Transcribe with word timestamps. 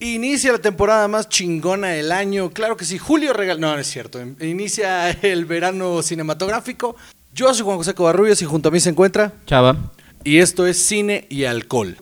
Inicia 0.00 0.52
la 0.52 0.58
temporada 0.58 1.08
más 1.08 1.28
chingona 1.28 1.88
del 1.88 2.12
año. 2.12 2.50
Claro 2.50 2.76
que 2.76 2.84
sí. 2.84 2.98
Julio 2.98 3.32
regal. 3.32 3.58
No, 3.58 3.74
no 3.74 3.80
es 3.80 3.88
cierto. 3.88 4.20
Inicia 4.40 5.10
el 5.10 5.44
verano 5.44 6.02
cinematográfico. 6.02 6.94
Yo 7.34 7.52
soy 7.52 7.64
Juan 7.64 7.78
José 7.78 7.94
Covarrubias 7.94 8.40
y 8.40 8.44
junto 8.44 8.68
a 8.68 8.72
mí 8.72 8.78
se 8.78 8.90
encuentra. 8.90 9.32
Chava. 9.46 9.92
Y 10.22 10.38
esto 10.38 10.66
es 10.68 10.78
Cine 10.78 11.26
y 11.28 11.44
Alcohol. 11.44 11.96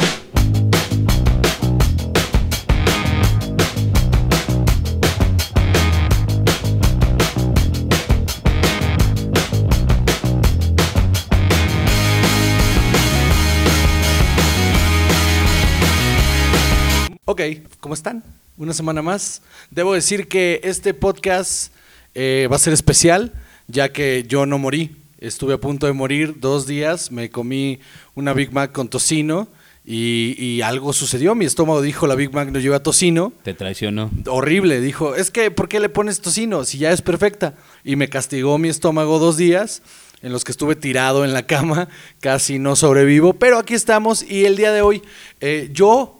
¿Cómo 17.80 17.94
están? 17.94 18.24
Una 18.56 18.72
semana 18.72 19.02
más. 19.02 19.42
Debo 19.70 19.94
decir 19.94 20.28
que 20.28 20.60
este 20.64 20.94
podcast 20.94 21.72
eh, 22.14 22.48
va 22.50 22.56
a 22.56 22.58
ser 22.58 22.72
especial, 22.72 23.32
ya 23.68 23.92
que 23.92 24.24
yo 24.26 24.46
no 24.46 24.58
morí. 24.58 24.96
Estuve 25.18 25.54
a 25.54 25.58
punto 25.58 25.86
de 25.86 25.92
morir 25.92 26.40
dos 26.40 26.66
días, 26.66 27.10
me 27.10 27.30
comí 27.30 27.78
una 28.14 28.32
Big 28.32 28.52
Mac 28.52 28.72
con 28.72 28.88
tocino 28.88 29.48
y, 29.84 30.34
y 30.38 30.62
algo 30.62 30.92
sucedió. 30.92 31.34
Mi 31.34 31.44
estómago 31.44 31.80
dijo, 31.80 32.06
la 32.06 32.16
Big 32.16 32.32
Mac 32.32 32.50
no 32.50 32.58
lleva 32.58 32.82
tocino. 32.82 33.32
Te 33.42 33.54
traicionó. 33.54 34.10
Horrible, 34.26 34.80
dijo, 34.80 35.14
es 35.14 35.30
que, 35.30 35.50
¿por 35.50 35.68
qué 35.68 35.78
le 35.78 35.88
pones 35.88 36.20
tocino 36.20 36.64
si 36.64 36.78
ya 36.78 36.90
es 36.90 37.00
perfecta? 37.00 37.54
Y 37.84 37.96
me 37.96 38.08
castigó 38.08 38.58
mi 38.58 38.68
estómago 38.68 39.18
dos 39.18 39.36
días 39.36 39.82
en 40.22 40.32
los 40.32 40.44
que 40.44 40.52
estuve 40.52 40.74
tirado 40.74 41.24
en 41.24 41.32
la 41.32 41.46
cama, 41.46 41.88
casi 42.20 42.58
no 42.58 42.74
sobrevivo, 42.76 43.34
pero 43.34 43.58
aquí 43.58 43.74
estamos 43.74 44.22
y 44.22 44.44
el 44.44 44.56
día 44.56 44.72
de 44.72 44.82
hoy 44.82 45.02
eh, 45.40 45.68
yo 45.72 46.15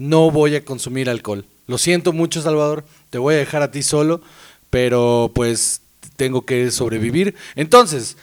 no 0.00 0.30
voy 0.30 0.56
a 0.56 0.64
consumir 0.64 1.10
alcohol. 1.10 1.44
Lo 1.66 1.76
siento 1.76 2.14
mucho, 2.14 2.40
Salvador, 2.40 2.86
te 3.10 3.18
voy 3.18 3.34
a 3.34 3.38
dejar 3.38 3.60
a 3.60 3.70
ti 3.70 3.82
solo, 3.82 4.22
pero 4.70 5.30
pues 5.34 5.82
tengo 6.16 6.46
que 6.46 6.70
sobrevivir. 6.70 7.34
Entonces, 7.54 8.16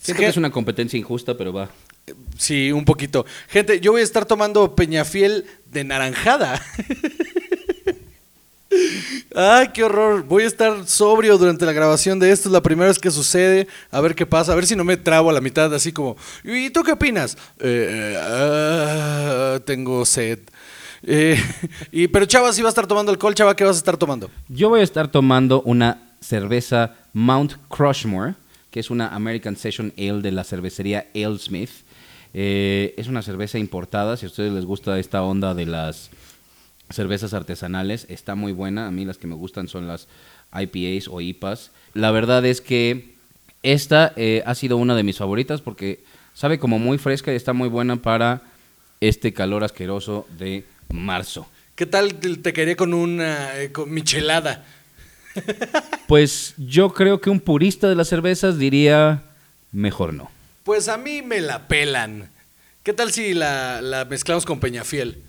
Siento 0.00 0.20
que 0.20 0.28
es 0.28 0.36
una 0.36 0.52
competencia 0.52 0.96
injusta, 0.96 1.36
pero 1.36 1.52
va. 1.52 1.70
sí, 2.38 2.70
un 2.70 2.84
poquito. 2.84 3.26
Gente, 3.48 3.80
yo 3.80 3.90
voy 3.90 4.02
a 4.02 4.04
estar 4.04 4.26
tomando 4.26 4.76
Peñafiel 4.76 5.44
de 5.72 5.82
naranjada. 5.82 6.62
Ay, 9.34 9.70
qué 9.74 9.82
horror. 9.82 10.22
Voy 10.22 10.44
a 10.44 10.46
estar 10.46 10.86
sobrio 10.86 11.36
durante 11.36 11.66
la 11.66 11.72
grabación 11.72 12.20
de 12.20 12.30
esto. 12.30 12.48
Es 12.48 12.52
la 12.52 12.62
primera 12.62 12.88
vez 12.88 13.00
que 13.00 13.10
sucede. 13.10 13.66
A 13.90 14.00
ver 14.00 14.14
qué 14.14 14.24
pasa. 14.24 14.52
A 14.52 14.54
ver 14.54 14.66
si 14.66 14.76
no 14.76 14.84
me 14.84 14.96
trabo 14.96 15.30
a 15.30 15.32
la 15.32 15.40
mitad, 15.40 15.74
así 15.74 15.90
como. 15.90 16.16
¿Y 16.44 16.70
tú 16.70 16.84
qué 16.84 16.92
opinas? 16.92 17.36
Eh, 17.58 18.14
eh, 18.14 18.18
ah, 18.20 19.58
tengo 19.64 20.04
sed. 20.04 20.38
Eh, 21.06 21.36
y, 21.92 22.08
pero 22.08 22.26
Chava 22.26 22.52
sí 22.52 22.62
va 22.62 22.68
a 22.68 22.70
estar 22.70 22.86
tomando 22.86 23.12
alcohol. 23.12 23.34
Chava, 23.34 23.54
¿qué 23.54 23.64
vas 23.64 23.76
a 23.76 23.78
estar 23.78 23.96
tomando? 23.96 24.30
Yo 24.48 24.68
voy 24.68 24.80
a 24.80 24.84
estar 24.84 25.08
tomando 25.08 25.62
una 25.62 25.98
cerveza 26.20 26.94
Mount 27.12 27.54
Crushmore, 27.68 28.34
que 28.70 28.80
es 28.80 28.90
una 28.90 29.08
American 29.08 29.56
Session 29.56 29.92
Ale 29.98 30.22
de 30.22 30.32
la 30.32 30.44
cervecería 30.44 31.06
Alesmith. 31.14 31.70
Eh, 32.32 32.94
es 32.96 33.06
una 33.06 33.22
cerveza 33.22 33.58
importada. 33.58 34.16
Si 34.16 34.26
a 34.26 34.28
ustedes 34.28 34.52
les 34.52 34.64
gusta 34.64 34.98
esta 34.98 35.22
onda 35.22 35.54
de 35.54 35.66
las 35.66 36.10
cervezas 36.90 37.34
artesanales, 37.34 38.06
está 38.08 38.34
muy 38.34 38.52
buena. 38.52 38.88
A 38.88 38.90
mí 38.90 39.04
las 39.04 39.18
que 39.18 39.26
me 39.26 39.34
gustan 39.34 39.68
son 39.68 39.86
las 39.86 40.08
IPAs 40.52 41.08
o 41.08 41.20
IPAs. 41.20 41.70
La 41.92 42.10
verdad 42.10 42.44
es 42.44 42.60
que 42.60 43.14
esta 43.62 44.12
eh, 44.16 44.42
ha 44.46 44.54
sido 44.54 44.76
una 44.76 44.96
de 44.96 45.02
mis 45.02 45.18
favoritas 45.18 45.60
porque 45.60 46.02
sabe 46.34 46.58
como 46.58 46.78
muy 46.78 46.98
fresca 46.98 47.32
y 47.32 47.36
está 47.36 47.52
muy 47.52 47.68
buena 47.68 47.96
para 47.96 48.42
este 49.00 49.32
calor 49.32 49.64
asqueroso 49.64 50.26
de 50.38 50.64
marzo. 50.94 51.46
¿Qué 51.74 51.86
tal 51.86 52.14
te 52.14 52.52
quería 52.52 52.76
con 52.76 52.94
una 52.94 53.60
eh, 53.60 53.72
con 53.72 53.92
michelada? 53.92 54.64
Pues 56.06 56.54
yo 56.58 56.92
creo 56.92 57.20
que 57.20 57.30
un 57.30 57.40
purista 57.40 57.88
de 57.88 57.94
las 57.94 58.08
cervezas 58.08 58.58
diría 58.58 59.22
mejor 59.72 60.12
no. 60.12 60.30
Pues 60.64 60.88
a 60.88 60.98
mí 60.98 61.22
me 61.22 61.40
la 61.40 61.66
pelan. 61.66 62.28
¿Qué 62.82 62.92
tal 62.92 63.10
si 63.10 63.32
la, 63.32 63.80
la 63.80 64.04
mezclamos 64.04 64.44
con 64.44 64.60
Peñafiel? 64.60 65.22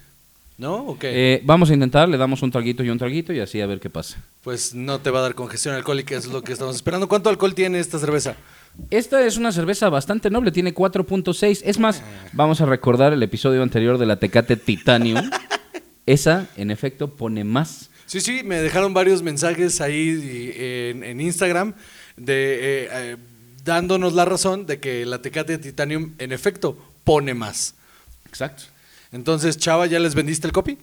¿No? 0.57 0.75
¿O 0.87 0.99
qué? 0.99 1.35
Eh, 1.35 1.41
vamos 1.43 1.69
a 1.69 1.73
intentar, 1.73 2.07
le 2.07 2.17
damos 2.17 2.41
un 2.41 2.51
traguito 2.51 2.83
y 2.83 2.89
un 2.89 2.97
traguito 2.97 3.33
y 3.33 3.39
así 3.39 3.59
a 3.61 3.65
ver 3.65 3.79
qué 3.79 3.89
pasa. 3.89 4.21
Pues 4.41 4.73
no 4.73 4.99
te 4.99 5.09
va 5.09 5.19
a 5.19 5.21
dar 5.23 5.35
congestión 5.35 5.75
alcohólica, 5.75 6.15
es 6.15 6.27
lo 6.27 6.41
que 6.41 6.53
estamos 6.53 6.75
esperando. 6.75 7.07
¿Cuánto 7.07 7.29
alcohol 7.29 7.55
tiene 7.55 7.79
esta 7.79 7.97
cerveza? 7.97 8.35
Esta 8.89 9.25
es 9.25 9.37
una 9.37 9.51
cerveza 9.51 9.89
bastante 9.89 10.29
noble, 10.29 10.51
tiene 10.51 10.73
4.6. 10.73 11.61
Es 11.63 11.79
más, 11.79 12.03
vamos 12.33 12.61
a 12.61 12.65
recordar 12.65 13.13
el 13.13 13.23
episodio 13.23 13.63
anterior 13.63 13.97
de 13.97 14.05
la 14.05 14.17
Tecate 14.17 14.57
Titanium. 14.57 15.29
Esa, 16.05 16.47
en 16.57 16.71
efecto, 16.71 17.09
pone 17.15 17.43
más. 17.43 17.89
Sí, 18.05 18.21
sí, 18.21 18.41
me 18.43 18.61
dejaron 18.61 18.93
varios 18.93 19.23
mensajes 19.23 19.81
ahí 19.81 20.53
y- 20.55 20.61
en, 20.63 21.03
en 21.03 21.21
Instagram 21.21 21.73
de 22.17 22.83
eh, 22.83 22.89
eh, 22.91 23.17
dándonos 23.63 24.13
la 24.13 24.25
razón 24.25 24.65
de 24.67 24.79
que 24.79 25.05
la 25.05 25.21
Tecate 25.21 25.57
Titanium 25.57 26.11
en 26.19 26.31
efecto 26.31 26.77
pone 27.03 27.33
más. 27.33 27.73
Exacto. 28.27 28.63
Entonces, 29.11 29.57
Chava, 29.57 29.87
¿ya 29.87 29.99
les 29.99 30.13
vendiste 30.13 30.45
el 30.45 30.53
copy? 30.53 30.77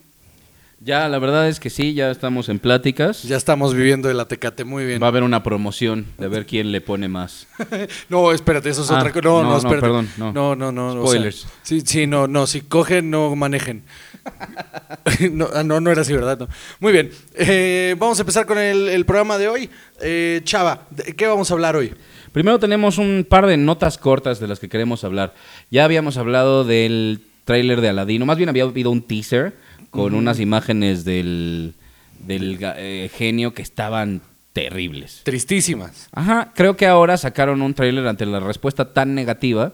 Ya, 0.85 1.09
la 1.09 1.21
verdad 1.21 1.49
es 1.49 1.61
que 1.61 1.71
sí, 1.71 1.95
ya 1.95 2.11
estamos 2.11 2.49
en 2.49 2.59
pláticas. 2.59 3.23
Ya 3.23 3.37
estamos 3.37 3.73
viviendo 3.73 4.09
de 4.09 4.15
la 4.15 4.27
Tecate, 4.27 4.65
muy 4.65 4.85
bien. 4.85 5.01
Va 5.01 5.07
a 5.07 5.11
haber 5.11 5.23
una 5.23 5.45
promoción 5.45 6.07
de 6.19 6.27
ver 6.27 6.45
quién 6.45 6.73
le 6.73 6.81
pone 6.81 7.07
más. 7.07 7.47
No, 8.09 8.33
espérate, 8.33 8.71
eso 8.71 8.83
es 8.83 8.91
Ah, 8.91 8.99
otra 8.99 9.13
cosa. 9.13 9.23
No, 9.29 9.43
no, 9.43 9.43
no, 9.45 9.51
no, 9.51 9.57
espérate. 9.59 9.81
perdón, 9.81 10.09
no. 10.17 10.33
no, 10.33 10.57
no. 10.57 10.73
no, 10.73 10.89
o 10.89 11.07
sea, 11.07 11.13
Spoilers. 11.21 11.47
sí, 11.63 11.83
sí, 11.83 12.09
no, 12.09 12.27
no. 12.27 12.49
Si 12.49 12.63
cogen, 12.63 13.11
no 13.11 13.37
manejen. 13.37 13.85
no, 15.33 15.49
ah, 15.55 15.63
no, 15.63 15.81
no 15.81 15.91
era 15.91 16.03
así, 16.03 16.13
¿verdad? 16.13 16.39
No. 16.39 16.49
Muy 16.81 16.93
bien. 16.93 17.11
Eh, 17.35 17.95
vamos 17.99 18.19
a 18.19 18.23
empezar 18.23 18.47
con 18.47 18.59
el, 18.59 18.89
el 18.89 19.05
programa 19.05 19.39
de 19.39 19.49
hoy. 19.49 19.71
Eh, 20.01 20.41
Chava, 20.45 20.87
¿de 20.91 21.15
qué 21.15 21.27
vamos 21.27 21.51
a 21.51 21.55
hablar 21.55 21.77
hoy? 21.77 21.93
Primero 22.33 22.59
tenemos 22.59 22.99
un 22.99 23.27
par 23.29 23.47
de 23.47 23.57
notas 23.57 23.99
cortas 23.99 24.41
de 24.41 24.49
las 24.49 24.59
que 24.59 24.69
queremos 24.69 25.05
hablar. 25.05 25.35
Ya 25.71 25.85
habíamos 25.85 26.17
hablado 26.17 26.65
del 26.65 27.21
tráiler 27.45 27.81
de 27.81 27.89
Aladino, 27.89 28.25
más 28.25 28.39
bien 28.39 28.49
había 28.49 28.65
habido 28.65 28.91
un 28.91 29.03
teaser 29.03 29.55
con 29.91 30.15
unas 30.15 30.41
imágenes 30.41 31.05
del, 31.05 31.75
del 32.21 32.59
eh, 32.61 33.11
genio 33.15 33.53
que 33.53 33.61
estaban 33.61 34.23
terribles. 34.55 35.21
Tristísimas. 35.25 36.09
Ajá, 36.13 36.53
creo 36.55 36.77
que 36.77 36.87
ahora 36.87 37.19
sacaron 37.19 37.61
un 37.61 37.75
tráiler 37.75 38.07
ante 38.07 38.25
la 38.25 38.41
respuesta 38.41 38.93
tan 38.93 39.15
negativa 39.15 39.73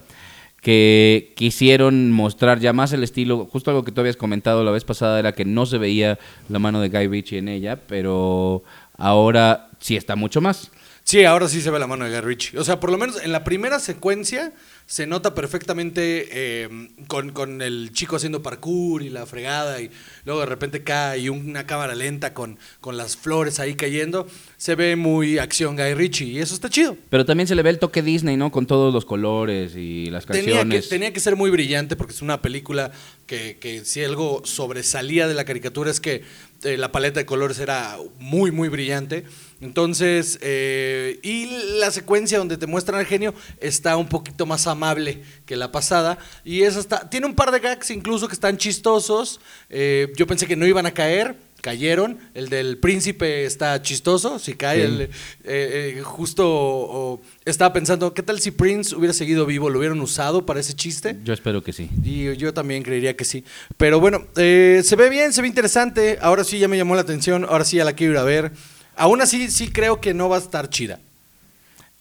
que 0.61 1.33
quisieron 1.37 2.11
mostrar 2.11 2.59
ya 2.59 2.73
más 2.73 2.93
el 2.93 3.05
estilo, 3.05 3.47
justo 3.47 3.71
algo 3.71 3.85
que 3.85 3.93
tú 3.93 4.01
habías 4.01 4.17
comentado 4.17 4.65
la 4.65 4.71
vez 4.71 4.85
pasada 4.85 5.19
era 5.19 5.33
que 5.33 5.45
no 5.45 5.67
se 5.67 5.79
veía 5.79 6.19
la 6.49 6.59
mano 6.59 6.81
de 6.81 6.89
Guy 6.89 7.07
Ritchie 7.07 7.39
en 7.39 7.49
ella, 7.49 7.77
pero 7.87 8.65
ahora 8.97 9.71
sí 9.79 9.97
está 9.97 10.17
mucho 10.17 10.41
más. 10.41 10.71
Sí, 11.05 11.25
ahora 11.25 11.49
sí 11.49 11.63
se 11.63 11.71
ve 11.71 11.79
la 11.79 11.87
mano 11.87 12.05
de 12.05 12.11
Guy 12.11 12.21
Ritchie. 12.21 12.59
O 12.59 12.65
sea, 12.65 12.81
por 12.81 12.91
lo 12.91 12.99
menos 12.99 13.23
en 13.23 13.33
la 13.33 13.45
primera 13.45 13.79
secuencia 13.79 14.53
se 14.89 15.07
nota 15.07 15.35
perfectamente 15.35 16.29
eh, 16.33 16.89
con, 17.09 17.33
con 17.33 17.61
el 17.61 17.93
chico 17.93 18.17
haciendo 18.17 18.43
parkour 18.43 19.03
y 19.03 19.11
la 19.11 19.27
fregada 19.27 19.83
y 19.83 19.91
luego 20.25 20.41
de 20.41 20.47
repente 20.47 20.83
cae 20.83 21.19
y 21.21 21.29
una 21.29 21.67
cámara 21.67 21.95
lenta 21.95 22.33
con, 22.33 22.59
con 22.81 22.97
las 22.97 23.15
flores 23.15 23.61
ahí 23.61 23.75
cayendo. 23.75 24.27
Se 24.57 24.77
ve 24.77 24.97
muy 24.97 25.37
acción 25.37 25.77
Guy 25.77 25.93
Ritchie 25.93 26.25
y 26.29 26.39
eso 26.39 26.55
está 26.55 26.71
chido. 26.71 26.97
Pero 27.11 27.27
también 27.27 27.47
se 27.47 27.55
le 27.55 27.63
ve 27.63 27.69
el 27.69 27.79
toque 27.79 28.01
Disney, 28.01 28.39
¿no? 28.39 28.51
Con 28.51 28.65
todos 28.65 28.95
los 28.95 29.05
colores 29.05 29.77
y 29.77 30.07
las 30.07 30.25
Tenía 30.25 30.43
que, 30.43 30.53
canciones. 30.53 30.89
tenía 30.89 31.13
que 31.13 31.21
ser 31.21 31.37
muy 31.37 31.51
brillante 31.51 31.95
porque 31.95 32.15
es 32.15 32.23
una 32.23 32.41
película 32.41 32.91
que, 33.27 33.59
que 33.61 33.85
si 33.85 34.03
algo 34.03 34.41
sobresalía 34.47 35.29
de 35.29 35.35
la 35.35 35.45
caricatura 35.45 35.91
es 35.91 36.01
que 36.01 36.23
eh, 36.65 36.77
la 36.77 36.91
paleta 36.91 37.21
de 37.21 37.27
colores 37.27 37.61
era 37.61 37.97
muy, 38.19 38.51
muy 38.51 38.69
brillante. 38.69 39.25
Entonces, 39.61 40.39
eh, 40.43 41.21
y 41.23 41.47
la 41.79 41.91
secuencia 41.91 42.39
donde 42.39 42.57
te 42.57 42.67
muestran 42.67 42.99
al 42.99 43.07
genio 43.07 43.33
está 43.61 43.97
un 43.97 44.09
poquito 44.09 44.45
más 44.45 44.67
amable 44.67 45.23
que 45.47 45.57
la 45.57 45.71
pasada. 45.71 46.19
Y 46.45 46.63
eso 46.63 46.81
está, 46.81 47.09
tiene 47.09 47.27
un 47.27 47.35
par 47.35 47.53
de 47.53 47.61
gags 47.61 47.91
incluso 47.91 48.27
que 48.27 48.35
están 48.35 48.57
chistosos. 48.57 49.41
Eh, 49.71 50.13
yo 50.17 50.27
pensé 50.27 50.47
que 50.47 50.57
no 50.57 50.67
iban 50.67 50.87
a 50.87 50.93
caer, 50.93 51.37
cayeron. 51.61 52.19
El 52.35 52.49
del 52.49 52.79
príncipe 52.79 53.45
está 53.45 53.81
chistoso, 53.83 54.39
si 54.39 54.55
cae. 54.55 54.79
Sí. 54.79 54.83
El, 54.85 55.01
eh, 55.03 55.09
eh, 55.45 56.01
justo 56.05 56.45
o- 56.49 57.21
estaba 57.45 57.73
pensando, 57.73 58.15
¿qué 58.15 58.23
tal 58.23 58.41
si 58.41 58.51
Prince 58.51 58.95
hubiera 58.95 59.13
seguido 59.13 59.45
vivo? 59.47 59.69
¿Lo 59.71 59.79
hubieran 59.79 60.01
usado 60.01 60.47
para 60.47 60.61
ese 60.61 60.75
chiste? 60.75 61.19
Yo 61.25 61.33
espero 61.33 61.63
que 61.63 61.73
sí. 61.73 61.89
Y 62.05 62.37
yo 62.37 62.55
también 62.55 62.83
creería 62.83 63.17
que 63.17 63.25
sí. 63.25 63.45
Pero 63.77 64.01
bueno, 64.01 64.23
eh, 64.37 64.83
se 64.85 64.97
ve 64.97 65.11
bien, 65.11 65.33
se 65.33 65.43
ve 65.43 65.49
interesante. 65.49 66.19
Ahora 66.23 66.45
sí 66.45 66.59
ya 66.59 66.69
me 66.69 66.77
llamó 66.77 66.95
la 66.95 67.01
atención, 67.03 67.45
ahora 67.49 67.65
sí 67.65 67.77
ya 67.79 67.85
la 67.85 67.93
quiero 67.95 68.13
ir 68.15 68.19
a 68.19 68.25
ver. 68.25 68.53
Aún 68.97 69.21
así, 69.21 69.51
sí 69.51 69.69
creo 69.71 70.01
que 70.01 70.15
no 70.15 70.29
va 70.29 70.37
a 70.37 70.41
estar 70.41 70.69
chida. 70.71 71.01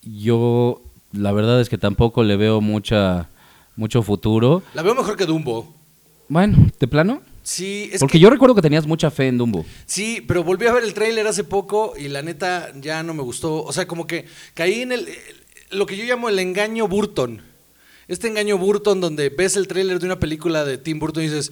Yo, 0.04 0.82
la 1.12 1.32
verdad 1.32 1.60
es 1.62 1.70
que 1.70 1.78
tampoco 1.78 2.24
le 2.24 2.38
veo 2.38 2.62
mucha, 2.62 3.30
mucho 3.76 4.02
futuro. 4.02 4.64
La 4.74 4.82
veo 4.82 4.96
mejor 4.96 5.18
que 5.18 5.26
Dumbo. 5.26 5.74
Bueno, 6.30 6.58
¿de 6.80 6.88
plano? 6.88 7.22
Sí, 7.48 7.90
es 7.94 8.02
Porque 8.02 8.14
que- 8.18 8.20
yo 8.20 8.30
recuerdo 8.30 8.56
que 8.56 8.62
tenías 8.62 8.86
mucha 8.86 9.10
fe 9.10 9.28
en 9.30 9.38
Dumbo. 9.38 9.66
Sí, 9.86 10.22
pero 10.28 10.44
volví 10.44 10.68
a 10.68 10.74
ver 10.74 10.84
el 10.84 10.94
tráiler 10.94 11.26
hace 11.28 11.46
poco 11.46 11.94
y 11.98 12.10
la 12.10 12.22
neta 12.22 12.74
ya 12.76 13.04
no 13.04 13.14
me 13.14 13.24
gustó. 13.24 13.64
O 13.64 13.72
sea, 13.72 13.88
como 13.88 14.06
que 14.06 14.26
caí 14.54 14.82
en 14.82 14.92
el 14.92 15.08
lo 15.70 15.86
que 15.86 15.96
yo 15.96 16.04
llamo 16.04 16.28
el 16.28 16.40
engaño 16.40 16.90
Burton. 16.90 17.42
Este 18.08 18.28
engaño 18.28 18.58
Burton 18.58 19.02
donde 19.02 19.30
ves 19.30 19.56
el 19.58 19.68
tráiler 19.68 20.00
de 20.00 20.06
una 20.06 20.20
película 20.20 20.64
de 20.66 20.78
Tim 20.78 21.00
Burton 21.00 21.24
y 21.24 21.28
dices, 21.28 21.52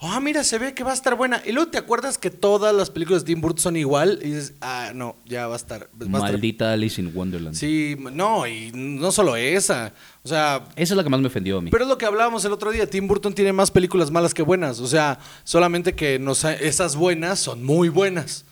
ah, 0.00 0.20
mira, 0.20 0.44
se 0.44 0.58
ve 0.58 0.72
que 0.74 0.84
va 0.84 0.92
a 0.92 0.94
estar 0.94 1.16
buena. 1.16 1.42
Y 1.44 1.52
luego 1.52 1.70
te 1.70 1.78
acuerdas 1.78 2.16
que 2.18 2.30
todas 2.30 2.74
las 2.74 2.90
películas 2.90 3.22
de 3.24 3.32
Tim 3.32 3.40
Burton 3.40 3.60
son 3.62 3.76
igual 3.76 4.20
y 4.22 4.26
dices, 4.28 4.54
ah, 4.60 4.92
no, 4.94 5.16
ya 5.24 5.46
va 5.48 5.54
a 5.54 5.56
estar. 5.56 5.80
va 5.82 6.04
a 6.04 6.04
estar- 6.06 6.20
Maldita 6.32 6.72
Alice 6.72 7.00
in 7.00 7.10
Wonderland. 7.14 7.56
Sí, 7.56 7.96
no, 8.12 8.46
y 8.46 8.70
no 8.74 9.10
solo 9.10 9.34
esa. 9.36 9.92
O 10.22 10.28
sea, 10.28 10.64
Esa 10.76 10.94
es 10.94 10.96
la 10.96 11.02
que 11.02 11.08
más 11.10 11.20
me 11.20 11.26
ofendió 11.28 11.58
a 11.58 11.60
mí. 11.62 11.70
pero 11.70 11.84
es 11.84 11.88
lo 11.88 11.98
que 11.98 12.06
hablábamos 12.06 12.44
el 12.44 12.52
otro 12.52 12.70
día. 12.70 12.88
Tim 12.88 13.06
Burton 13.08 13.34
tiene 13.34 13.52
más 13.52 13.70
películas 13.70 14.10
malas 14.10 14.34
que 14.34 14.42
buenas. 14.42 14.80
O 14.80 14.86
sea, 14.86 15.18
solamente 15.44 15.94
que 15.94 16.18
nos 16.18 16.44
esas 16.44 16.96
buenas 16.96 17.38
son 17.40 17.64
muy 17.64 17.88
buenas. 17.88 18.44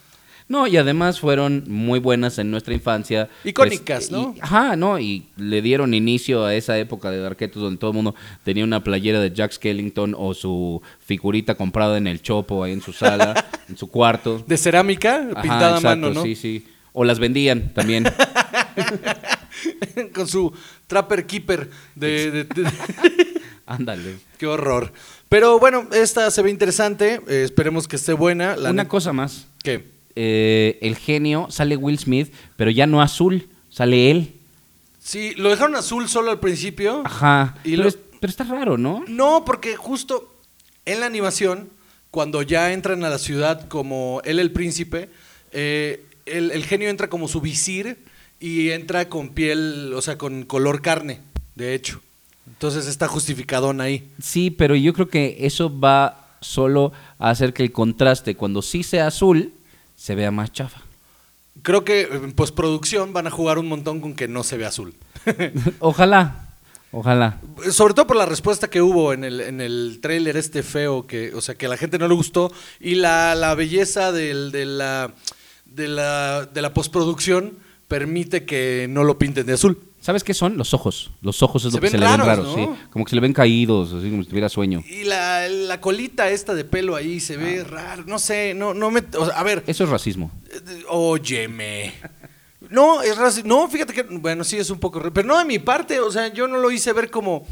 No, 0.46 0.67
y 0.67 0.76
además 0.76 1.20
fueron 1.20 1.64
muy 1.69 1.99
buenas 1.99 2.38
en 2.38 2.50
nuestra 2.50 2.75
infancia. 2.75 3.31
Icónicas, 3.44 4.08
Pues, 4.08 4.11
¿no? 4.11 4.35
y- 4.37 4.41
ajá, 4.41 4.76
no, 4.76 4.99
y 4.99 5.25
le 5.38 5.62
dieron 5.62 5.94
inicio 5.94 6.44
a 6.44 6.55
esa 6.55 6.79
época 6.79 7.11
de 7.11 7.19
Darketos 7.19 7.62
donde 7.62 7.79
todo 7.79 7.93
el 7.93 7.96
mundo 7.96 8.14
tenía 8.44 8.62
una 8.64 8.85
playera 8.85 9.20
de 9.20 9.32
Jack 9.32 9.52
Skellington 9.52 10.14
o 10.19 10.35
su 10.35 10.82
figurita 11.00 11.55
comprada 11.55 11.96
en 11.96 12.06
el 12.06 12.20
Chopo 12.20 12.62
ahí 12.62 12.73
en 12.73 12.82
su 12.82 12.93
sala, 12.93 13.43
en 13.70 13.79
su 13.79 13.88
cuarto. 13.88 14.44
De 14.46 14.58
cerámica, 14.58 15.26
Ajá, 15.32 15.41
pintada 15.43 15.79
exacto, 15.79 15.88
a 15.88 15.96
mano, 15.96 16.11
¿no? 16.12 16.23
Sí, 16.23 16.35
sí. 16.37 16.67
O 16.93 17.05
las 17.05 17.19
vendían 17.19 17.73
también. 17.73 18.05
Con 20.14 20.29
su 20.29 20.52
Trapper 20.87 21.26
Keeper 21.26 21.70
de- 21.94 22.46
Ándale. 23.67 24.17
Qué 24.38 24.46
horror. 24.46 24.93
Pero 25.31 25.58
bueno, 25.58 25.88
esta 25.93 26.31
se 26.31 26.43
ve 26.43 26.50
interesante. 26.50 27.20
eh, 27.29 27.43
esperemos 27.44 27.88
que 27.88 27.96
esté 27.96 28.12
buena. 28.12 28.56
La 28.56 28.70
Una 28.70 28.87
cosa 28.88 29.12
más. 29.14 29.46
¿Qué? 29.62 29.94
Eh, 30.16 30.78
el 30.82 30.96
genio 30.96 31.49
sale 31.50 31.76
Will 31.76 31.99
Smith, 31.99 32.32
pero 32.56 32.70
ya 32.70 32.87
no 32.87 33.02
azul, 33.02 33.49
sale 33.70 34.11
él. 34.11 34.32
Sí, 35.00 35.32
lo 35.37 35.50
dejaron 35.50 35.76
azul 35.76 36.08
solo 36.08 36.31
al 36.31 36.40
principio. 36.40 37.02
Ajá. 37.05 37.56
Y 37.64 37.72
pero, 37.72 37.82
lo- 37.84 37.88
es- 37.88 37.99
pero 38.20 38.31
está 38.31 38.44
raro, 38.44 38.78
¿no? 38.78 39.05
No, 39.08 39.44
porque 39.44 39.76
justo 39.76 40.32
en 40.87 41.00
la 41.00 41.06
animación, 41.06 41.69
cuando 42.11 42.43
ya 42.43 42.72
entran 42.72 43.05
a 43.05 43.11
la 43.11 43.19
ciudad 43.19 43.69
como 43.69 44.20
él 44.25 44.38
el 44.38 44.50
príncipe, 44.52 45.11
eh, 45.52 46.05
el, 46.26 46.52
el 46.52 46.64
genio 46.64 46.88
entra 46.88 47.08
como 47.10 47.28
su 47.28 47.40
visir 47.40 47.99
y 48.40 48.70
entra 48.70 49.08
con 49.08 49.31
piel, 49.31 49.93
o 49.94 50.00
sea, 50.00 50.17
con 50.17 50.44
color 50.44 50.81
carne, 50.81 51.20
de 51.55 51.75
hecho. 51.75 52.00
Entonces 52.46 52.87
está 52.87 53.08
justificadón 53.08 53.81
ahí. 53.81 54.05
Sí, 54.22 54.50
pero 54.50 54.75
yo 54.76 54.93
creo 54.93 55.08
que 55.08 55.38
eso 55.40 55.76
va 55.81 56.37
solo 56.40 56.93
a 57.19 57.31
hacer 57.31 57.52
que 57.52 57.62
el 57.62 57.72
contraste, 57.72 58.37
cuando 58.37 58.62
sí 58.62 58.82
sea 58.82 59.06
azul, 59.08 59.52
se 60.04 60.14
vea 60.14 60.30
más 60.30 60.52
chafa. 60.52 60.82
Creo 61.62 61.82
que 61.82 62.02
en 62.02 62.32
postproducción 62.32 63.14
van 63.14 63.26
a 63.26 63.30
jugar 63.30 63.58
un 63.58 63.66
montón 63.68 64.02
con 64.02 64.12
que 64.14 64.28
no 64.28 64.42
se 64.42 64.58
ve 64.58 64.66
azul. 64.66 64.92
ojalá, 65.78 66.48
ojalá. 66.92 67.40
Sobre 67.70 67.94
todo 67.94 68.06
por 68.06 68.16
la 68.18 68.26
respuesta 68.26 68.68
que 68.68 68.82
hubo 68.82 69.14
en 69.14 69.24
el, 69.24 69.40
en 69.40 69.62
el 69.62 70.00
tráiler 70.02 70.36
este 70.36 70.62
feo, 70.62 71.06
que, 71.06 71.32
o 71.34 71.40
sea, 71.40 71.54
que 71.54 71.64
a 71.64 71.68
la 71.70 71.78
gente 71.78 71.98
no 71.98 72.06
le 72.06 72.14
gustó, 72.14 72.52
y 72.80 72.96
la, 72.96 73.34
la 73.34 73.54
belleza 73.54 74.12
del- 74.12 74.52
de, 74.52 74.66
la, 74.66 75.10
de, 75.64 75.88
la, 75.88 76.44
de 76.52 76.60
la 76.60 76.74
postproducción 76.74 77.54
permite 77.88 78.44
que 78.44 78.86
no 78.90 79.04
lo 79.04 79.16
pinten 79.16 79.46
de 79.46 79.54
azul. 79.54 79.78
¿Sabes 80.04 80.22
qué 80.22 80.34
son? 80.34 80.58
Los 80.58 80.74
ojos. 80.74 81.12
Los 81.22 81.42
ojos 81.42 81.64
es 81.64 81.70
Se 81.72 81.78
lo 81.78 81.80
que 81.80 81.88
se 81.88 81.96
le 81.96 82.06
ven 82.06 82.18
raros, 82.18 82.54
sí. 82.54 82.68
Como 82.90 83.06
que 83.06 83.08
se 83.08 83.14
le 83.16 83.22
ven 83.22 83.32
caídos, 83.32 83.90
así 83.94 84.10
como 84.10 84.22
si 84.22 84.28
tuviera 84.28 84.50
sueño. 84.50 84.82
Y 84.86 85.04
la, 85.04 85.48
la 85.48 85.80
colita 85.80 86.28
esta 86.28 86.52
de 86.54 86.62
pelo 86.66 86.94
ahí 86.94 87.20
se 87.20 87.38
ve 87.38 87.64
raro, 87.64 88.04
no 88.06 88.18
sé, 88.18 88.52
no, 88.52 88.74
no 88.74 88.90
me... 88.90 89.02
o 89.16 89.24
sea, 89.24 89.34
a 89.38 89.42
ver, 89.42 89.64
Eso 89.66 89.84
es 89.84 89.88
racismo. 89.88 90.30
óyeme. 90.88 91.94
No, 92.70 93.02
es 93.02 93.16
raci- 93.16 93.44
No, 93.44 93.66
fíjate 93.68 93.92
que, 93.94 94.02
bueno, 94.02 94.44
sí 94.44 94.56
es 94.58 94.68
un 94.70 94.78
poco... 94.78 95.00
Pero 95.12 95.26
no 95.26 95.38
de 95.38 95.44
mi 95.44 95.58
parte, 95.58 96.00
o 96.00 96.10
sea, 96.10 96.28
yo 96.32 96.46
no 96.48 96.58
lo 96.58 96.70
hice 96.70 96.92
ver 96.92 97.10
como, 97.10 97.46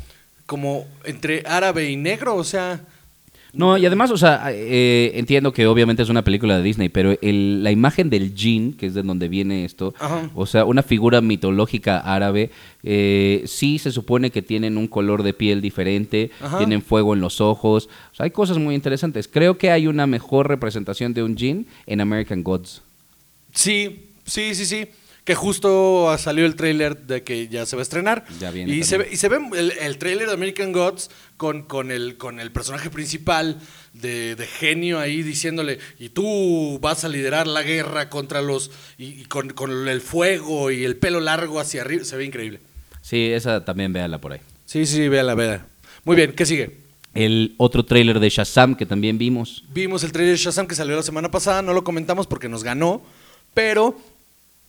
como 0.46 0.86
entre 1.04 1.42
árabe 1.46 1.88
y 1.90 1.96
negro, 1.96 2.34
o 2.36 2.44
sea... 2.44 2.80
No, 3.54 3.76
y 3.76 3.84
además, 3.84 4.10
o 4.10 4.16
sea, 4.16 4.44
eh, 4.50 5.12
entiendo 5.14 5.52
que 5.52 5.66
obviamente 5.66 6.02
es 6.02 6.08
una 6.08 6.24
película 6.24 6.56
de 6.56 6.62
Disney, 6.62 6.88
pero 6.88 7.18
el- 7.20 7.62
la 7.62 7.70
imagen 7.70 8.08
del 8.08 8.34
jinn, 8.34 8.72
que 8.72 8.86
es 8.86 8.94
de 8.94 9.02
donde 9.02 9.28
viene 9.28 9.66
esto, 9.66 9.92
Ajá. 10.00 10.30
o 10.34 10.46
sea, 10.46 10.64
una 10.64 10.82
figura 10.82 11.20
mitológica 11.20 11.98
árabe, 11.98 12.50
eh, 12.82 13.42
sí 13.44 13.78
se 13.78 13.92
supone 13.92 14.30
que 14.30 14.40
tienen 14.40 14.78
un 14.78 14.86
color 14.88 15.22
de 15.22 15.34
piel 15.34 15.60
diferente, 15.60 16.30
Ajá. 16.40 16.56
tienen 16.58 16.80
fuego 16.80 17.12
en 17.12 17.20
los 17.20 17.42
ojos, 17.42 17.90
o 18.12 18.14
sea, 18.14 18.24
hay 18.24 18.30
cosas 18.30 18.56
muy 18.56 18.74
interesantes. 18.74 19.28
Creo 19.28 19.58
que 19.58 19.70
hay 19.70 19.86
una 19.86 20.06
mejor 20.06 20.48
representación 20.48 21.12
de 21.12 21.22
un 21.22 21.36
jinn 21.36 21.66
en 21.86 22.00
American 22.00 22.42
Gods. 22.42 22.80
Sí, 23.52 24.08
sí, 24.24 24.54
sí, 24.54 24.64
sí. 24.64 24.86
Que 25.24 25.36
justo 25.36 26.12
salió 26.18 26.46
el 26.46 26.56
tráiler 26.56 26.98
de 27.06 27.22
que 27.22 27.46
ya 27.46 27.64
se 27.64 27.76
va 27.76 27.82
a 27.82 27.84
estrenar. 27.84 28.24
Ya 28.40 28.50
viene 28.50 28.74
Y 28.74 28.82
se, 28.82 28.98
ve, 28.98 29.08
y 29.12 29.16
se 29.16 29.28
ve 29.28 29.38
el, 29.56 29.70
el 29.70 29.98
tráiler 29.98 30.26
de 30.26 30.34
American 30.34 30.72
Gods 30.72 31.10
con, 31.36 31.62
con, 31.62 31.92
el, 31.92 32.16
con 32.16 32.40
el 32.40 32.50
personaje 32.50 32.90
principal 32.90 33.60
de, 33.92 34.34
de 34.34 34.46
genio 34.46 34.98
ahí 34.98 35.22
diciéndole, 35.22 35.78
y 36.00 36.08
tú 36.08 36.78
vas 36.80 37.04
a 37.04 37.08
liderar 37.08 37.46
la 37.46 37.62
guerra 37.62 38.10
contra 38.10 38.42
los... 38.42 38.72
y, 38.98 39.20
y 39.20 39.24
con, 39.26 39.50
con 39.50 39.86
el 39.86 40.00
fuego 40.00 40.72
y 40.72 40.84
el 40.84 40.96
pelo 40.96 41.20
largo 41.20 41.60
hacia 41.60 41.82
arriba. 41.82 42.04
Se 42.04 42.16
ve 42.16 42.24
increíble. 42.24 42.60
Sí, 43.00 43.26
esa 43.32 43.64
también 43.64 43.92
véala 43.92 44.20
por 44.20 44.32
ahí. 44.32 44.40
Sí, 44.66 44.86
sí, 44.86 45.08
véala, 45.08 45.34
véala. 45.34 45.66
Muy 46.04 46.16
bien, 46.16 46.32
¿qué 46.32 46.46
sigue? 46.46 46.78
El 47.14 47.54
otro 47.58 47.84
tráiler 47.84 48.18
de 48.18 48.28
Shazam 48.28 48.74
que 48.74 48.86
también 48.86 49.18
vimos. 49.18 49.64
Vimos 49.72 50.02
el 50.02 50.10
trailer 50.10 50.32
de 50.32 50.42
Shazam 50.42 50.66
que 50.66 50.74
salió 50.74 50.96
la 50.96 51.02
semana 51.02 51.30
pasada, 51.30 51.62
no 51.62 51.74
lo 51.74 51.84
comentamos 51.84 52.26
porque 52.26 52.48
nos 52.48 52.64
ganó, 52.64 53.02
pero 53.54 54.00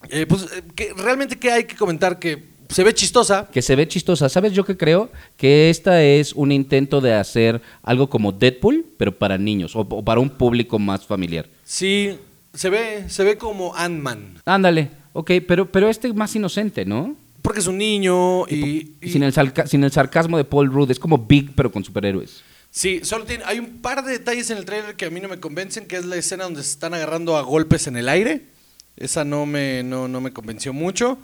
eh, 0.09 0.25
pues 0.27 0.43
eh, 0.77 0.93
realmente 0.97 1.37
que 1.37 1.51
hay 1.51 1.63
que 1.65 1.75
comentar 1.75 2.19
que 2.19 2.51
se 2.69 2.83
ve 2.83 2.93
chistosa. 2.93 3.47
que 3.51 3.61
se 3.61 3.75
ve 3.75 3.87
chistosa. 3.87 4.29
¿Sabes 4.29 4.53
yo 4.53 4.63
qué 4.65 4.75
creo? 4.75 5.11
Que 5.37 5.69
esta 5.69 6.01
es 6.03 6.33
un 6.33 6.51
intento 6.51 7.01
de 7.01 7.13
hacer 7.13 7.61
algo 7.83 8.09
como 8.09 8.31
Deadpool, 8.31 8.85
pero 8.97 9.17
para 9.17 9.37
niños 9.37 9.75
o, 9.75 9.81
o 9.81 10.03
para 10.03 10.19
un 10.19 10.29
público 10.29 10.79
más 10.79 11.05
familiar. 11.05 11.47
Sí, 11.63 12.17
se 12.53 12.69
ve, 12.69 13.05
se 13.09 13.23
ve 13.23 13.37
como 13.37 13.75
Ant-Man, 13.75 14.39
Ándale, 14.45 14.89
ok, 15.13 15.31
pero, 15.47 15.71
pero 15.71 15.89
este 15.89 16.07
es 16.07 16.15
más 16.15 16.35
inocente, 16.35 16.85
¿no? 16.85 17.15
porque 17.43 17.59
es 17.59 17.67
un 17.67 17.77
niño 17.77 18.47
y, 18.47 18.93
y- 19.01 19.09
Sin, 19.09 19.21
el 19.21 19.33
sin 19.65 19.83
el 19.83 19.91
sarcasmo 19.91 20.37
de 20.37 20.45
Paul 20.45 20.71
Rudd, 20.71 20.89
es 20.91 20.97
como 20.97 21.17
Big, 21.17 21.53
pero 21.55 21.69
con 21.73 21.83
superhéroes. 21.83 22.41
sí, 22.71 23.01
solo 23.03 23.25
tiene, 23.25 23.43
hay 23.45 23.59
un 23.59 23.81
par 23.81 24.03
de 24.05 24.13
detalles 24.13 24.49
en 24.49 24.57
el 24.59 24.63
trailer 24.65 24.95
que 24.95 25.05
a 25.05 25.09
mí 25.09 25.19
no 25.19 25.27
me 25.27 25.39
convencen, 25.41 25.85
que 25.85 25.97
es 25.97 26.05
la 26.05 26.15
escena 26.15 26.45
donde 26.45 26.63
se 26.63 26.69
están 26.69 26.93
agarrando 26.93 27.35
a 27.35 27.41
golpes 27.41 27.87
en 27.87 27.97
el 27.97 28.07
aire. 28.07 28.45
Esa 28.97 29.23
no 29.23 29.45
me, 29.45 29.83
no, 29.83 30.07
no 30.07 30.21
me 30.21 30.33
convenció 30.33 30.73
mucho. 30.73 31.17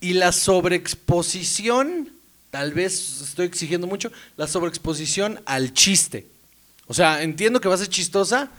Y 0.00 0.14
la 0.14 0.32
sobreexposición, 0.32 2.10
tal 2.50 2.72
vez 2.72 3.20
estoy 3.22 3.46
exigiendo 3.46 3.86
mucho, 3.86 4.12
la 4.36 4.46
sobreexposición 4.46 5.40
al 5.46 5.72
chiste. 5.72 6.26
O 6.86 6.94
sea, 6.94 7.22
entiendo 7.22 7.60
que 7.60 7.68
va 7.68 7.74
a 7.74 7.78
ser 7.78 7.88
chistosa, 7.88 8.50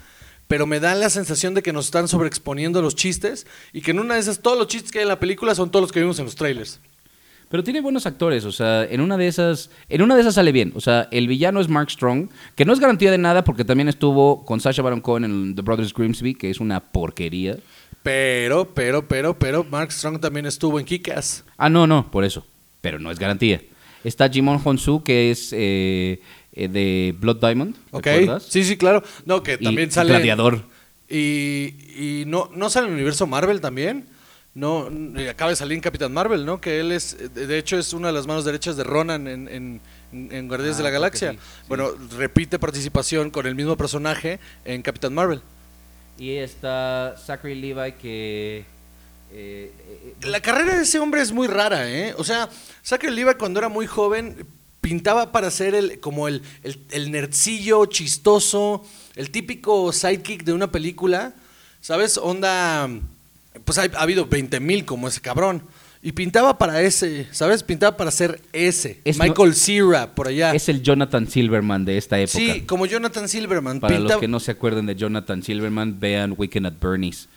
pero 0.47 0.65
me 0.65 0.79
da 0.79 0.95
la 0.95 1.09
sensación 1.09 1.53
de 1.53 1.61
que 1.61 1.73
nos 1.73 1.85
están 1.85 2.07
sobreexponiendo 2.07 2.81
los 2.81 2.95
chistes 2.95 3.45
y 3.71 3.81
que 3.81 3.91
en 3.91 3.99
una 3.99 4.15
de 4.15 4.19
esas 4.19 4.39
todos 4.39 4.57
los 4.57 4.67
chistes 4.67 4.91
que 4.91 4.99
hay 4.99 5.03
en 5.03 5.09
la 5.09 5.19
película 5.19 5.53
son 5.55 5.69
todos 5.69 5.83
los 5.83 5.91
que 5.91 5.99
vimos 5.99 6.19
en 6.19 6.25
los 6.25 6.35
trailers. 6.35 6.79
Pero 7.49 7.63
tiene 7.63 7.81
buenos 7.81 8.05
actores, 8.05 8.45
o 8.45 8.51
sea, 8.51 8.83
en 8.83 9.01
una 9.01 9.17
de 9.17 9.27
esas, 9.27 9.71
en 9.89 10.03
una 10.03 10.15
de 10.15 10.21
esas 10.21 10.35
sale 10.35 10.51
bien. 10.51 10.71
O 10.75 10.81
sea, 10.81 11.07
el 11.11 11.27
villano 11.27 11.59
es 11.59 11.67
Mark 11.67 11.89
Strong, 11.89 12.29
que 12.55 12.63
no 12.63 12.73
es 12.73 12.79
garantía 12.79 13.09
de 13.09 13.17
nada 13.17 13.43
porque 13.43 13.65
también 13.65 13.89
estuvo 13.89 14.45
con 14.45 14.59
Sacha 14.59 14.83
Baron 14.83 15.01
Cohen 15.01 15.23
en 15.23 15.55
The 15.55 15.63
Brothers 15.63 15.93
Grimsby, 15.93 16.35
que 16.35 16.51
es 16.51 16.59
una 16.59 16.79
porquería. 16.79 17.57
Pero, 18.09 18.65
pero, 18.73 19.07
pero, 19.07 19.37
pero, 19.37 19.63
Mark 19.63 19.91
Strong 19.91 20.19
también 20.19 20.47
estuvo 20.47 20.79
en 20.79 20.85
Kick-Ass. 20.85 21.43
Ah, 21.57 21.69
no, 21.69 21.85
no, 21.85 22.09
por 22.09 22.23
eso. 22.23 22.43
Pero 22.81 22.97
no 22.97 23.11
es 23.11 23.19
garantía. 23.19 23.61
Está 24.03 24.27
Jimon 24.29 24.59
Honsu, 24.63 25.03
que 25.03 25.29
es 25.29 25.53
eh, 25.53 26.19
eh, 26.53 26.67
de 26.69 27.13
Blood 27.19 27.37
Diamond. 27.39 27.75
¿Ok? 27.91 28.05
¿Recuerdas? 28.07 28.43
Sí, 28.49 28.63
sí, 28.63 28.77
claro. 28.77 29.03
No, 29.25 29.43
que 29.43 29.57
Y 29.59 29.63
también 29.63 29.91
sale. 29.91 30.09
Gladiador. 30.09 30.63
Y, 31.07 31.75
y 31.95 32.23
no, 32.25 32.49
no 32.55 32.69
sale 32.71 32.87
en 32.87 32.93
el 32.93 32.95
universo 32.97 33.27
Marvel 33.27 33.61
también. 33.61 34.07
No, 34.55 34.87
n- 34.87 35.29
acaba 35.29 35.51
de 35.51 35.55
salir 35.55 35.75
en 35.75 35.81
Capitán 35.81 36.11
Marvel, 36.11 36.45
¿no? 36.45 36.59
Que 36.59 36.79
él 36.79 36.91
es, 36.91 37.15
de 37.35 37.45
de 37.45 37.57
hecho, 37.59 37.77
es 37.77 37.93
una 37.93 38.07
de 38.07 38.13
las 38.13 38.25
manos 38.25 38.43
derechas 38.43 38.75
de 38.75 38.83
Ronan 38.83 39.27
en, 39.27 39.47
en, 39.47 39.81
en 40.11 40.47
Guardianes 40.47 40.77
de 40.77 40.83
la 40.83 40.89
Ah, 40.89 40.91
creo 40.91 41.11
que 41.11 41.19
Galaxia. 41.19 41.31
sí, 41.33 41.37
sí. 41.37 41.65
Bueno, 41.67 41.89
repite 42.17 42.57
participación 42.57 43.29
con 43.29 43.45
el 43.45 43.53
mismo 43.53 43.77
personaje 43.77 44.39
en 44.65 44.81
Capitán 44.81 45.13
Marvel. 45.13 45.41
Y 46.19 46.35
está 46.35 47.15
Zachary 47.17 47.55
Levi, 47.55 47.93
que... 47.93 48.65
eh, 49.31 49.71
eh, 49.79 50.13
La 50.21 50.41
carrera 50.41 50.75
de 50.75 50.83
ese 50.83 50.99
hombre 50.99 51.21
es 51.21 51.31
muy 51.31 51.47
rara, 51.47 51.89
¿eh? 51.89 52.13
O 52.17 52.23
sea, 52.23 52.49
Zachary 52.83 53.15
Levi 53.15 53.35
cuando 53.35 53.59
era 53.59 53.69
muy 53.69 53.87
joven 53.87 54.45
pintaba 54.81 55.31
para 55.31 55.49
ser 55.51 55.75
el, 55.75 55.99
como 55.99 56.27
el, 56.27 56.41
el, 56.63 56.79
chistoso, 57.89 58.85
el 59.15 59.29
típico 59.31 59.91
sidekick 59.91 60.43
de 60.43 60.53
una 60.53 60.71
película, 60.71 61.33
¿sabes? 61.81 62.17
Onda, 62.17 62.89
pues 63.65 63.77
hay- 63.77 63.91
ha, 63.95 64.01
habido 64.01 64.25
20 64.25 64.59
mil 64.59 64.85
como 64.85 65.07
ese 65.07 65.21
cabrón. 65.21 65.63
Y 66.01 66.13
pintaba 66.13 66.57
para 66.57 66.81
ese, 66.81 67.27
¿sabes? 67.31 67.61
Pintaba 67.61 67.97
para 67.97 68.09
ser 68.11 68.41
ese. 68.53 69.01
Es 69.03 69.19
Michael 69.19 69.53
Cera, 69.53 70.15
por 70.15 70.29
allá. 70.29 70.53
es 70.53 70.69
el 70.69 70.81
Jonathan 70.81 71.27
Silverman 71.27 71.83
de 71.83 71.97
esta 71.97 72.17
época. 72.19 72.37
sí, 72.37 72.61
como 72.61 72.85
Jonathan 72.85 73.27
Silverman. 73.27 73.81
Para 73.81 73.99
los 73.99 74.17
que 74.17 74.27
no 74.27 74.39
se 74.39 74.51
acuerden 74.51 74.85
de 74.85 74.95
Jonathan 74.95 75.43
Silverman, 75.43 75.99
vean 75.99 76.35
Weekend 76.37 76.67
at 76.67 76.73
Bernie's. 76.79 77.27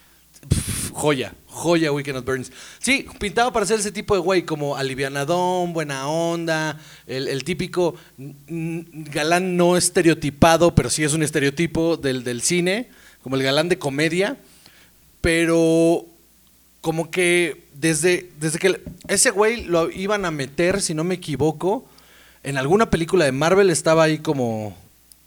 joya, 0.92 1.34
joya 1.46 1.92
Weekend 1.92 2.18
at 2.18 2.24
Burns. 2.24 2.52
Sí, 2.78 3.06
pintaba 3.18 3.52
para 3.52 3.66
ser 3.66 3.80
ese 3.80 3.92
tipo 3.92 4.14
de 4.14 4.20
güey, 4.20 4.42
como 4.44 4.76
alivianadón, 4.76 5.72
buena 5.72 6.08
onda, 6.08 6.78
el, 7.06 7.28
el 7.28 7.44
típico 7.44 7.94
galán 8.48 9.56
no 9.56 9.76
estereotipado, 9.76 10.74
pero 10.74 10.90
sí 10.90 11.04
es 11.04 11.12
un 11.14 11.22
estereotipo 11.22 11.96
del, 11.96 12.24
del 12.24 12.42
cine, 12.42 12.90
como 13.22 13.36
el 13.36 13.42
galán 13.42 13.68
de 13.68 13.78
comedia, 13.78 14.36
pero 15.20 16.06
como 16.82 17.10
que 17.10 17.62
desde, 17.74 18.28
desde 18.38 18.58
que 18.58 18.82
ese 19.08 19.30
güey 19.30 19.64
lo 19.64 19.90
iban 19.90 20.24
a 20.26 20.30
meter, 20.30 20.82
si 20.82 20.94
no 20.94 21.04
me 21.04 21.14
equivoco, 21.14 21.86
en 22.42 22.58
alguna 22.58 22.90
película 22.90 23.24
de 23.24 23.32
Marvel 23.32 23.70
estaba 23.70 24.02
ahí 24.02 24.18
como, 24.18 24.76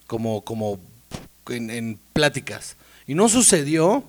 como, 0.06 0.42
como 0.42 0.78
en, 1.48 1.70
en 1.70 1.98
pláticas. 2.12 2.76
Y 3.06 3.14
no 3.14 3.28
sucedió. 3.28 4.04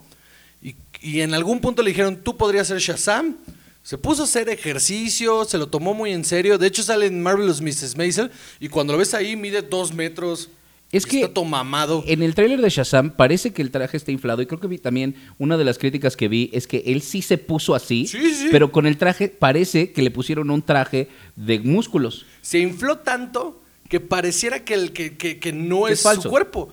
Y, 0.62 0.76
y 1.02 1.22
en 1.22 1.34
algún 1.34 1.62
punto 1.62 1.82
le 1.82 1.92
dijeron, 1.92 2.18
tú 2.18 2.36
podrías 2.36 2.68
ser 2.68 2.80
Shazam. 2.80 3.38
Se 3.82 3.98
puso 3.98 4.24
a 4.24 4.26
hacer 4.26 4.50
ejercicio, 4.50 5.46
se 5.46 5.58
lo 5.58 5.68
tomó 5.68 5.94
muy 5.94 6.12
en 6.12 6.26
serio. 6.26 6.58
De 6.58 6.68
hecho, 6.68 6.84
sale 6.84 7.06
en 7.06 7.24
Marvelous 7.24 7.62
Mrs. 7.62 7.96
Maisel. 7.96 8.30
Y 8.60 8.68
cuando 8.68 8.92
lo 8.92 9.00
ves 9.00 9.14
ahí, 9.14 9.38
mide 9.38 9.62
dos 9.62 9.94
metros. 9.94 10.50
Es 10.92 11.06
que 11.06 11.22
Está 11.22 11.34
todo 11.34 11.46
mamado. 11.46 12.04
En 12.08 12.24
el 12.24 12.34
tráiler 12.34 12.62
de 12.62 12.70
Shazam 12.70 13.12
parece 13.12 13.52
que 13.52 13.62
el 13.62 13.72
traje 13.72 13.98
está 13.98 14.12
inflado 14.12 14.42
y 14.42 14.46
creo 14.46 14.60
que 14.60 14.68
vi 14.68 14.78
también 14.78 15.16
una 15.38 15.58
de 15.58 15.66
las 15.66 15.78
críticas 15.78 16.16
que 16.16 16.30
vi 16.30 16.50
es 16.54 16.66
que 16.66 16.84
él 16.86 17.02
sí 17.02 17.22
se 17.22 17.38
puso 17.38 17.76
así, 17.76 18.08
Sí, 18.08 18.34
sí. 18.34 18.48
pero 18.52 18.72
con 18.72 18.86
el 18.88 18.98
traje 18.98 19.28
parece 19.28 19.92
que 19.92 20.02
le 20.02 20.12
pusieron 20.12 20.50
un 20.50 20.62
traje 20.62 21.10
de 21.36 21.60
músculos. 21.60 22.26
Se 22.42 22.60
infló 22.60 23.00
tanto 23.00 23.62
que 23.90 24.00
pareciera 24.00 24.64
que, 24.64 24.74
el, 24.76 24.94
que, 24.94 25.18
que- 25.18 25.40
que 25.40 25.52
no 25.52 25.88
Es 25.90 26.00
es, 26.00 26.04
falso. 26.04 26.22
su 26.24 26.30
cuerpo. 26.30 26.72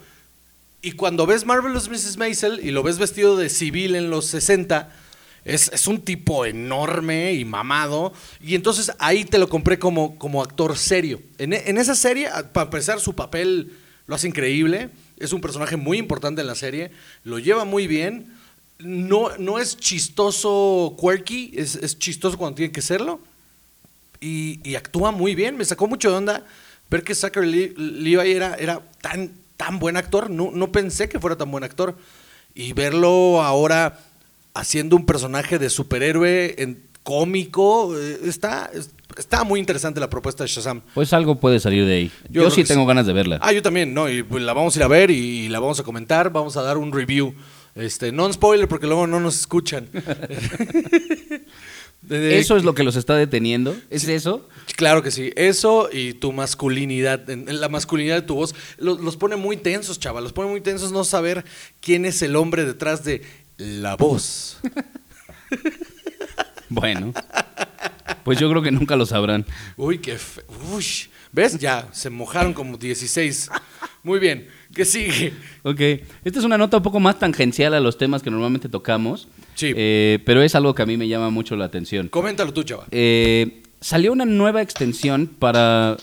Y 0.81 0.93
cuando 0.93 1.27
ves 1.27 1.45
Marvelous 1.47 1.89
Mrs. 1.89 2.17
Maisel 2.17 2.61
y 2.63 2.71
lo 2.71 2.83
ves 2.85 2.99
vestido 2.99 3.37
de 3.37 3.49
civil 3.49 3.95
en 3.97 4.11
los 4.11 4.27
60, 4.27 4.93
es, 5.45 5.71
es 5.73 5.87
un 5.89 6.01
tipo 6.03 6.45
enorme 6.47 7.33
y 7.35 7.45
mamado. 7.45 8.13
Y 8.41 8.55
entonces 8.55 8.93
ahí 9.01 9.25
te 9.25 9.39
lo 9.39 9.49
compré 9.49 9.79
como, 9.79 10.17
como 10.19 10.43
actor 10.43 10.77
serio. 10.77 11.21
En, 11.39 11.53
en 11.53 11.79
esa 11.79 11.95
serie, 11.97 12.29
a- 12.29 12.53
para 12.53 12.67
empezar, 12.67 13.01
su 13.01 13.15
papel 13.15 13.73
lo 14.07 14.15
hace 14.15 14.29
increíble. 14.29 14.91
Es 15.19 15.33
un 15.33 15.41
personaje 15.41 15.77
muy 15.77 15.99
importante 15.99 16.41
en 16.41 16.47
la 16.47 16.55
serie. 16.55 16.91
Lo 17.25 17.39
lleva 17.39 17.65
muy 17.65 17.87
bien. 17.87 18.33
No, 18.79 19.37
no 19.39 19.59
es 19.59 19.77
chistoso 19.77 20.97
quirky, 21.01 21.53
es, 21.55 21.77
es 21.77 21.99
chistoso 21.99 22.37
cuando 22.37 22.57
tiene 22.57 22.73
que 22.73 22.83
serlo 22.83 23.21
y, 24.21 24.75
actúa 24.75 25.13
muy 25.13 25.35
bien. 25.35 25.57
Me 25.57 25.65
sacó 25.65 25.87
mucho 25.87 26.11
de 26.11 26.17
onda 26.17 26.45
ver 26.91 27.03
que 27.05 27.15
Zachary 27.15 27.51
Le- 27.51 27.75
Levi 27.77 28.33
era, 28.33 28.55
era 28.57 28.83
tan, 29.01 29.31
tan 29.57 29.79
buen 29.79 29.97
actor. 29.97 30.29
No, 30.31 30.51
no 30.53 30.73
pensé 30.73 31.09
que 31.09 31.21
fuera 31.21 31.37
tan 31.37 31.51
buen 31.51 31.65
actor. 31.65 31.97
Y 32.55 32.73
verlo 32.73 33.43
ahora 33.43 34.01
haciendo 34.55 34.97
un 34.97 35.07
personaje 35.07 35.59
de 35.59 35.71
superhéroe 35.71 36.55
en 36.63 36.83
cómico, 37.03 37.97
eh, 37.99 38.21
está, 38.25 38.71
es- 38.73 38.91
está 39.17 39.45
muy 39.45 39.61
interesante 39.61 40.01
la 40.01 40.11
propuesta 40.11 40.45
de 40.45 40.49
Shazam. 40.49 40.83
Pues 40.95 41.13
algo 41.13 41.39
puede 41.41 41.61
salir 41.61 41.85
de 41.87 41.95
ahí. 41.95 42.13
Yo, 42.29 42.51
sí 42.51 42.65
tengo 42.65 42.87
ganas 42.87 43.07
de 43.07 43.13
verla. 43.13 43.39
Ah, 43.41 43.53
yo 43.53 43.63
también, 43.63 43.95
no, 43.95 44.09
y 44.09 44.23
pues, 44.23 44.43
la 44.43 44.53
vamos 44.53 44.75
a 44.77 44.79
ir 44.79 44.83
a 44.85 44.89
ver 44.89 45.11
y, 45.11 45.49
la 45.49 45.61
vamos 45.61 45.79
a 45.81 45.83
comentar, 45.83 46.31
vamos 46.33 46.57
a 46.57 46.63
dar 46.63 46.79
un 46.79 46.93
review. 46.93 47.35
Este, 47.75 48.13
non 48.13 48.33
spoiler 48.33 48.69
porque 48.69 48.87
luego 48.87 49.07
no 49.07 49.19
nos 49.19 49.35
escuchan. 49.39 49.89
¿Eso 52.09 52.57
es 52.57 52.65
lo 52.65 52.75
que 52.75 52.85
los 52.85 52.97
está 52.97 53.17
deteniendo? 53.17 53.75
¿Es 53.91 54.07
eso? 54.07 54.49
Claro 54.77 55.03
que 55.03 55.11
sí. 55.11 55.33
Eso 55.37 55.89
y 55.91 56.13
tu 56.15 56.33
masculinidad, 56.33 57.27
la 57.29 57.69
masculinidad 57.69 58.17
de 58.17 58.23
tu 58.23 58.35
voz, 58.35 58.55
lo- 58.79 58.99
los 58.99 59.17
pone 59.17 59.37
muy 59.37 59.57
tensos, 59.57 59.99
chaval. 59.99 60.23
Los 60.23 60.33
pone 60.33 60.51
muy 60.51 60.61
tensos 60.61 60.93
no 60.93 61.05
saber 61.05 61.45
quién 61.81 62.05
es 62.05 62.21
el 62.23 62.37
hombre 62.37 62.65
detrás 62.65 63.05
de 63.05 63.23
la 63.57 63.97
voz. 63.97 64.59
Bueno. 66.75 67.13
Pues 68.25 68.39
yo 68.39 68.49
creo 68.51 68.63
que 68.63 68.71
nunca 68.71 68.97
lo 68.97 69.07
sabrán. 69.07 69.45
Uy, 69.77 69.99
qué 69.99 70.17
fe... 70.19 70.43
Uy. 70.75 70.85
¿Ves? 71.33 71.59
Ya, 71.59 71.89
se 71.93 72.11
mojaron 72.11 72.53
como 72.55 72.77
16. 72.79 73.51
Muy 74.03 74.19
bien. 74.19 74.49
¿Qué 74.75 74.85
sigue? 74.85 75.33
Ok, 75.63 75.81
esta 76.25 76.39
es 76.39 76.45
una 76.45 76.59
nota 76.59 76.77
un 76.79 76.83
poco 76.83 77.01
más 77.01 77.19
tangencial 77.19 77.75
a 77.75 77.81
los 77.81 77.97
temas 77.99 78.23
que 78.23 78.31
normalmente 78.31 78.69
tocamos, 78.69 79.29
Sí. 79.55 79.73
eh, 79.77 80.19
pero 80.27 80.43
es 80.43 80.55
algo 80.55 80.75
que 80.75 80.83
a 80.83 80.87
mí 80.87 80.97
me 80.97 81.07
llama 81.09 81.31
mucho 81.31 81.55
la 81.57 81.65
atención. 81.67 82.09
Coméntalo 82.09 82.53
tú, 82.53 82.63
chaval. 82.65 82.87
Eh, 82.91 83.63
salió 83.81 84.13
una 84.13 84.25
nueva 84.25 84.63
extensión 84.63 85.27
para 85.27 85.97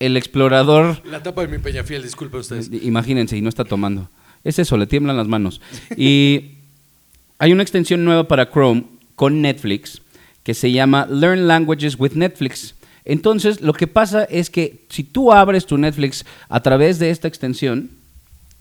el 0.00 0.16
explorador, 0.16 1.00
La 1.06 1.22
tapa 1.22 1.42
de 1.42 1.48
mi 1.48 1.58
peñafiel, 1.58 2.02
disculpe 2.02 2.38
ustedes. 2.38 2.70
imagínense, 2.82 3.36
y 3.36 3.40
no 3.40 3.48
está 3.48 3.64
tomando. 3.64 4.10
Es 4.44 4.58
eso, 4.58 4.76
le 4.76 4.86
tiemblan 4.86 5.16
las 5.16 5.28
manos. 5.28 5.60
Y 5.96 6.52
hay 7.38 7.52
una 7.52 7.62
extensión 7.62 8.04
nueva 8.04 8.26
para 8.26 8.50
Chrome 8.50 8.84
con 9.14 9.40
Netflix 9.42 10.02
que 10.42 10.54
se 10.54 10.72
llama 10.72 11.06
Learn 11.08 11.46
Languages 11.46 11.96
with 11.98 12.12
Netflix. 12.12 12.74
Entonces, 13.04 13.60
lo 13.60 13.72
que 13.72 13.86
pasa 13.86 14.24
es 14.24 14.50
que 14.50 14.84
si 14.88 15.04
tú 15.04 15.32
abres 15.32 15.66
tu 15.66 15.78
Netflix 15.78 16.24
a 16.48 16.60
través 16.60 16.98
de 16.98 17.10
esta 17.10 17.28
extensión, 17.28 17.90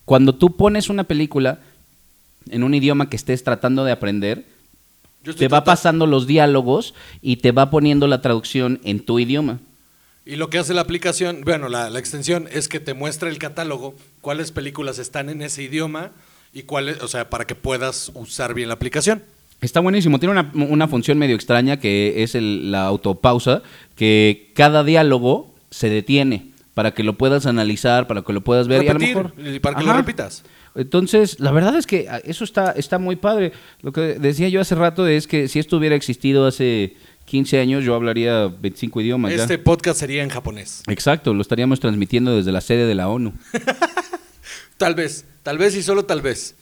cuando 0.05 0.35
tú 0.35 0.55
pones 0.55 0.89
una 0.89 1.03
película 1.03 1.59
en 2.49 2.63
un 2.63 2.73
idioma 2.73 3.09
que 3.09 3.15
estés 3.15 3.43
tratando 3.43 3.83
de 3.83 3.91
aprender, 3.91 4.45
te 5.37 5.47
va 5.47 5.63
pasando 5.63 6.07
los 6.07 6.25
diálogos 6.25 6.95
y 7.21 7.37
te 7.37 7.51
va 7.51 7.69
poniendo 7.69 8.07
la 8.07 8.21
traducción 8.21 8.79
en 8.83 9.05
tu 9.05 9.19
idioma. 9.19 9.59
Y 10.25 10.35
lo 10.35 10.49
que 10.49 10.59
hace 10.59 10.73
la 10.73 10.81
aplicación, 10.81 11.41
bueno, 11.43 11.69
la, 11.69 11.89
la 11.89 11.99
extensión 11.99 12.47
es 12.51 12.67
que 12.67 12.79
te 12.79 12.93
muestra 12.93 13.29
el 13.29 13.37
catálogo, 13.37 13.95
cuáles 14.21 14.51
películas 14.51 14.97
están 14.97 15.29
en 15.29 15.41
ese 15.41 15.63
idioma 15.63 16.11
y 16.53 16.63
cuáles, 16.63 17.01
o 17.01 17.07
sea, 17.07 17.29
para 17.29 17.45
que 17.45 17.55
puedas 17.55 18.11
usar 18.13 18.53
bien 18.53 18.69
la 18.69 18.75
aplicación. 18.75 19.23
Está 19.61 19.79
buenísimo. 19.79 20.19
Tiene 20.19 20.31
una, 20.39 20.51
una 20.65 20.87
función 20.87 21.17
medio 21.17 21.35
extraña 21.35 21.79
que 21.79 22.23
es 22.23 22.35
el- 22.35 22.71
la 22.71 22.85
autopausa, 22.85 23.61
que 23.95 24.51
cada 24.55 24.83
diálogo 24.83 25.53
se 25.69 25.89
detiene 25.89 26.51
para 26.73 26.91
que 26.93 27.03
lo 27.03 27.17
puedas 27.17 27.45
analizar, 27.45 28.07
para 28.07 28.21
que 28.23 28.33
lo 28.33 28.41
puedas 28.41 28.67
ver 28.67 28.81
Repetir, 28.83 29.07
y 29.07 29.11
a 29.11 29.15
lo 29.15 29.23
mejor 29.35 29.61
para 29.61 29.77
que 29.79 29.85
lo 29.85 29.93
repitas. 29.93 30.43
Entonces, 30.73 31.39
la 31.39 31.51
verdad 31.51 31.75
es 31.75 31.85
que 31.85 32.07
ah, 32.09 32.21
eso 32.23 32.43
está, 32.43 32.71
está 32.71 32.97
muy 32.97 33.17
padre. 33.17 33.51
Lo 33.81 33.91
que 33.91 34.01
decía 34.19 34.47
yo 34.49 34.61
hace 34.61 34.73
rato 34.75 35.05
es 35.05 35.27
que 35.27 35.47
si 35.47 35.59
esto 35.59 35.77
hubiera 35.77 35.95
existido 35.95 36.47
hace 36.47 36.95
15 37.25 37.59
años, 37.59 37.83
yo 37.83 37.93
hablaría 37.93 38.47
25 38.47 39.01
idiomas. 39.01 39.35
ya. 39.35 39.41
Este 39.43 39.57
podcast 39.59 39.99
sería 39.99 40.23
en 40.23 40.29
japonés. 40.29 40.81
Exacto, 40.87 41.33
lo 41.33 41.41
estaríamos 41.41 41.79
transmitiendo 41.81 42.35
desde 42.35 42.51
la 42.53 42.61
sede 42.61 42.85
de 42.87 42.95
la 42.95 43.09
ONU. 43.09 43.33
Tal 44.77 44.95
vez, 44.95 45.25
tal 45.43 45.59
vez 45.59 45.75
y 45.75 45.83
solo 45.83 46.05
tal 46.05 46.21
vez. 46.21 46.55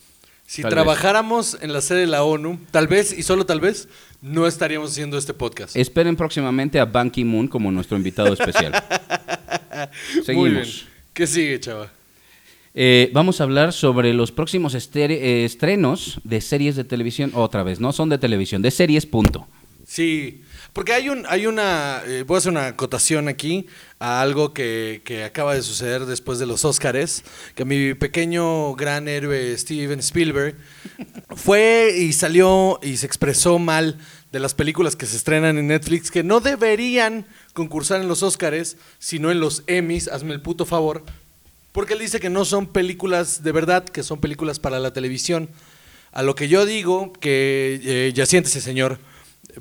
Si 0.50 0.64
Tal 0.64 0.72
trabajáramos 0.72 1.60
en 1.62 1.74
la 1.74 1.80
sede 1.80 2.00
de 2.00 2.08
la 2.08 2.24
ONU, 2.24 2.60
tal 2.72 2.88
vez 2.88 3.16
y 3.16 3.22
solo 3.22 3.46
tal 3.46 3.60
vez, 3.60 3.88
no 4.20 4.48
estaríamos 4.48 4.90
haciendo 4.90 5.16
este 5.16 5.32
podcast. 5.36 5.76
Esperen 5.76 6.16
próximamente 6.16 6.80
a 6.80 6.86
Ban 6.86 7.12
Ki-moon 7.12 7.48
como 7.48 7.72
nuestro 7.72 7.96
invitado 7.96 8.34
especial. 8.34 8.74
Muy 10.34 10.50
bien. 10.50 10.66
Seguimos. 10.66 10.88
¿Qué 11.14 11.28
sigue, 11.28 11.60
chava? 11.60 11.92
Eh, 12.74 13.12
vamos 13.14 13.40
a 13.40 13.44
hablar 13.44 13.74
sobre 13.74 14.12
los 14.16 14.32
próximos 14.32 14.74
eh, 14.74 15.46
estrenos 15.46 16.20
de 16.24 16.42
series 16.42 16.76
de 16.76 16.84
televisión. 16.84 17.32
Otra 17.36 17.62
vez, 17.62 17.80
no 17.80 17.94
son 17.94 18.10
de 18.10 18.18
televisión, 18.18 18.64
de 18.64 18.72
series, 18.72 19.06
punto. 19.06 19.48
Sí, 19.86 20.42
porque 20.74 20.94
hay 20.94 21.10
un, 21.10 21.26
hay 21.28 21.46
una, 21.46 22.02
eh, 22.06 22.24
voy 22.26 22.36
a 22.36 22.38
hacer 22.40 22.52
una 22.52 22.68
acotación 22.68 23.28
aquí 23.28 23.68
a 24.00 24.22
algo 24.22 24.54
que, 24.54 25.02
que 25.04 25.24
acaba 25.24 25.56
de 25.56 25.62
suceder 25.62 26.06
después 26.06 26.40
de 26.40 26.46
los 26.46 26.66
Óscares, 26.66 27.24
que 27.56 27.66
mi 27.66 27.94
pequeño 27.94 28.76
gran 28.76 29.08
héroe 29.08 29.58
Steven 29.58 30.00
Spielberg 30.00 30.56
fue 31.36 31.96
y 31.98 32.14
salió 32.14 32.80
y 32.82 32.98
se 32.98 33.06
expresó 33.06 33.60
mal 33.60 33.98
de 34.32 34.40
las 34.40 34.54
películas 34.54 34.96
que 34.96 35.06
se 35.06 35.18
estrenan 35.18 35.58
en 35.58 35.68
Netflix 35.68 36.12
que 36.12 36.24
no 36.24 36.40
deberían 36.40 37.26
concursar 37.54 38.02
en 38.02 38.08
los 38.08 38.24
Óscares, 38.24 38.78
sino 39.00 39.32
en 39.32 39.40
los 39.40 39.64
Emmys, 39.68 40.08
hazme 40.08 40.34
el 40.34 40.42
puto 40.42 40.66
favor, 40.66 41.04
porque 41.72 41.94
él 41.94 42.00
dice 42.00 42.20
que 42.20 42.30
no 42.30 42.46
son 42.46 42.68
películas 42.68 43.44
de 43.44 43.52
verdad, 43.52 43.86
que 43.86 44.04
son 44.04 44.20
películas 44.20 44.60
para 44.60 44.80
la 44.80 44.94
televisión. 44.94 45.50
A 46.12 46.24
lo 46.24 46.36
que 46.36 46.48
yo 46.48 46.66
digo, 46.66 47.14
que 47.14 47.80
eh, 47.84 48.12
ya 48.14 48.26
siéntese, 48.26 48.62
señor, 48.62 49.00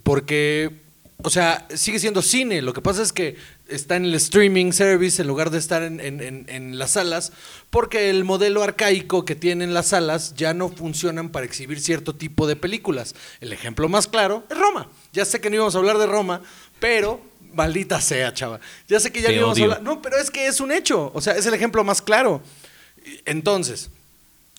porque, 0.03 0.81
o 1.23 1.31
sea, 1.31 1.67
sigue 1.75 1.99
siendo 1.99 2.23
cine. 2.23 2.63
Lo 2.63 2.73
que 2.73 2.81
pasa 2.81 3.03
es 3.03 3.13
que 3.13 3.37
está 3.69 3.97
en 3.97 4.05
el 4.05 4.15
streaming 4.15 4.71
service 4.73 5.21
en 5.21 5.27
lugar 5.29 5.51
de 5.51 5.59
estar 5.59 5.83
en, 5.83 5.99
en- 6.01 6.21
en- 6.21 6.47
en 6.49 6.79
las 6.79 6.93
salas, 6.93 7.33
porque 7.71 8.09
el 8.11 8.25
modelo 8.25 8.63
arcaico 8.63 9.25
que 9.25 9.35
tienen 9.35 9.75
las 9.75 9.89
salas 9.89 10.35
ya 10.37 10.55
no 10.55 10.69
funcionan 10.69 11.31
para 11.31 11.45
exhibir 11.45 11.81
cierto 11.81 12.15
tipo 12.15 12.47
de 12.47 12.55
películas. 12.57 13.15
El 13.41 13.53
ejemplo 13.53 13.89
más 13.89 14.07
claro 14.07 14.45
es 14.51 14.57
Roma. 14.57 14.89
Ya 15.13 15.25
sé 15.25 15.41
que 15.41 15.51
no 15.51 15.57
íbamos 15.57 15.75
a 15.75 15.79
hablar 15.79 15.99
de 15.99 16.07
Roma, 16.07 16.41
pero 16.79 17.21
maldita 17.53 18.01
sea, 18.01 18.33
chava. 18.33 18.61
Ya 18.87 19.01
sé 19.01 19.11
que 19.11 19.21
ya 19.21 19.31
no 19.31 19.35
íbamos 19.37 19.59
a 19.59 19.63
hablar. 19.65 19.83
No, 19.83 20.01
pero 20.01 20.19
es 20.19 20.31
que 20.31 20.47
es 20.47 20.61
un 20.61 20.71
hecho. 20.71 21.11
O 21.15 21.21
sea, 21.21 21.33
es 21.35 21.45
el 21.47 21.55
ejemplo 21.55 21.83
más 21.83 22.01
claro. 22.01 22.41
Entonces, 23.25 23.91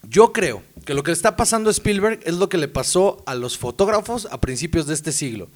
yo 0.04 0.34
creo 0.34 0.64
que 0.86 0.94
lo 0.94 1.04
que 1.04 1.12
le 1.12 1.16
está 1.16 1.36
pasando 1.36 1.70
a 1.70 1.72
Spielberg 1.72 2.20
es 2.24 2.36
lo 2.36 2.50
que 2.50 2.58
le 2.58 2.68
pasó 2.68 3.22
a 3.26 3.36
los 3.36 3.58
fotógrafos 3.58 4.28
a 4.32 4.40
principios 4.42 4.88
de 4.88 4.94
este 4.94 5.12
siglo, 5.12 5.50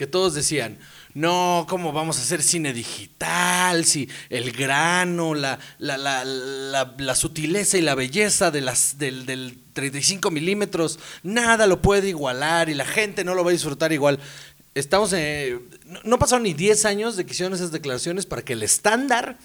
que 0.00 0.06
todos 0.06 0.32
decían, 0.32 0.78
no, 1.12 1.66
¿cómo 1.68 1.92
vamos 1.92 2.16
a 2.18 2.22
hacer 2.22 2.42
cine 2.42 2.72
digital? 2.72 3.84
Si 3.84 4.08
el 4.30 4.50
grano, 4.50 5.34
la, 5.34 5.58
la, 5.76 5.98
la, 5.98 6.94
la, 6.96 7.14
sutileza 7.14 7.76
y 7.76 7.82
la 7.82 7.94
belleza 7.94 8.50
de 8.50 8.62
las, 8.62 8.96
del, 8.96 9.26
del 9.26 9.58
35 9.74 10.30
milímetros, 10.30 10.98
nada 11.22 11.66
lo 11.66 11.82
puede 11.82 12.08
igualar 12.08 12.70
y 12.70 12.74
la 12.74 12.86
gente 12.86 13.24
no 13.24 13.34
lo 13.34 13.44
va 13.44 13.50
a 13.50 13.52
disfrutar 13.52 13.92
igual. 13.92 14.18
Estamos 14.74 15.12
en, 15.12 15.68
no, 15.84 16.00
no 16.02 16.18
pasaron 16.18 16.44
ni 16.44 16.54
10 16.54 16.86
años 16.86 17.18
de 17.18 17.26
que 17.26 17.32
hicieron 17.32 17.52
esas 17.52 17.70
declaraciones 17.70 18.24
para 18.24 18.40
que 18.40 18.54
el 18.54 18.62
estándar 18.62 19.36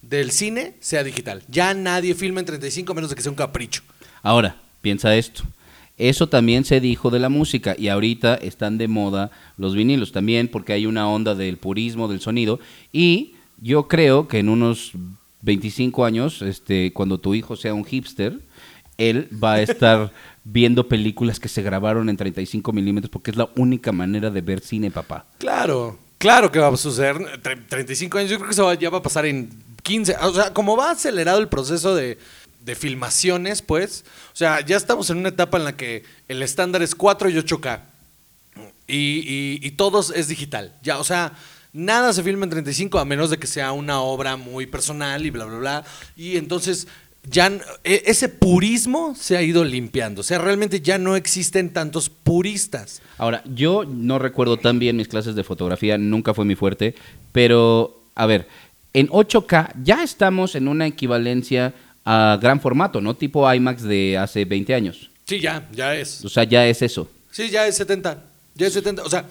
del 0.00 0.32
cine 0.32 0.74
sea 0.80 1.04
digital. 1.04 1.44
Ya 1.46 1.74
nadie 1.74 2.16
filma 2.16 2.40
en 2.40 2.46
35 2.46 2.92
menos 2.92 3.08
de 3.08 3.14
que 3.14 3.22
sea 3.22 3.30
un 3.30 3.36
capricho. 3.36 3.82
Ahora, 4.24 4.56
piensa 4.80 5.14
esto. 5.14 5.44
Eso 6.08 6.28
también 6.28 6.64
se 6.64 6.80
dijo 6.80 7.10
de 7.10 7.20
la 7.20 7.28
música 7.28 7.76
y 7.78 7.86
ahorita 7.88 8.34
están 8.34 8.76
de 8.76 8.88
moda 8.88 9.30
los 9.56 9.74
vinilos 9.76 10.10
también 10.10 10.48
porque 10.48 10.72
hay 10.72 10.86
una 10.86 11.08
onda 11.08 11.34
del 11.36 11.58
purismo 11.58 12.08
del 12.08 12.20
sonido 12.20 12.58
y 12.92 13.34
yo 13.60 13.86
creo 13.86 14.26
que 14.26 14.40
en 14.40 14.48
unos 14.48 14.92
25 15.42 16.04
años, 16.04 16.42
este, 16.42 16.92
cuando 16.92 17.18
tu 17.18 17.34
hijo 17.34 17.54
sea 17.54 17.72
un 17.74 17.84
hipster, 17.84 18.40
él 18.98 19.28
va 19.42 19.54
a 19.54 19.62
estar 19.62 20.10
viendo 20.44 20.88
películas 20.88 21.38
que 21.38 21.48
se 21.48 21.62
grabaron 21.62 22.08
en 22.08 22.16
35 22.16 22.72
milímetros 22.72 23.10
porque 23.10 23.30
es 23.30 23.36
la 23.36 23.48
única 23.56 23.92
manera 23.92 24.30
de 24.30 24.40
ver 24.40 24.58
cine, 24.60 24.90
papá. 24.90 25.26
Claro, 25.38 25.98
claro 26.18 26.50
que 26.50 26.58
va 26.58 26.68
a 26.68 26.76
suceder. 26.76 27.16
Tre- 27.42 27.64
35 27.68 28.18
años, 28.18 28.30
yo 28.30 28.38
creo 28.38 28.48
que 28.48 28.54
eso 28.54 28.74
ya 28.74 28.90
va 28.90 28.98
a 28.98 29.02
pasar 29.02 29.26
en 29.26 29.50
15. 29.84 30.16
O 30.22 30.34
sea, 30.34 30.52
como 30.52 30.76
va 30.76 30.90
acelerado 30.90 31.38
el 31.40 31.48
proceso 31.48 31.94
de, 31.94 32.18
de 32.64 32.74
filmaciones, 32.74 33.62
pues. 33.62 34.04
O 34.32 34.36
sea, 34.36 34.60
ya 34.64 34.76
estamos 34.76 35.10
en 35.10 35.18
una 35.18 35.30
etapa 35.30 35.58
en 35.58 35.64
la 35.64 35.76
que 35.76 36.04
el 36.28 36.42
estándar 36.42 36.82
es 36.82 36.94
4 36.94 37.30
y 37.30 37.34
8K. 37.34 37.80
Y, 38.86 39.70
todos 39.72 40.12
es 40.14 40.28
digital. 40.28 40.74
Ya, 40.82 40.98
o 40.98 41.04
sea, 41.04 41.32
nada 41.72 42.12
se 42.12 42.22
filma 42.22 42.44
en 42.44 42.50
35 42.50 42.98
a 42.98 43.04
menos 43.04 43.30
de 43.30 43.38
que 43.38 43.46
sea 43.46 43.72
una 43.72 44.00
obra 44.00 44.36
muy 44.36 44.66
personal 44.66 45.24
y 45.24 45.30
bla, 45.30 45.46
bla, 45.46 45.58
bla. 45.58 45.84
Y 46.16 46.36
entonces 46.36 46.86
ya 47.28 47.50
e- 47.84 48.02
ese 48.06 48.28
purismo 48.28 49.14
se 49.14 49.36
ha 49.36 49.42
ido 49.42 49.64
limpiando. 49.64 50.20
O 50.20 50.24
sea, 50.24 50.38
realmente 50.38 50.80
ya 50.80 50.98
no 50.98 51.16
existen 51.16 51.72
tantos 51.72 52.10
puristas. 52.10 53.00
Ahora, 53.16 53.42
yo 53.46 53.84
no 53.84 54.18
recuerdo 54.18 54.58
tan 54.58 54.78
bien 54.78 54.96
mis 54.96 55.08
clases 55.08 55.34
de 55.34 55.44
fotografía, 55.44 55.96
nunca 55.96 56.34
fue 56.34 56.44
mi 56.44 56.54
fuerte, 56.54 56.94
pero 57.32 58.02
a 58.14 58.26
ver, 58.26 58.48
en 58.92 59.08
8K 59.08 59.72
ya 59.82 60.02
estamos 60.02 60.54
en 60.54 60.68
una 60.68 60.86
equivalencia 60.86 61.74
a 62.04 62.38
gran 62.40 62.60
formato, 62.60 63.00
¿no? 63.00 63.14
Tipo 63.14 63.52
IMAX 63.52 63.82
de 63.82 64.18
hace 64.18 64.44
20 64.44 64.74
años. 64.74 65.10
Sí, 65.24 65.40
ya, 65.40 65.68
ya 65.72 65.94
es. 65.94 66.24
O 66.24 66.28
sea, 66.28 66.44
ya 66.44 66.66
es 66.66 66.82
eso. 66.82 67.08
Sí, 67.30 67.48
ya 67.50 67.66
es 67.66 67.76
70. 67.76 68.22
Ya 68.54 68.66
es 68.66 68.72
70. 68.72 69.02
O 69.04 69.10
sea, 69.10 69.26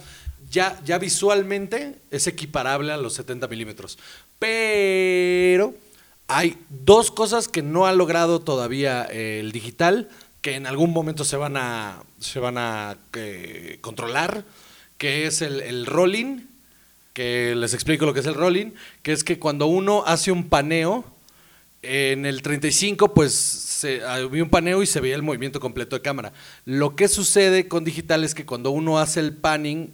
ya, 0.50 0.80
ya 0.86 0.98
visualmente 0.98 1.96
es 2.12 2.28
equiparable 2.28 2.92
a 2.92 2.98
los 2.98 3.14
70 3.14 3.48
milímetros. 3.48 3.98
Pero 4.40 5.76
hay 6.28 6.58
dos 6.70 7.12
cosas 7.12 7.48
que 7.48 7.62
no 7.62 7.86
ha 7.86 7.94
logrado 7.94 8.40
todavía 8.40 9.08
eh, 9.12 9.40
el 9.40 9.52
digital, 9.52 10.10
que 10.42 10.56
en 10.56 10.66
algún 10.66 10.92
momento 10.92 11.24
se 11.24 11.38
van 11.38 11.58
a, 11.58 12.04
se 12.20 12.40
van 12.40 12.58
a 12.58 12.98
eh, 13.14 13.78
controlar, 13.82 14.44
que 14.98 15.28
es 15.28 15.42
el, 15.42 15.62
el 15.62 15.86
rolling, 15.86 16.40
que 17.14 17.54
les 17.56 17.74
explico 17.74 18.06
lo 18.06 18.14
que 18.14 18.22
es 18.22 18.26
el 18.26 18.34
rolling, 18.34 18.72
que 19.04 19.12
es 19.12 19.24
que 19.24 19.40
cuando 19.40 19.68
uno 19.68 20.04
hace 20.06 20.32
un 20.32 20.48
paneo, 20.48 21.06
en 21.82 22.26
el 22.26 22.42
35, 22.42 23.14
pues 23.14 23.34
se, 23.34 24.04
había 24.04 24.44
un 24.44 24.50
paneo 24.50 24.84
y 24.84 24.86
se 24.86 25.00
veía 25.02 25.16
el 25.16 25.24
movimiento 25.24 25.60
completo 25.60 25.96
de 25.96 26.02
cámara. 26.02 26.34
Lo 26.66 26.96
que 26.96 27.08
sucede 27.08 27.68
con 27.68 27.84
digital 27.84 28.24
es 28.24 28.36
que 28.36 28.46
cuando 28.46 28.72
uno 28.72 29.00
hace 29.00 29.20
el 29.20 29.36
panning, 29.36 29.94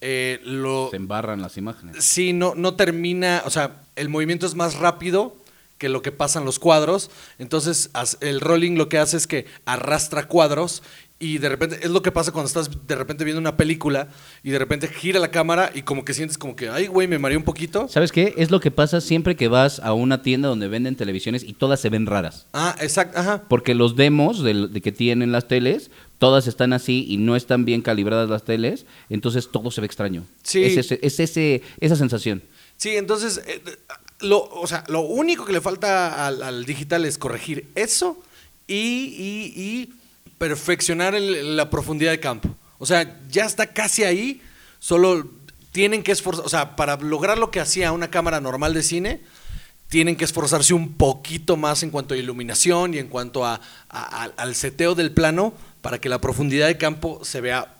eh, 0.00 0.40
lo, 0.44 0.88
Se 0.90 0.96
embarran 0.96 1.40
las 1.40 1.56
imágenes. 1.56 2.04
sí, 2.04 2.32
no, 2.32 2.54
no 2.54 2.74
termina, 2.74 3.42
o 3.44 3.50
sea, 3.50 3.82
el 3.96 4.08
movimiento 4.08 4.46
es 4.46 4.54
más 4.54 4.74
rápido 4.74 5.36
que 5.78 5.88
lo 5.88 6.00
que 6.02 6.12
pasan 6.12 6.44
los 6.44 6.58
cuadros, 6.58 7.10
entonces 7.38 7.90
el 8.20 8.40
rolling 8.40 8.76
lo 8.76 8.88
que 8.88 8.98
hace 8.98 9.16
es 9.16 9.26
que 9.26 9.46
arrastra 9.66 10.26
cuadros 10.26 10.82
y 11.18 11.38
de 11.38 11.48
repente 11.48 11.78
es 11.82 11.90
lo 11.90 12.02
que 12.02 12.12
pasa 12.12 12.30
cuando 12.30 12.46
estás 12.48 12.68
de 12.86 12.94
repente 12.94 13.24
viendo 13.24 13.40
una 13.40 13.56
película 13.56 14.08
y 14.42 14.50
de 14.50 14.58
repente 14.58 14.86
gira 14.86 15.18
la 15.18 15.30
cámara 15.30 15.70
y 15.74 15.80
como 15.82 16.04
que 16.04 16.12
sientes 16.12 16.36
como 16.36 16.54
que, 16.56 16.68
ay, 16.68 16.88
güey, 16.88 17.08
me 17.08 17.18
mareé 17.18 17.38
un 17.38 17.42
poquito. 17.44 17.88
¿Sabes 17.88 18.12
qué? 18.12 18.34
Es 18.36 18.50
lo 18.50 18.60
que 18.60 18.70
pasa 18.70 19.00
siempre 19.00 19.34
que 19.34 19.48
vas 19.48 19.78
a 19.80 19.94
una 19.94 20.20
tienda 20.22 20.48
donde 20.48 20.68
venden 20.68 20.94
televisiones 20.94 21.42
y 21.42 21.54
todas 21.54 21.80
se 21.80 21.88
ven 21.88 22.04
raras. 22.04 22.46
Ah, 22.52 22.76
exacto, 22.80 23.18
ajá. 23.18 23.44
Porque 23.48 23.74
los 23.74 23.96
demos 23.96 24.42
de, 24.42 24.68
que 24.82 24.92
tienen 24.92 25.32
las 25.32 25.48
teles, 25.48 25.90
todas 26.18 26.46
están 26.46 26.74
así 26.74 27.06
y 27.08 27.16
no 27.16 27.34
están 27.34 27.64
bien 27.64 27.80
calibradas 27.80 28.28
las 28.28 28.44
teles, 28.44 28.84
entonces 29.08 29.48
todo 29.50 29.70
se 29.70 29.80
ve 29.80 29.86
extraño. 29.86 30.24
Sí. 30.42 30.64
Es, 30.64 30.76
ese- 30.76 30.98
es 31.02 31.18
ese, 31.18 31.62
esa 31.80 31.96
sensación. 31.96 32.42
Sí, 32.76 32.90
entonces, 32.96 33.40
eh, 33.46 33.62
lo, 34.20 34.44
o 34.44 34.66
sea, 34.66 34.84
lo 34.88 35.00
único 35.00 35.46
que 35.46 35.54
le 35.54 35.62
falta 35.62 36.26
al, 36.26 36.42
al 36.42 36.66
digital 36.66 37.06
es 37.06 37.16
corregir 37.16 37.70
eso 37.74 38.22
y, 38.66 38.74
y- 38.74 39.52
y 39.62 39.94
perfeccionar 40.38 41.14
el- 41.14 41.56
la 41.56 41.70
profundidad 41.70 42.10
de 42.10 42.20
campo. 42.20 42.54
O 42.78 42.86
sea, 42.86 43.20
ya 43.28 43.44
está 43.44 43.72
casi 43.72 44.04
ahí, 44.04 44.42
solo 44.78 45.30
tienen 45.72 46.02
que 46.02 46.12
esforzar, 46.12 46.44
o 46.44 46.48
sea, 46.48 46.76
para 46.76 46.96
lograr 46.96 47.38
lo 47.38 47.50
que 47.50 47.60
hacía 47.60 47.92
una 47.92 48.10
cámara 48.10 48.40
normal 48.40 48.74
de 48.74 48.82
cine, 48.82 49.20
tienen 49.88 50.16
que 50.16 50.24
esforzarse 50.24 50.74
un 50.74 50.94
poquito 50.94 51.56
más 51.56 51.82
en 51.82 51.90
cuanto 51.90 52.14
a 52.14 52.16
iluminación 52.16 52.94
y 52.94 52.98
en 52.98 53.08
cuanto 53.08 53.44
a, 53.44 53.60
al 53.88 54.54
seteo 54.54 54.94
del 54.94 55.12
plano 55.12 55.54
para 55.80 56.00
que 56.00 56.08
la 56.08 56.20
profundidad 56.20 56.66
de 56.66 56.76
campo 56.76 57.20
se 57.24 57.40
vea 57.40 57.72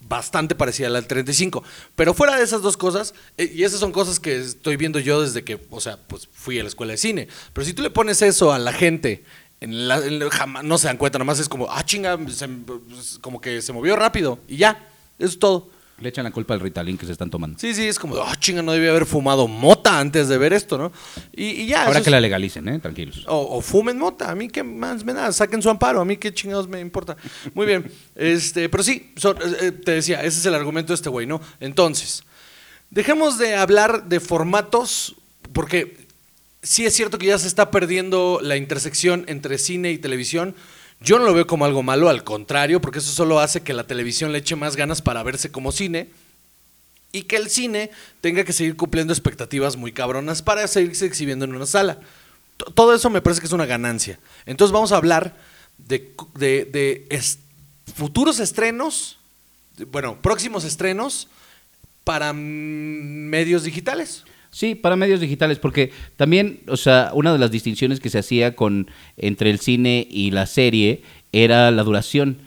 bastante 0.00 0.54
parecida 0.54 0.86
a 0.88 0.90
la 0.90 1.00
del 1.00 1.08
35. 1.08 1.64
Pero 1.96 2.14
fuera 2.14 2.36
de 2.36 2.44
esas 2.44 2.62
dos 2.62 2.76
cosas, 2.76 3.14
eh, 3.38 3.50
y 3.54 3.64
esas 3.64 3.80
son 3.80 3.90
cosas 3.90 4.20
que 4.20 4.36
estoy 4.36 4.76
viendo 4.76 4.98
yo 5.00 5.22
desde 5.22 5.42
que, 5.42 5.58
o 5.70 5.80
sea, 5.80 5.96
pues 6.06 6.28
fui 6.32 6.58
a 6.60 6.62
la 6.62 6.68
escuela 6.68 6.92
de 6.92 6.98
cine. 6.98 7.26
Pero 7.52 7.64
si 7.64 7.72
tú 7.72 7.82
le 7.82 7.90
pones 7.90 8.20
eso 8.22 8.52
a 8.52 8.58
la 8.58 8.72
gente, 8.72 9.24
en 9.60 9.88
la- 9.88 9.98
en 10.04 10.18
la- 10.18 10.30
jamás, 10.30 10.64
no 10.64 10.78
se 10.78 10.86
dan 10.88 10.96
cuenta, 10.96 11.18
nomás 11.18 11.38
es 11.38 11.48
como, 11.48 11.70
ah, 11.70 11.84
chinga, 11.84 12.18
se- 12.28 12.48
pues, 12.48 13.18
como 13.20 13.40
que 13.40 13.62
se 13.62 13.72
movió 13.72 13.96
rápido 13.96 14.38
y 14.48 14.56
ya, 14.58 14.88
eso 15.18 15.28
es 15.28 15.38
todo. 15.38 15.70
Le 15.98 16.10
echan 16.10 16.24
la 16.24 16.30
culpa 16.30 16.52
al 16.52 16.60
Ritalin 16.60 16.98
que 16.98 17.06
se 17.06 17.12
están 17.12 17.30
tomando. 17.30 17.58
Sí, 17.58 17.72
sí, 17.72 17.86
es 17.86 17.98
como, 17.98 18.16
ah, 18.18 18.36
chinga, 18.38 18.60
no 18.60 18.72
debía 18.72 18.90
haber 18.90 19.06
fumado 19.06 19.48
mota 19.48 19.98
antes 19.98 20.28
de 20.28 20.36
ver 20.36 20.52
esto, 20.52 20.76
¿no? 20.76 20.92
Y, 21.34 21.44
y 21.62 21.66
ya. 21.68 21.86
Ahora 21.86 22.00
que 22.00 22.10
es- 22.10 22.12
la 22.12 22.20
legalicen, 22.20 22.68
¿eh? 22.68 22.78
Tranquilos. 22.80 23.24
o, 23.26 23.56
o 23.56 23.60
fumen 23.62 23.96
mota, 23.98 24.30
a 24.30 24.34
mí 24.34 24.48
qué 24.48 24.62
más 24.62 25.04
me 25.04 25.14
da, 25.14 25.32
saquen 25.32 25.62
su 25.62 25.70
amparo, 25.70 26.02
a 26.02 26.04
mí 26.04 26.18
qué 26.18 26.34
chingados 26.34 26.68
me 26.68 26.80
importa. 26.80 27.16
Muy 27.54 27.64
bien, 27.64 27.90
este, 28.14 28.68
pero 28.68 28.82
sí, 28.82 29.14
so- 29.16 29.34
eh, 29.62 29.72
te 29.72 29.92
decía, 29.92 30.22
ese 30.22 30.38
es 30.40 30.44
el 30.44 30.54
argumento 30.54 30.88
de 30.92 30.96
este 30.96 31.08
güey, 31.08 31.26
¿no? 31.26 31.40
Entonces, 31.60 32.24
dejemos 32.90 33.38
de 33.38 33.56
hablar 33.56 34.04
de 34.04 34.20
formatos, 34.20 35.16
porque 35.54 36.05
sí 36.66 36.84
es 36.84 36.94
cierto 36.94 37.18
que 37.18 37.26
ya 37.26 37.38
se 37.38 37.46
está 37.46 37.70
perdiendo 37.70 38.40
la 38.42 38.56
intersección 38.56 39.24
entre 39.28 39.58
cine 39.58 39.92
y 39.92 39.98
televisión. 39.98 40.54
Yo 41.00 41.18
no 41.18 41.24
lo 41.24 41.34
veo 41.34 41.46
como 41.46 41.64
algo 41.64 41.82
malo, 41.82 42.08
al 42.08 42.24
contrario, 42.24 42.80
porque 42.80 42.98
eso 42.98 43.12
solo 43.12 43.38
hace 43.38 43.62
que 43.62 43.72
la 43.72 43.86
televisión 43.86 44.32
le 44.32 44.38
eche 44.38 44.56
más 44.56 44.76
ganas 44.76 45.02
para 45.02 45.22
verse 45.22 45.50
como 45.50 45.70
cine 45.72 46.08
y 47.12 47.22
que 47.22 47.36
el 47.36 47.48
cine 47.48 47.90
tenga 48.20 48.44
que 48.44 48.52
seguir 48.52 48.76
cumpliendo 48.76 49.12
expectativas 49.12 49.76
muy 49.76 49.92
cabronas 49.92 50.42
para 50.42 50.66
seguirse 50.66 51.06
exhibiendo 51.06 51.44
en 51.44 51.54
una 51.54 51.66
sala. 51.66 52.00
Todo 52.74 52.94
eso 52.94 53.10
me 53.10 53.20
parece 53.20 53.40
que 53.40 53.46
es 53.46 53.52
una 53.52 53.66
ganancia. 53.66 54.18
Entonces 54.44 54.72
vamos 54.72 54.92
a 54.92 54.96
hablar 54.96 55.36
de, 55.78 56.14
futuros 57.94 58.40
estrenos, 58.40 59.18
bueno, 59.92 60.20
próximos 60.20 60.64
estrenos 60.64 61.28
para 62.04 62.32
medios 62.32 63.64
digitales. 63.64 64.24
Sí, 64.56 64.74
para 64.74 64.96
medios 64.96 65.20
digitales, 65.20 65.58
porque 65.58 65.92
también, 66.16 66.60
o 66.66 66.78
sea, 66.78 67.10
una 67.12 67.30
de 67.30 67.38
las 67.38 67.50
distinciones 67.50 68.00
que 68.00 68.08
se 68.08 68.18
hacía 68.18 68.56
con 68.56 68.90
entre 69.18 69.50
el 69.50 69.60
cine 69.60 70.06
y 70.10 70.30
la 70.30 70.46
serie 70.46 71.02
era 71.30 71.70
la 71.70 71.82
duración. 71.82 72.38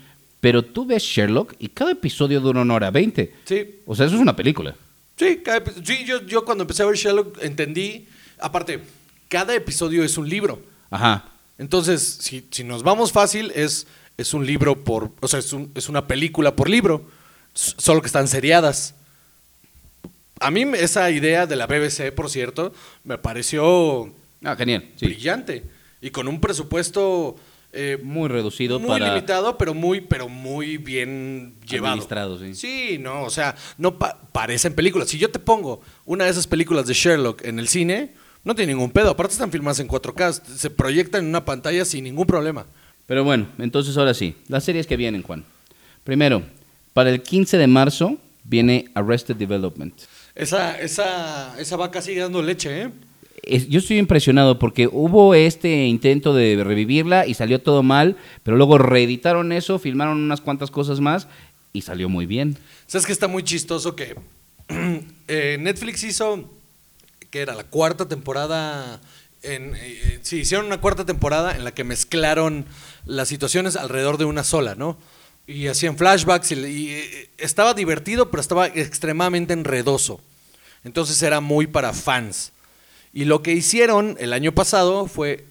Pero 0.41 0.63
tú 0.63 0.85
ves 0.87 1.03
Sherlock 1.03 1.53
y 1.59 1.67
cada 1.67 1.91
episodio 1.91 2.39
dura 2.39 2.61
una 2.61 2.73
hora 2.73 2.89
veinte. 2.89 3.35
Sí, 3.45 3.75
O 3.85 3.93
sea, 3.95 4.07
eso 4.07 4.15
es 4.15 4.21
una 4.21 4.35
película. 4.35 4.73
Sí, 5.17 5.41
cada 5.43 5.61
sí, 5.83 6.03
yo, 6.03 6.25
yo 6.25 6.43
cuando 6.45 6.63
empecé 6.63 6.81
a 6.81 6.87
ver 6.87 6.95
Sherlock 6.95 7.43
entendí, 7.43 8.07
aparte, 8.39 8.79
cada 9.27 9.53
episodio 9.53 10.03
es 10.03 10.17
un 10.17 10.27
libro. 10.27 10.63
Ajá. 10.89 11.25
Entonces, 11.59 12.17
si, 12.21 12.43
si 12.49 12.63
nos 12.63 12.81
vamos 12.81 13.11
fácil, 13.11 13.51
es, 13.53 13.85
es 14.17 14.33
un 14.33 14.47
libro 14.47 14.83
por, 14.83 15.11
o 15.19 15.27
sea, 15.27 15.37
es, 15.39 15.53
un- 15.53 15.69
es 15.75 15.89
una 15.89 16.07
película 16.07 16.55
por 16.55 16.71
libro, 16.71 17.05
solo 17.53 18.01
que 18.01 18.07
están 18.07 18.27
seriadas. 18.27 18.95
A 20.39 20.51
mí 20.51 20.65
me- 20.65 20.79
esa 20.81 21.09
idea 21.11 21.45
de 21.45 21.55
la 21.55 21.67
BBC, 21.67 22.11
por 22.11 22.29
cierto, 22.29 22.73
me 23.03 23.17
pareció 23.17 24.13
Ah, 24.43 24.55
genial. 24.55 24.85
Sí. 24.95 25.05
brillante 25.07 25.63
y 26.01 26.09
con 26.11 26.27
un 26.27 26.39
presupuesto 26.39 27.35
eh, 27.71 27.99
Muy 28.01 28.29
reducido 28.29 28.79
muy 28.79 28.87
para... 28.89 29.09
limitado, 29.13 29.55
pero 29.55 29.75
muy, 29.75 30.01
pero 30.01 30.27
muy 30.27 30.77
bien 30.77 31.53
llevado. 31.67 31.93
Administrado, 31.93 32.39
sí. 32.39 32.55
Sí, 32.55 32.97
no, 32.99 33.23
o 33.23 33.29
sea, 33.29 33.55
no 33.77 33.99
pa- 33.99 34.19
parecen 34.31 34.73
películas. 34.73 35.07
Si 35.09 35.19
yo 35.19 35.29
te 35.29 35.37
pongo 35.37 35.79
una 36.05 36.25
de 36.25 36.31
esas 36.31 36.47
películas 36.47 36.87
de 36.87 36.95
Sherlock 36.95 37.45
en 37.45 37.59
el 37.59 37.67
cine, 37.67 38.13
no 38.43 38.55
tiene 38.55 38.73
ningún 38.73 38.89
pedo. 38.89 39.11
Aparte 39.11 39.33
están 39.33 39.51
filmadas 39.51 39.79
en 39.81 39.87
4K, 39.87 40.31
se 40.55 40.69
proyectan 40.71 41.21
en 41.25 41.29
una 41.29 41.45
pantalla 41.45 41.85
sin 41.85 42.05
ningún 42.05 42.25
problema. 42.25 42.65
Pero 43.05 43.23
bueno, 43.23 43.45
entonces 43.59 43.95
ahora 43.97 44.15
sí, 44.15 44.35
las 44.47 44.63
series 44.63 44.87
que 44.87 44.97
vienen, 44.97 45.21
Juan. 45.21 45.43
Primero, 46.03 46.41
para 46.93 47.11
el 47.11 47.21
15 47.21 47.57
de 47.59 47.67
marzo 47.67 48.17
viene 48.45 48.85
Arrested 48.95 49.35
Development. 49.35 49.93
Esa, 50.39 50.79
esa, 50.79 51.59
esa 51.59 51.75
vaca 51.75 52.01
sigue 52.01 52.21
dando 52.21 52.41
leche, 52.41 52.83
¿eh? 52.83 52.91
Yo 53.67 53.79
estoy 53.79 53.97
impresionado 53.97 54.57
porque 54.57 54.87
hubo 54.87 55.35
este 55.35 55.85
intento 55.85 56.33
de 56.33 56.63
revivirla 56.63 57.27
y 57.27 57.33
salió 57.33 57.61
todo 57.61 57.83
mal, 57.83 58.15
pero 58.43 58.55
luego 58.55 58.77
reeditaron 58.77 59.51
eso, 59.51 59.79
filmaron 59.79 60.17
unas 60.17 60.39
cuantas 60.39 60.71
cosas 60.71 61.01
más 61.01 61.27
y 61.73 61.81
salió 61.81 62.07
muy 62.07 62.25
bien. 62.25 62.57
¿Sabes 62.87 63.05
que 63.05 63.11
está 63.11 63.27
muy 63.27 63.43
chistoso 63.43 63.97
que 63.97 64.15
eh, 65.27 65.57
Netflix 65.59 66.03
hizo, 66.03 66.49
que 67.31 67.41
era 67.41 67.53
la 67.53 67.65
cuarta 67.65 68.07
temporada, 68.07 69.01
en, 69.43 69.73
eh, 69.75 70.19
sí, 70.21 70.37
hicieron 70.37 70.67
una 70.67 70.79
cuarta 70.79 71.05
temporada 71.05 71.53
en 71.53 71.65
la 71.65 71.73
que 71.73 71.83
mezclaron 71.83 72.65
las 73.05 73.27
situaciones 73.27 73.75
alrededor 73.75 74.17
de 74.17 74.23
una 74.23 74.45
sola, 74.45 74.75
¿no? 74.75 74.97
Y 75.47 75.67
hacían 75.67 75.97
flashbacks 75.97 76.53
y, 76.53 76.55
y, 76.55 76.89
eh, 76.91 77.29
estaba 77.37 77.73
divertido, 77.73 78.31
pero 78.31 78.39
estaba 78.39 78.67
extremadamente 78.67 79.51
enredoso. 79.51 80.21
Entonces 80.83 81.21
era 81.23 81.39
muy 81.41 81.67
para 81.67 81.93
fans. 81.93 82.51
Y 83.13 83.25
lo 83.25 83.41
que 83.41 83.53
hicieron 83.53 84.15
el 84.19 84.33
año 84.33 84.51
pasado 84.53 85.07
fue 85.07 85.45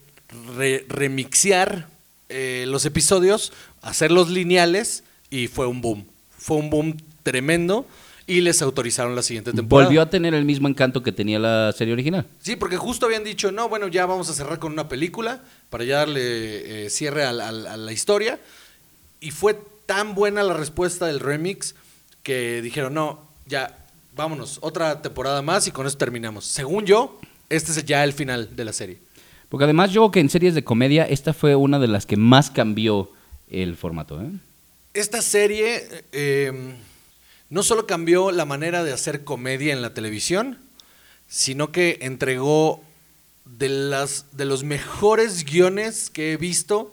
re- 0.57 0.85
remixear 0.89 1.89
eh, 2.29 2.65
los 2.69 2.85
episodios, 2.85 3.53
hacerlos 3.83 4.29
lineales 4.31 5.03
y 5.31 5.49
fue 5.49 5.67
un 5.67 5.81
boom. 5.81 6.07
Fue 6.39 6.57
un 6.57 6.71
boom 6.71 6.97
tremendo 7.23 7.87
y 8.27 8.43
les 8.43 8.61
autorizaron 8.63 9.17
la 9.17 9.23
siguiente 9.23 9.53
temporada. 9.53 9.89
Volvió 9.89 10.03
a 10.03 10.11
tener 10.11 10.35
el 10.35 10.45
mismo 10.45 10.69
encanto 10.69 11.03
que 11.03 11.13
tenía 11.13 11.39
la 11.39 11.73
serie 11.77 11.95
original. 11.95 12.27
Sí, 12.43 12.57
porque 12.57 12.77
justo 12.77 13.07
habían 13.07 13.25
dicho, 13.25 13.51
no, 13.53 13.69
bueno, 13.69 13.89
ya 13.89 14.05
vamos 14.07 14.29
a 14.29 14.35
cerrar 14.35 14.59
con 14.59 14.73
una 14.73 14.89
película 14.89 15.41
para 15.71 15.85
ya 15.85 15.97
darle 15.99 16.87
eh, 16.87 16.91
cierre 16.91 17.25
a, 17.25 17.33
la- 17.33 17.49
a 17.49 17.53
la- 17.53 17.73
a 17.73 17.77
la 17.77 17.93
historia. 17.93 18.39
Y 19.21 19.31
fue 19.31 19.59
tan 19.87 20.15
buena 20.15 20.43
la 20.43 20.55
respuesta 20.55 21.07
del 21.07 21.21
remix 21.21 21.75
que 22.23 22.61
dijeron, 22.63 22.93
no, 22.95 23.27
ya, 23.47 23.79
vámonos, 24.19 24.59
otra 24.63 25.01
temporada 25.01 25.41
más 25.43 25.69
y 25.69 25.71
con 25.71 25.87
eso 25.87 25.97
terminamos. 25.97 26.45
Según 26.45 26.85
yo, 26.85 27.21
este 27.49 27.71
es 27.71 27.85
ya 27.85 28.03
el 28.03 28.13
final 28.13 28.55
de 28.57 28.65
la 28.65 28.73
serie. 28.73 28.99
Porque 29.49 29.63
además 29.65 29.93
yo 29.93 30.03
creo 30.03 30.11
que 30.11 30.21
en 30.21 30.29
series 30.29 30.55
de 30.57 30.65
comedia 30.65 31.05
esta 31.05 31.33
fue 31.33 31.55
una 31.55 31.79
de 31.79 31.87
las 31.87 32.05
que 32.05 32.17
más 32.17 32.51
cambió 32.51 33.11
el 33.49 33.77
formato. 33.77 34.21
¿eh? 34.21 34.27
Esta 34.93 35.23
serie 35.23 36.05
eh, 36.11 36.75
no 37.49 37.63
solo 37.63 37.87
cambió 37.87 38.33
la 38.33 38.45
manera 38.45 38.83
de 38.83 38.93
hacer 38.93 39.23
comedia 39.23 39.73
en 39.73 39.83
la 39.83 39.95
televisión, 39.95 40.59
sino 41.29 41.71
que 41.71 41.99
entregó 42.03 42.83
de, 43.45 43.69
las, 43.69 44.27
de 44.33 44.45
los 44.47 44.65
mejores 44.65 45.45
guiones 45.45 46.11
que 46.11 46.33
he 46.33 46.37
visto 46.37 46.93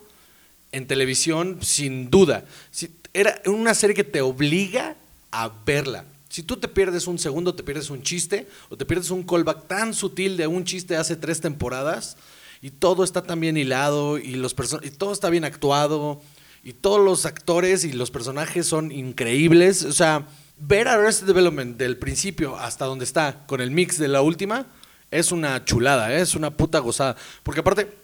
en 0.71 0.85
televisión, 0.85 1.57
sin 1.61 2.11
duda. 2.11 2.45
Si- 2.69 2.91
era 3.13 3.41
una 3.47 3.73
serie 3.73 3.95
que 3.95 4.03
te 4.03 4.21
obliga 4.21 4.95
a 5.31 5.49
verla. 5.65 6.05
Si 6.35 6.43
tú 6.43 6.57
te 6.57 6.67
pierdes 6.67 7.07
un 7.07 7.17
segundo, 7.17 7.55
te 7.55 7.63
pierdes 7.63 7.89
un 7.89 8.03
chiste, 8.03 8.49
o 8.67 8.75
te 8.75 8.85
pierdes 8.85 9.09
un 9.09 9.23
callback 9.23 9.67
tan 9.67 9.93
sutil 9.93 10.35
de 10.35 10.47
un 10.47 10.65
chiste 10.65 10.97
hace 10.97 11.15
tres 11.15 11.39
temporadas, 11.39 12.17
y 12.61 12.71
todo 12.71 13.05
está 13.05 13.23
tan 13.23 13.39
bien 13.39 13.55
hilado, 13.55 14.17
y, 14.17 14.35
los 14.35 14.53
y 14.83 14.89
todo 14.89 15.13
está 15.13 15.29
bien 15.29 15.45
actuado, 15.45 16.21
y 16.61 16.73
todos 16.73 16.99
los 16.99 17.25
actores 17.25 17.85
y 17.85 17.93
los 17.93 18.11
personajes 18.11 18.67
son 18.67 18.91
increíbles. 18.91 19.85
O 19.85 19.93
sea, 19.93 20.27
ver 20.57 20.89
Arrested 20.89 21.25
Development 21.25 21.77
del 21.77 21.95
principio 21.95 22.57
hasta 22.57 22.83
donde 22.83 23.05
está, 23.05 23.45
con 23.47 23.61
el 23.61 23.71
mix 23.71 23.97
de 23.97 24.09
la 24.09 24.21
última, 24.21 24.67
es 25.11 25.31
una 25.31 25.63
chulada, 25.63 26.13
¿eh? 26.13 26.19
es 26.19 26.35
una 26.35 26.51
puta 26.51 26.79
gozada. 26.79 27.15
Porque 27.43 27.61
aparte, 27.61 27.97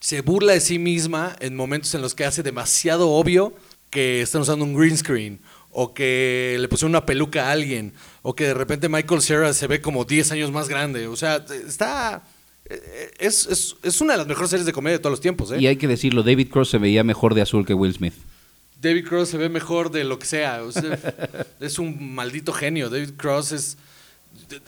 se 0.00 0.22
burla 0.22 0.54
de 0.54 0.60
sí 0.60 0.78
misma 0.78 1.36
en 1.40 1.54
momentos 1.54 1.94
en 1.94 2.00
los 2.00 2.14
que 2.14 2.24
hace 2.24 2.42
demasiado 2.42 3.10
obvio 3.10 3.52
que 3.90 4.22
están 4.22 4.40
usando 4.40 4.64
un 4.64 4.72
green 4.72 4.96
screen 4.96 5.40
o 5.78 5.92
que 5.92 6.56
le 6.58 6.68
pusieron 6.68 6.92
una 6.92 7.04
peluca 7.04 7.48
a 7.48 7.52
alguien 7.52 7.92
o 8.22 8.34
que 8.34 8.44
de 8.44 8.54
repente 8.54 8.88
Michael 8.88 9.20
Cera 9.20 9.52
se 9.52 9.66
ve 9.66 9.82
como 9.82 10.06
10 10.06 10.32
años 10.32 10.50
más 10.50 10.70
grande. 10.70 11.06
O 11.06 11.16
sea, 11.16 11.44
está... 11.68 12.22
eh, 12.64 13.10
Es, 13.18 13.46
es- 13.46 13.76
es 13.82 14.00
una 14.00 14.14
de 14.14 14.18
las 14.20 14.26
mejores 14.26 14.48
series 14.48 14.64
de 14.64 14.72
comedia 14.72 14.96
de 14.96 15.02
todos 15.02 15.12
los 15.12 15.20
tiempos. 15.20 15.52
¿eh? 15.52 15.58
Y 15.60 15.66
hay 15.66 15.76
que 15.76 15.86
decirlo, 15.86 16.22
David 16.22 16.48
Cross 16.50 16.70
se 16.70 16.78
veía 16.78 17.04
mejor 17.04 17.34
de 17.34 17.42
azul 17.42 17.66
que 17.66 17.74
Will 17.74 17.92
Smith. 17.92 18.14
David 18.80 19.06
Cross 19.06 19.28
se 19.28 19.36
ve 19.36 19.50
mejor 19.50 19.90
de 19.90 20.04
lo 20.04 20.18
que 20.18 20.24
sea. 20.24 20.62
o 20.62 20.72
sea, 20.72 20.98
es 21.60 21.78
un 21.78 22.14
maldito 22.14 22.54
genio. 22.54 22.88
David 22.88 23.10
Cross 23.18 23.52
es. 23.52 23.76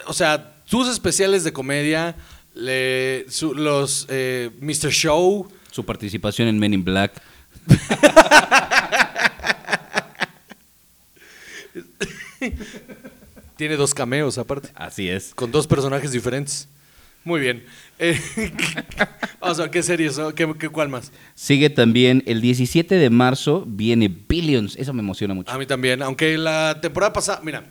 O 0.07 0.13
sea, 0.13 0.57
sus 0.67 0.89
especiales 0.89 1.43
de 1.43 1.55
comedia, 1.55 2.17
le- 2.55 3.25
su- 3.31 3.55
los 3.55 4.05
eh, 4.11 4.51
Mr. 4.61 4.91
Show. 4.91 5.49
Su 5.71 5.87
participación 5.87 6.49
en 6.49 6.59
Men 6.59 6.75
in 6.75 6.85
Black. 6.85 7.13
Tiene 13.57 13.77
dos 13.77 13.95
cameos 13.95 14.39
aparte. 14.39 14.69
Así 14.75 15.09
es. 15.09 15.35
Con 15.35 15.51
dos 15.51 15.67
personajes 15.67 16.13
diferentes. 16.13 16.69
Muy 17.25 17.41
bien. 17.41 17.65
Eh, 17.99 18.19
vamos 19.41 19.59
a 19.59 19.63
ver 19.63 19.71
qué 19.71 19.83
series. 19.83 20.19
¿Qué, 20.35 20.55
qué, 20.59 20.69
cuál 20.69 20.89
más? 20.89 21.13
Sigue 21.35 21.69
también 21.69 22.23
el 22.27 22.41
17 22.41 22.95
de 22.95 23.11
marzo, 23.11 23.65
viene 23.67 24.09
Billions. 24.09 24.77
Eso 24.77 24.95
me 24.95 25.01
emociona 25.01 25.35
mucho. 25.35 25.51
A 25.51 25.59
mí 25.59 25.67
también, 25.67 26.03
aunque 26.03 26.39
la 26.39 26.79
temporada 26.81 27.13
pasada, 27.13 27.41
mira, 27.43 27.65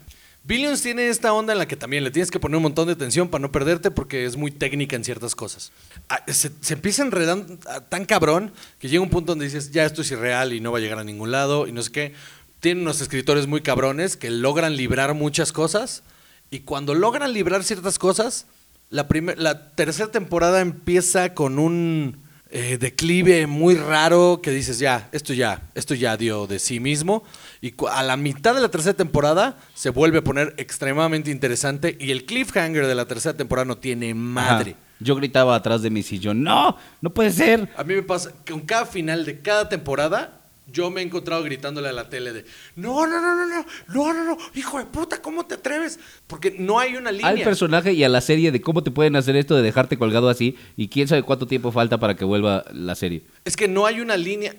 Billions 0.47 0.81
tiene 0.81 1.09
esta 1.09 1.33
onda 1.33 1.51
en 1.51 1.59
la 1.59 1.67
que 1.67 1.75
también 1.75 2.05
le 2.05 2.11
tienes 2.11 2.31
que 2.31 2.39
poner 2.39 2.55
un 2.55 2.63
montón 2.63 2.87
de 2.87 2.93
atención 2.93 3.27
para 3.27 3.41
no 3.41 3.51
perderte 3.51 3.91
porque 3.91 4.25
es 4.25 4.37
muy 4.37 4.49
técnica 4.49 4.95
en 4.95 5.03
ciertas 5.03 5.35
cosas. 5.35 5.73
Ah, 6.07 6.23
Se, 6.27 6.51
se 6.61 6.73
empieza 6.73 7.01
enredando 7.01 7.57
ah, 7.67 7.81
tan 7.81 8.05
cabrón 8.05 8.53
que 8.79 8.87
llega 8.87 9.03
un 9.03 9.09
punto 9.09 9.33
donde 9.33 9.43
dices, 9.43 9.71
ya 9.71 9.85
esto 9.85 10.03
es 10.03 10.11
irreal 10.11 10.53
y 10.53 10.61
no 10.61 10.71
va 10.71 10.77
a 10.77 10.81
llegar 10.81 10.99
a 10.99 11.03
ningún 11.03 11.31
lado 11.31 11.67
y 11.67 11.73
no 11.73 11.81
sé 11.81 11.91
qué. 11.91 12.13
Tienen 12.59 12.83
unos 12.83 13.01
escritores 13.01 13.47
muy 13.47 13.61
cabrones 13.61 14.17
que 14.17 14.29
logran 14.31 14.75
librar 14.75 15.13
muchas 15.13 15.51
cosas 15.51 16.03
y 16.49 16.59
cuando 16.61 16.95
logran 16.95 17.33
librar 17.33 17.63
ciertas 17.63 17.99
cosas, 17.99 18.45
la, 18.89 19.07
primer- 19.07 19.37
la 19.39 19.71
tercera 19.75 20.11
temporada 20.11 20.61
empieza 20.61 21.33
con 21.33 21.59
un 21.59 22.25
eh, 22.49 22.77
declive 22.79 23.45
muy 23.45 23.75
raro 23.75 24.39
que 24.41 24.51
dices, 24.51 24.79
ya, 24.79 25.09
esto 25.11 25.33
ya, 25.33 25.61
esto 25.75 25.93
ya 25.93 26.15
dio 26.17 26.47
de 26.47 26.59
sí 26.59 26.79
mismo. 26.79 27.23
Y 27.61 27.73
a 27.91 28.01
la 28.03 28.15
mitad 28.17 28.55
de 28.55 28.61
la 28.61 28.69
tercera 28.69 28.95
temporada 28.95 29.57
se 29.75 29.89
vuelve 29.89 30.19
a 30.19 30.23
poner 30.23 30.53
extremadamente 30.57 31.29
interesante 31.29 31.97
y 31.99 32.11
el 32.11 32.25
cliffhanger 32.25 32.87
de 32.87 32.95
la 32.95 33.05
tercera 33.05 33.35
temporada 33.37 33.65
no 33.65 33.77
tiene 33.77 34.13
madre. 34.13 34.71
Ajá. 34.71 34.79
Yo 34.99 35.15
gritaba 35.15 35.53
atrás 35.55 35.83
de 35.83 35.91
mi 35.91 36.01
sillón, 36.01 36.41
no, 36.41 36.75
no 37.01 37.13
puede 37.13 37.31
ser. 37.31 37.69
A 37.77 37.83
mí 37.83 37.93
me 37.93 38.01
pasa 38.01 38.31
que 38.45 38.53
con 38.53 38.61
cada 38.61 38.85
final 38.87 39.25
de 39.25 39.41
cada 39.41 39.69
temporada 39.69 40.36
yo 40.71 40.91
me 40.91 41.01
he 41.01 41.03
encontrado 41.03 41.43
gritándole 41.43 41.89
a 41.89 41.93
la 41.93 42.09
tele 42.09 42.33
de 42.33 42.45
no, 42.75 43.07
no, 43.07 43.21
no, 43.21 43.35
no, 43.35 43.45
no, 43.45 43.65
no, 43.87 44.13
no, 44.13 44.23
no, 44.23 44.37
hijo 44.53 44.79
de 44.79 44.85
puta, 44.85 45.21
¿cómo 45.21 45.45
te 45.45 45.55
atreves? 45.55 45.99
Porque 46.27 46.51
no 46.51 46.79
hay 46.79 46.95
una 46.95 47.11
línea. 47.11 47.29
Al 47.29 47.41
personaje 47.41 47.93
y 47.93 48.03
a 48.03 48.09
la 48.09 48.21
serie 48.21 48.51
de 48.51 48.61
cómo 48.61 48.83
te 48.83 48.91
pueden 48.91 49.15
hacer 49.15 49.35
esto 49.35 49.55
de 49.55 49.61
dejarte 49.61 49.97
colgado 49.97 50.29
así 50.29 50.55
y 50.75 50.89
quién 50.89 51.07
sabe 51.07 51.23
cuánto 51.23 51.47
tiempo 51.47 51.71
falta 51.71 51.99
para 51.99 52.15
que 52.15 52.25
vuelva 52.25 52.65
la 52.73 52.95
serie. 52.95 53.23
Es 53.45 53.55
que 53.55 53.67
no 53.67 53.85
hay 53.85 54.01
una 54.01 54.17
línea. 54.17 54.55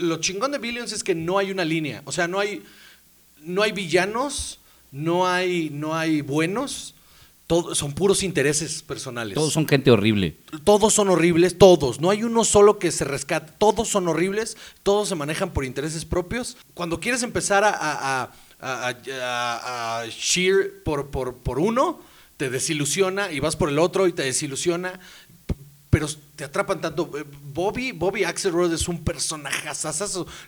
Lo 0.00 0.18
chingón 0.18 0.52
de 0.52 0.58
Billions 0.58 0.92
es 0.92 1.02
que 1.02 1.14
no 1.14 1.38
hay 1.38 1.50
una 1.50 1.64
línea. 1.64 2.02
O 2.04 2.12
sea, 2.12 2.28
no 2.28 2.38
hay, 2.38 2.62
no 3.40 3.62
hay 3.62 3.72
villanos, 3.72 4.60
no 4.92 5.26
hay, 5.26 5.70
no 5.70 5.94
hay 5.94 6.20
buenos. 6.20 6.95
Todo, 7.46 7.74
son 7.76 7.92
puros 7.92 8.22
intereses 8.24 8.82
personales. 8.82 9.34
Todos 9.36 9.52
son 9.52 9.68
gente 9.68 9.90
horrible. 9.92 10.36
Todos 10.64 10.92
son 10.94 11.08
horribles, 11.10 11.56
todos. 11.58 12.00
No 12.00 12.10
hay 12.10 12.24
uno 12.24 12.44
solo 12.44 12.78
que 12.80 12.90
se 12.90 13.04
rescate. 13.04 13.52
Todos 13.58 13.88
son 13.88 14.08
horribles, 14.08 14.56
todos 14.82 15.08
se 15.08 15.14
manejan 15.14 15.52
por 15.52 15.64
intereses 15.64 16.04
propios. 16.04 16.56
Cuando 16.74 16.98
quieres 16.98 17.22
empezar 17.22 17.62
a, 17.62 17.70
a, 17.70 18.22
a, 18.22 18.30
a- 18.60 18.94
a- 19.22 20.00
a 20.00 20.08
cheer 20.08 20.82
por, 20.82 21.10
por, 21.10 21.36
por 21.36 21.60
uno, 21.60 22.00
te 22.36 22.50
desilusiona 22.50 23.30
y 23.32 23.38
vas 23.40 23.54
por 23.56 23.68
el 23.68 23.78
otro 23.78 24.08
y 24.08 24.12
te 24.12 24.22
desilusiona. 24.24 24.98
Pero 25.96 26.08
te 26.36 26.44
atrapan 26.44 26.78
tanto. 26.78 27.10
Eh, 27.16 27.24
Bobby, 27.54 27.90
Bobby 27.92 28.24
Axelrod 28.24 28.70
es 28.70 28.86
un 28.86 29.02
personaje 29.02 29.66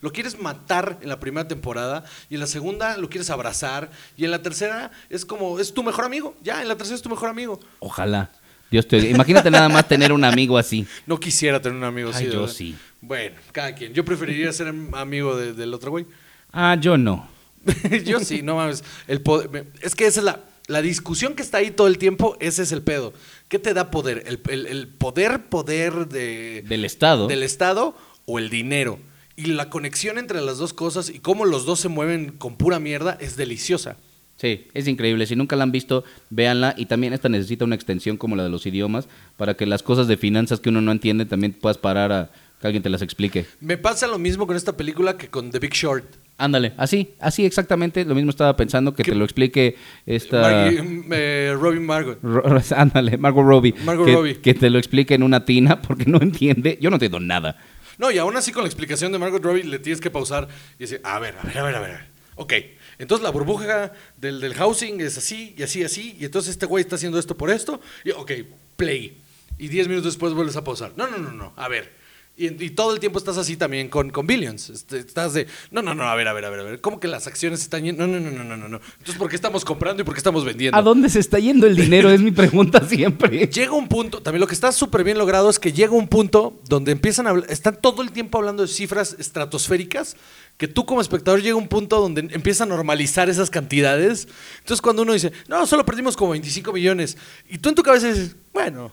Lo 0.03 0.13
quieres 0.13 0.39
matar 0.39 0.99
en 1.01 1.09
la 1.09 1.19
primera 1.19 1.49
temporada 1.49 2.05
y 2.29 2.35
en 2.35 2.41
la 2.41 2.47
segunda 2.47 2.99
lo 2.99 3.09
quieres 3.09 3.31
abrazar 3.31 3.91
y 4.19 4.27
en 4.27 4.31
la 4.31 4.43
tercera 4.43 4.91
es 5.09 5.25
como, 5.25 5.59
es 5.59 5.73
tu 5.73 5.83
mejor 5.83 6.05
amigo. 6.05 6.37
Ya, 6.43 6.61
en 6.61 6.69
la 6.69 6.77
tercera 6.77 6.97
es 6.97 7.01
tu 7.01 7.09
mejor 7.09 7.31
amigo. 7.31 7.59
Ojalá. 7.79 8.31
Dios 8.71 8.87
te 8.87 8.99
Imagínate 9.09 9.51
nada 9.51 9.71
más 9.71 9.89
tener 9.89 10.13
un 10.13 10.23
amigo 10.23 10.59
así. 10.59 10.87
No 11.07 11.19
quisiera 11.19 11.63
tener 11.63 11.79
un 11.79 11.85
amigo 11.85 12.11
así. 12.11 12.25
Ay, 12.27 12.31
yo 12.31 12.47
sí. 12.47 12.77
Bueno, 13.01 13.37
cada 13.53 13.75
quien. 13.75 13.95
Yo 13.95 14.05
preferiría 14.05 14.53
ser 14.53 14.75
amigo 14.93 15.35
de- 15.35 15.55
del 15.55 15.73
otro 15.73 15.93
güey. 15.93 16.05
Ah, 16.53 16.77
yo 16.79 16.99
no. 16.99 17.27
yo 18.05 18.21
sí, 18.21 18.43
no 18.43 18.57
mames. 18.57 18.85
El 19.07 19.23
poder- 19.23 19.49
me- 19.49 19.65
es 19.81 19.95
que 19.95 20.07
esa 20.07 20.21
es 20.21 20.25
la, 20.25 20.41
la 20.69 20.81
discusión 20.83 21.35
que 21.35 21.43
está 21.43 21.59
ahí 21.59 21.71
todo 21.73 21.89
el 21.89 21.99
tiempo, 21.99 22.37
ese 22.41 22.63
es 22.63 22.71
el 22.73 22.83
pedo. 22.83 23.13
¿Qué 23.49 23.59
te 23.59 23.75
da 23.75 23.91
poder? 23.91 24.23
¿El, 24.27 24.41
el- 24.51 24.67
el 24.67 24.87
poder, 24.89 25.47
poder 25.49 26.09
de, 26.09 26.63
Del 26.69 26.85
Estado. 26.85 27.27
del 27.27 27.43
Estado 27.43 27.97
o 28.27 28.39
el 28.39 28.49
dinero? 28.51 29.01
Y 29.35 29.47
la 29.47 29.71
conexión 29.71 30.19
entre 30.19 30.41
las 30.41 30.59
dos 30.59 30.73
cosas 30.73 31.11
y 31.11 31.19
cómo 31.21 31.45
los 31.45 31.65
dos 31.67 31.81
se 31.81 31.89
mueven 31.89 32.33
con 32.33 32.57
pura 32.57 32.79
mierda 32.81 33.17
es 33.21 33.37
deliciosa. 33.37 33.97
Sí, 34.37 34.67
es 34.75 34.87
increíble. 34.87 35.27
Si 35.27 35.35
nunca 35.35 35.57
la 35.57 35.65
han 35.65 35.73
visto, 35.73 36.05
véanla. 36.31 36.75
Y 36.77 36.87
también 36.87 37.13
esta 37.13 37.29
necesita 37.29 37.65
una 37.65 37.75
extensión 37.75 38.17
como 38.17 38.37
la 38.37 38.45
de 38.45 38.51
los 38.51 38.67
idiomas 38.67 39.09
para 39.37 39.55
que 39.55 39.67
las 39.67 39.83
cosas 39.83 40.07
de 40.07 40.17
finanzas 40.17 40.61
que 40.61 40.69
uno 40.69 40.81
no 40.81 40.93
entiende 40.93 41.25
también 41.25 41.53
puedas 41.55 41.77
parar 41.79 42.13
a 42.13 42.31
que 42.61 42.67
alguien 42.67 42.83
te 42.83 42.91
las 42.91 43.03
explique. 43.03 43.47
Me 43.61 43.79
pasa 43.79 44.07
lo 44.07 44.19
mismo 44.19 44.47
con 44.47 44.57
esta 44.57 44.77
película 44.77 45.17
que 45.17 45.29
con 45.29 45.51
The 45.51 45.59
Big 45.61 45.73
Short. 45.75 46.05
Ándale, 46.41 46.73
así, 46.77 47.15
así 47.19 47.45
exactamente, 47.45 48.05
lo 48.05 48.15
mismo 48.15 48.31
estaba 48.31 48.57
pensando 48.57 48.95
que 48.95 49.03
¿Qué? 49.03 49.11
te 49.11 49.17
lo 49.19 49.25
explique 49.25 49.77
esta... 50.07 50.41
Maggie- 50.41 51.05
eh, 51.11 51.57
Robin 51.59 51.85
Margot. 51.85 52.19
Ro- 52.23 52.43
Ándale, 52.77 53.17
Margot 53.19 53.45
Robbie. 53.45 53.75
Margot 53.85 54.07
que, 54.07 54.13
Robbie. 54.15 54.35
que 54.37 54.55
te 54.55 54.71
lo 54.71 54.79
explique 54.79 55.15
en 55.15 55.25
una 55.25 55.45
tina 55.45 55.83
porque 55.83 56.05
no 56.07 56.19
entiende. 56.23 56.79
Yo 56.81 56.91
no 56.91 56.97
entiendo 56.97 57.19
nada. 57.19 57.57
No, 57.99 58.13
y 58.13 58.19
aún 58.19 58.37
así 58.37 58.53
con 58.53 58.63
la 58.63 58.69
explicación 58.69 59.11
de 59.11 59.19
Margot 59.19 59.43
Robbie 59.43 59.65
le 59.65 59.81
tienes 59.81 60.01
que 60.01 60.11
pausar 60.11 60.47
y 60.79 60.83
decir, 60.85 61.01
a 61.03 61.19
ver, 61.19 61.35
a 61.43 61.45
ver, 61.45 61.59
a 61.59 61.63
ver, 61.65 61.75
a 61.75 61.81
ver. 61.81 62.01
Ok, 62.37 62.53
entonces 63.01 63.25
la 63.25 63.31
burbuja 63.31 63.93
del, 64.17 64.41
del 64.41 64.55
housing 64.55 65.01
es 65.01 65.19
así 65.19 65.57
y 65.59 65.65
así, 65.65 65.83
así, 65.83 66.17
y 66.21 66.25
entonces 66.25 66.53
este 66.53 66.67
güey 66.67 66.83
está 66.83 66.95
haciendo 66.95 67.19
esto 67.19 67.37
por 67.37 67.51
esto, 67.51 67.81
y 68.05 68.11
ok, 68.13 68.31
play. 68.77 69.17
Y 69.59 69.67
10 69.67 69.89
minutos 69.89 70.13
después 70.13 70.33
vuelves 70.35 70.55
a 70.55 70.63
pausar. 70.63 70.93
No, 70.97 71.09
no, 71.09 71.19
no, 71.19 71.33
no, 71.33 71.53
a 71.57 71.67
ver. 71.67 71.91
Y, 72.39 72.65
y 72.65 72.71
todo 72.71 72.95
el 72.95 73.01
tiempo 73.01 73.19
estás 73.19 73.37
así 73.37 73.57
también 73.57 73.89
con, 73.89 74.11
con 74.11 74.25
Billions. 74.25 74.71
Este, 74.71 75.01
Estás 75.01 75.35
de, 75.35 75.49
no, 75.73 75.83
no, 75.83 75.93
no, 75.93 76.05
a 76.05 76.15
ver, 76.15 76.29
a 76.29 76.33
ver, 76.33 76.45
a 76.45 76.51
ver, 76.51 76.61
a 76.61 76.63
ver. 76.63 76.81
¿Cómo 76.81 77.01
que 77.01 77.09
las 77.09 77.27
acciones 77.27 77.61
están 77.63 77.83
yendo? 77.83 78.07
No, 78.07 78.21
no, 78.21 78.31
no, 78.31 78.31
no, 78.31 78.45
no, 78.45 78.57
no, 78.57 78.69
no. 78.69 78.81
Entonces, 78.93 79.17
¿por 79.17 79.29
qué 79.29 79.35
estamos 79.35 79.65
comprando 79.65 80.03
y 80.03 80.05
por 80.05 80.15
qué 80.15 80.19
estamos 80.19 80.45
vendiendo? 80.45 80.79
¿A 80.79 80.83
dónde 80.83 81.09
se 81.09 81.19
está 81.19 81.41
yendo 81.41 81.67
el 81.67 81.75
dinero? 81.75 82.11
Es 82.11 82.21
mi 82.21 82.31
pregunta 82.31 82.87
siempre. 82.87 83.49
Llega 83.53 83.73
un 83.73 83.89
punto, 83.89 84.23
también 84.23 84.41
lo 84.41 84.47
que 84.47 84.55
está 84.55 84.71
súper 84.71 85.03
bien 85.03 85.19
logrado 85.19 85.51
es 85.51 85.59
que 85.59 85.73
llega 85.73 85.93
un 85.93 86.07
punto 86.07 86.61
donde 86.69 86.93
empiezan 86.93 87.27
a 87.27 87.31
hablar, 87.31 87.51
están 87.51 87.81
todo 87.81 88.03
el 88.03 88.13
tiempo 88.13 88.39
hablando 88.39 88.63
de 88.63 88.69
cifras 88.69 89.17
estratosféricas, 89.19 90.17
que 90.57 90.69
tú 90.69 90.87
como 90.87 91.01
espectador 91.01 91.43
llega 91.43 91.57
un 91.57 91.67
punto 91.67 92.01
donde 92.01 92.21
empieza 92.21 92.63
a 92.63 92.67
normalizar 92.69 93.29
esas 93.29 93.51
cantidades. 93.51 94.29
Entonces 94.61 94.81
cuando 94.81 95.03
uno 95.03 95.13
dice, 95.13 95.33
no, 95.49 95.67
solo 95.67 95.85
perdimos 95.85 96.17
como 96.17 96.31
25 96.31 96.73
millones, 96.73 97.17
y 97.49 97.59
tú 97.59 97.69
en 97.69 97.75
tu 97.75 97.83
cabeza 97.83 98.07
dices, 98.07 98.37
bueno, 98.53 98.93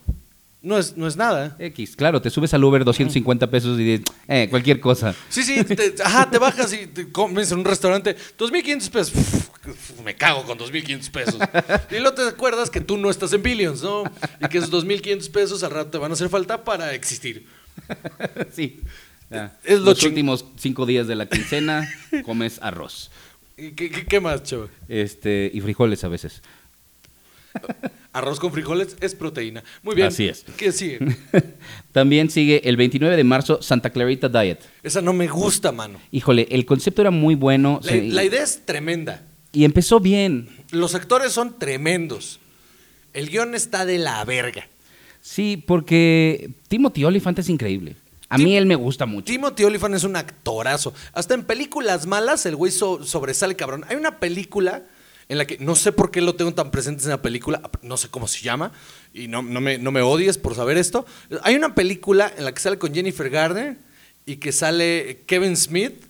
no 0.65 0.77
es, 0.77 0.97
no 0.97 1.07
es 1.07 1.15
nada. 1.15 1.55
X, 1.59 1.95
claro, 1.95 2.21
te 2.21 2.29
subes 2.29 2.53
al 2.53 2.63
Uber 2.63 2.83
250 2.83 3.49
pesos 3.49 3.79
y 3.79 3.83
dices, 3.83 4.05
eh, 4.27 4.47
cualquier 4.49 4.79
cosa. 4.79 5.15
Sí, 5.29 5.43
sí, 5.43 5.63
te, 5.63 5.95
ajá, 6.03 6.29
te 6.29 6.37
bajas 6.37 6.73
y 6.73 6.87
te 6.87 7.09
comes 7.11 7.51
en 7.51 7.59
un 7.59 7.65
restaurante, 7.65 8.15
2.500 8.37 8.89
pesos. 8.89 9.13
Uf, 9.15 10.01
me 10.03 10.15
cago 10.15 10.43
con 10.43 10.57
2.500 10.57 11.11
pesos. 11.11 11.35
Y 11.91 11.95
luego 11.99 12.13
te 12.13 12.23
acuerdas 12.27 12.69
que 12.69 12.81
tú 12.81 12.97
no 12.97 13.09
estás 13.09 13.31
en 13.33 13.43
Billions, 13.43 13.81
¿no? 13.83 14.03
Y 14.41 14.47
que 14.49 14.57
esos 14.57 14.71
2.500 14.71 15.31
pesos 15.31 15.63
al 15.63 15.71
rato 15.71 15.91
te 15.91 15.97
van 15.97 16.11
a 16.11 16.13
hacer 16.15 16.29
falta 16.29 16.63
para 16.63 16.93
existir. 16.93 17.47
sí. 18.51 18.81
Ya. 19.29 19.57
Es 19.63 19.79
lo 19.79 19.85
Los 19.85 19.99
ching- 19.99 20.09
últimos 20.09 20.45
cinco 20.57 20.85
días 20.85 21.07
de 21.07 21.15
la 21.15 21.25
quincena 21.27 21.89
comes 22.23 22.59
arroz. 22.61 23.09
¿Y 23.57 23.71
¿Qué, 23.71 23.89
qué, 23.89 24.05
qué 24.05 24.19
más, 24.19 24.43
chavo? 24.43 24.69
Este, 24.87 25.49
y 25.53 25.61
frijoles 25.61 26.03
a 26.03 26.09
veces. 26.09 26.41
Arroz 28.13 28.39
con 28.39 28.51
frijoles 28.53 28.95
es 29.01 29.13
proteína. 29.13 29.63
Muy 29.83 29.95
bien. 29.95 30.07
Así 30.07 30.27
es. 30.27 30.45
¿Qué 30.57 30.71
sigue? 30.71 30.99
También 31.91 32.29
sigue 32.29 32.61
el 32.69 32.77
29 32.77 33.15
de 33.17 33.23
marzo 33.23 33.61
Santa 33.61 33.89
Clarita 33.89 34.29
Diet. 34.29 34.59
Esa 34.83 35.01
no 35.01 35.11
me 35.13 35.27
gusta, 35.27 35.71
mano. 35.71 35.99
Híjole, 36.11 36.47
el 36.51 36.65
concepto 36.65 37.01
era 37.01 37.11
muy 37.11 37.35
bueno. 37.35 37.79
La, 37.83 37.91
se- 37.91 38.01
la 38.03 38.23
idea 38.23 38.43
es 38.43 38.61
tremenda. 38.65 39.23
Y 39.51 39.65
empezó 39.65 39.99
bien. 39.99 40.49
Los 40.71 40.95
actores 40.95 41.31
son 41.33 41.59
tremendos. 41.59 42.39
El 43.13 43.29
guion 43.29 43.53
está 43.55 43.85
de 43.85 43.97
la 43.97 44.23
verga. 44.25 44.67
Sí, 45.21 45.61
porque 45.65 46.51
Timothy 46.67 47.03
Olyphant 47.05 47.39
es 47.39 47.49
increíble. 47.49 47.95
A 48.29 48.37
mí 48.37 48.57
él 48.57 48.65
me 48.65 48.75
gusta 48.75 49.05
mucho. 49.05 49.25
Timothy 49.25 49.63
Olyphant 49.65 49.95
es 49.95 50.03
un 50.03 50.15
actorazo. 50.15 50.93
Hasta 51.13 51.33
en 51.33 51.43
películas 51.43 52.05
malas 52.05 52.45
el 52.45 52.55
güey 52.55 52.71
so- 52.71 53.03
sobresale 53.03 53.55
cabrón. 53.55 53.85
Hay 53.87 53.95
una 53.95 54.19
película 54.19 54.83
en 55.27 55.37
la 55.37 55.45
que 55.45 55.57
no 55.57 55.75
sé 55.75 55.91
por 55.91 56.11
qué 56.11 56.21
lo 56.21 56.35
tengo 56.35 56.53
tan 56.53 56.71
presente 56.71 57.03
en 57.03 57.09
la 57.09 57.21
película, 57.21 57.61
no 57.81 57.97
sé 57.97 58.09
cómo 58.09 58.27
se 58.27 58.41
llama, 58.41 58.71
y 59.13 59.27
no, 59.27 59.41
no, 59.41 59.61
me, 59.61 59.77
no 59.77 59.91
me 59.91 60.01
odies 60.01 60.37
por 60.37 60.55
saber 60.55 60.77
esto. 60.77 61.05
Hay 61.43 61.55
una 61.55 61.73
película 61.73 62.31
en 62.37 62.45
la 62.45 62.53
que 62.53 62.59
sale 62.59 62.77
con 62.77 62.93
Jennifer 62.93 63.29
Garner 63.29 63.77
y 64.25 64.37
que 64.37 64.51
sale 64.51 65.23
Kevin 65.25 65.57
Smith, 65.57 66.05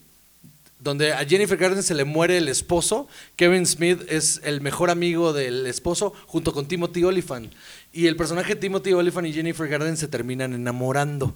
donde 0.79 1.13
a 1.13 1.25
Jennifer 1.25 1.57
Garner 1.57 1.81
se 1.81 1.95
le 1.95 2.03
muere 2.03 2.37
el 2.37 2.47
esposo. 2.47 3.07
Kevin 3.35 3.65
Smith 3.65 4.01
es 4.07 4.41
el 4.43 4.61
mejor 4.61 4.89
amigo 4.89 5.33
del 5.33 5.65
esposo 5.65 6.13
junto 6.27 6.53
con 6.53 6.67
Timothy 6.67 7.03
Olyphant. 7.03 7.51
Y 7.91 8.07
el 8.07 8.15
personaje 8.15 8.55
Timothy 8.55 8.93
Olyphant 8.93 9.27
y 9.27 9.33
Jennifer 9.33 9.67
Garner 9.67 9.97
se 9.97 10.07
terminan 10.07 10.53
enamorando. 10.53 11.33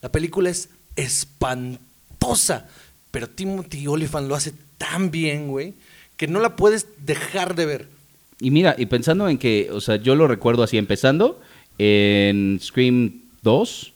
La 0.00 0.10
película 0.10 0.50
es 0.50 0.70
espantosa, 0.94 2.68
pero 3.10 3.28
Timothy 3.28 3.86
Olyphant 3.86 4.28
lo 4.28 4.34
hace 4.34 4.54
tan 4.78 5.10
bien, 5.10 5.48
güey, 5.48 5.74
que 6.16 6.26
no 6.26 6.40
la 6.40 6.56
puedes 6.56 6.86
dejar 7.04 7.54
de 7.54 7.66
ver. 7.66 7.88
Y 8.40 8.50
mira, 8.50 8.74
y 8.78 8.86
pensando 8.86 9.28
en 9.28 9.38
que, 9.38 9.68
o 9.72 9.80
sea, 9.80 9.96
yo 9.96 10.14
lo 10.14 10.28
recuerdo 10.28 10.62
así 10.62 10.76
empezando 10.78 11.40
en 11.78 12.58
Scream 12.62 13.20
2 13.42 13.92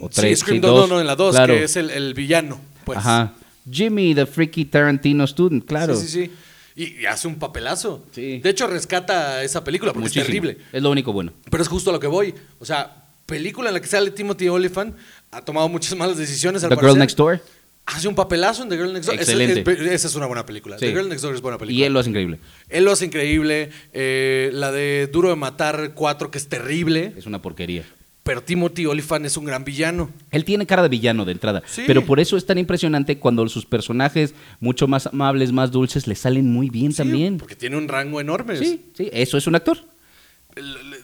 o 0.00 0.08
3. 0.08 0.38
sí, 0.38 0.42
Scream 0.42 0.60
2, 0.60 0.88
no, 0.88 0.94
no, 0.94 1.00
en 1.00 1.06
la 1.06 1.16
2, 1.16 1.34
claro. 1.34 1.54
que 1.54 1.64
es 1.64 1.76
el, 1.76 1.90
el 1.90 2.14
villano, 2.14 2.58
pues. 2.84 2.98
Ajá. 2.98 3.34
Jimmy, 3.70 4.14
the 4.14 4.26
freaky 4.26 4.64
Tarantino 4.64 5.26
student, 5.26 5.64
claro. 5.66 5.96
Sí, 5.96 6.06
sí, 6.06 6.24
sí. 6.24 6.30
Y, 6.76 7.02
y 7.02 7.06
hace 7.06 7.26
un 7.26 7.36
papelazo. 7.36 8.04
Sí. 8.12 8.38
De 8.38 8.50
hecho, 8.50 8.66
rescata 8.66 9.42
esa 9.42 9.64
película 9.64 9.92
porque 9.92 10.04
Muchísimo. 10.04 10.22
es 10.22 10.26
terrible. 10.26 10.58
Es 10.72 10.82
lo 10.82 10.90
único 10.90 11.12
bueno. 11.12 11.32
Pero 11.50 11.62
es 11.62 11.68
justo 11.68 11.90
a 11.90 11.92
lo 11.92 11.98
que 11.98 12.06
voy. 12.06 12.34
O 12.60 12.64
sea, 12.66 13.04
película 13.24 13.70
en 13.70 13.74
la 13.74 13.80
que 13.80 13.86
sale 13.88 14.10
Timothy 14.10 14.48
Olyphant, 14.48 14.94
ha 15.32 15.40
tomado 15.42 15.68
muchas 15.68 15.96
malas 15.96 16.16
decisiones. 16.16 16.62
al 16.64 16.70
The 16.70 16.76
Girl. 16.76 16.98
Next 16.98 17.16
Door. 17.16 17.40
Hace 17.86 18.08
un 18.08 18.14
papelazo 18.16 18.64
en 18.64 18.68
The 18.68 18.76
Girl 18.76 18.92
Next 18.92 19.06
Door. 19.08 19.14
Esa- 19.20 19.32
Excelente. 19.32 19.72
es- 19.72 19.80
esa 19.92 20.08
es 20.08 20.14
una 20.16 20.26
buena 20.26 20.44
película. 20.44 20.76
Sí. 20.78 20.86
The 20.86 20.92
Girl 20.92 21.08
Next 21.08 21.22
Door 21.22 21.34
es 21.36 21.40
buena 21.40 21.56
película. 21.56 21.78
Y 21.78 21.84
él 21.84 21.92
lo 21.92 22.00
hace 22.00 22.08
increíble. 22.10 22.38
Él 22.68 22.84
lo 22.84 22.90
hace 22.92 23.04
increíble. 23.06 23.70
eh, 23.92 24.50
la 24.52 24.72
de 24.72 25.08
Duro 25.12 25.28
de 25.30 25.36
Matar 25.36 25.92
4, 25.94 26.30
que 26.30 26.38
es 26.38 26.48
terrible. 26.48 27.12
Es 27.16 27.26
una 27.26 27.40
porquería. 27.40 27.84
Pero 28.24 28.42
Timothy 28.42 28.86
Olyphant 28.86 29.24
es 29.24 29.36
un 29.36 29.44
gran 29.44 29.64
villano. 29.64 30.10
Él 30.32 30.44
tiene 30.44 30.66
cara 30.66 30.82
de 30.82 30.88
villano 30.88 31.24
de 31.24 31.30
entrada, 31.30 31.62
Sí. 31.64 31.84
pero 31.86 32.04
por 32.04 32.18
eso 32.18 32.36
es 32.36 32.44
tan 32.44 32.58
impresionante 32.58 33.20
cuando 33.20 33.48
sus 33.48 33.66
personajes 33.66 34.34
mucho 34.58 34.88
más 34.88 35.06
amables, 35.06 35.52
más 35.52 35.70
dulces, 35.70 36.08
le 36.08 36.16
salen 36.16 36.50
muy 36.52 36.68
bien 36.68 36.90
Sí, 36.90 36.96
también. 36.98 37.38
Porque 37.38 37.54
tiene 37.54 37.76
un 37.76 37.86
rango 37.86 38.20
enorme. 38.20 38.56
Sí, 38.56 38.86
sí, 38.96 39.08
eso 39.12 39.38
es 39.38 39.46
un 39.46 39.54
actor. 39.54 39.78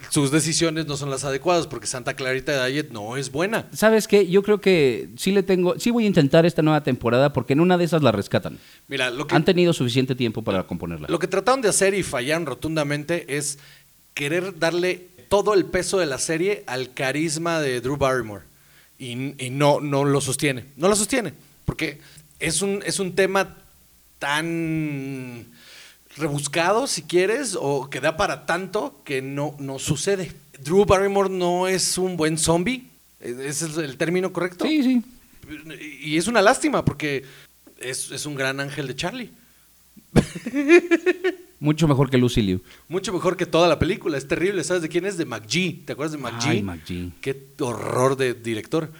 Sus 0.08 0.30
decisiones 0.30 0.86
no 0.86 0.96
son 0.96 1.10
las 1.10 1.24
adecuadas 1.24 1.66
porque 1.66 1.86
Santa 1.86 2.14
Clarita 2.14 2.64
Diet 2.64 2.90
no 2.90 3.16
es 3.18 3.30
buena. 3.30 3.68
¿Sabes 3.74 4.08
qué? 4.08 4.26
Yo 4.26 4.42
creo 4.42 4.60
que 4.60 5.10
sí 5.16 5.30
le 5.30 5.42
tengo, 5.42 5.78
sí 5.78 5.90
voy 5.90 6.04
a 6.04 6.06
intentar 6.06 6.46
esta 6.46 6.62
nueva 6.62 6.82
temporada 6.82 7.32
porque 7.34 7.52
en 7.52 7.60
una 7.60 7.76
de 7.76 7.84
esas 7.84 8.02
la 8.02 8.12
rescatan. 8.12 8.58
Mira, 8.88 9.10
lo 9.10 9.26
que, 9.26 9.34
Han 9.34 9.44
tenido 9.44 9.72
suficiente 9.72 10.14
tiempo 10.14 10.42
para 10.42 10.62
componerla. 10.66 11.08
lo 11.08 11.18
que 11.18 11.28
trataron 11.28 11.60
de 11.60 11.68
hacer 11.68 11.92
y 11.92 12.02
fallaron 12.02 12.46
rotundamente 12.46 13.36
es 13.36 13.58
querer 14.14 14.58
darle 14.58 15.08
todo 15.28 15.52
el 15.54 15.66
peso 15.66 15.98
de 15.98 16.06
la 16.06 16.18
serie 16.18 16.64
al 16.66 16.94
carisma 16.94 17.60
de 17.60 17.80
Drew 17.80 17.96
Barrymore. 17.96 18.44
Y, 18.98 19.44
y 19.44 19.50
no, 19.50 19.80
no 19.80 20.04
lo 20.04 20.20
sostiene. 20.20 20.64
No 20.76 20.88
lo 20.88 20.96
sostiene. 20.96 21.34
Porque 21.64 22.00
es 22.38 22.62
un, 22.62 22.82
es 22.86 23.00
un 23.00 23.14
tema 23.14 23.56
tan 24.18 25.46
rebuscado, 26.16 26.86
si 26.86 27.02
quieres, 27.02 27.56
o 27.60 27.88
que 27.90 28.00
da 28.00 28.16
para 28.16 28.46
tanto 28.46 29.00
que 29.04 29.22
no, 29.22 29.56
no 29.58 29.78
sucede. 29.78 30.32
Drew 30.62 30.84
Barrymore 30.84 31.30
no 31.30 31.68
es 31.68 31.98
un 31.98 32.16
buen 32.16 32.38
zombie. 32.38 32.88
¿Ese 33.20 33.66
es 33.66 33.76
el 33.76 33.96
término 33.96 34.32
correcto? 34.32 34.64
Sí, 34.66 34.82
sí. 34.82 35.02
Y 36.02 36.16
es 36.16 36.26
una 36.26 36.42
lástima 36.42 36.84
porque 36.84 37.24
es, 37.78 38.10
es 38.10 38.26
un 38.26 38.34
gran 38.34 38.60
ángel 38.60 38.86
de 38.86 38.96
Charlie. 38.96 39.30
Mucho 41.60 41.86
mejor 41.86 42.10
que 42.10 42.18
Lucy 42.18 42.42
Liu. 42.42 42.60
Mucho 42.88 43.12
mejor 43.12 43.36
que 43.36 43.46
toda 43.46 43.68
la 43.68 43.78
película. 43.78 44.18
Es 44.18 44.26
terrible. 44.26 44.64
¿Sabes 44.64 44.82
de 44.82 44.88
quién 44.88 45.06
es? 45.06 45.16
De 45.16 45.24
McGee. 45.24 45.82
¿Te 45.84 45.92
acuerdas 45.92 46.12
de 46.12 46.18
McGee? 46.18 46.50
Ay, 46.50 46.62
McGee. 46.62 47.12
Qué 47.20 47.40
horror 47.60 48.16
de 48.16 48.34
director. 48.34 48.90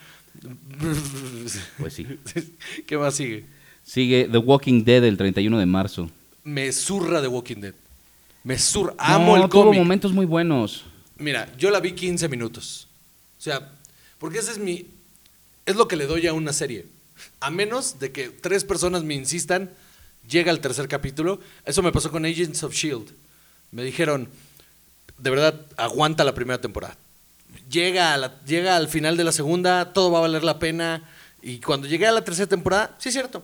Pues 1.79 1.93
sí. 1.93 2.07
¿Qué 2.87 2.97
más 2.97 3.15
sigue? 3.15 3.45
Sigue 3.83 4.29
The 4.31 4.39
Walking 4.39 4.85
Dead 4.85 5.05
el 5.05 5.17
31 5.17 5.59
de 5.59 5.67
marzo. 5.67 6.11
Me 6.45 6.73
zurra 6.73 7.21
de 7.21 7.29
Walking 7.29 7.57
Dead. 7.61 7.75
Me 8.45 8.59
zurra. 8.59 8.95
Amo 8.99 9.37
No, 9.37 9.45
el 9.45 9.51
tuvo 9.51 9.65
cómic. 9.65 9.79
momentos 9.79 10.13
muy 10.13 10.27
buenos. 10.27 10.85
Mira, 11.19 11.49
yo 11.57 11.71
la 11.71 11.81
vi 11.81 11.93
15 11.93 12.29
minutos. 12.29 12.89
O 13.39 13.43
sea, 13.43 13.71
porque 14.19 14.39
ese 14.39 14.53
es 14.53 14.59
mi. 14.59 14.87
Es 15.67 15.77
lo 15.77 15.87
que 15.87 15.97
le 15.97 16.07
doy 16.07 16.27
a 16.27 16.33
una 16.33 16.53
serie. 16.53 16.87
A 17.41 17.51
menos 17.51 18.01
de 18.01 18.11
que 18.11 18.29
tres 18.31 18.65
personas 18.65 19.05
me 19.05 19.15
insistan, 19.15 19.71
llega 20.29 20.51
al 20.51 20.59
tercer 20.61 20.89
capítulo. 20.89 21.39
Eso 21.65 21.83
me 21.83 21.93
pasó 21.93 22.11
con 22.11 22.25
Agents 22.25 22.65
of 22.65 22.75
Shield. 22.75 23.09
Me 23.71 23.85
dijeron, 23.85 24.29
de 25.19 25.31
verdad, 25.31 25.61
aguanta 25.77 26.25
la 26.25 26.35
primera 26.35 26.61
temporada. 26.61 26.97
Llega, 27.71 28.13
a 28.15 28.17
la- 28.17 28.41
llega 28.45 28.77
al 28.77 28.89
final 28.89 29.17
de 29.17 29.25
la 29.25 29.33
segunda, 29.33 29.93
todo 29.93 30.11
va 30.11 30.19
a 30.19 30.23
valer 30.23 30.43
la 30.43 30.59
pena. 30.59 31.09
Y 31.43 31.59
cuando 31.61 31.87
llegué 31.87 32.07
a 32.09 32.13
la 32.13 32.25
tercera 32.25 32.49
temporada, 32.49 32.97
sí 32.99 33.11
es 33.11 33.15
cierto. 33.15 33.43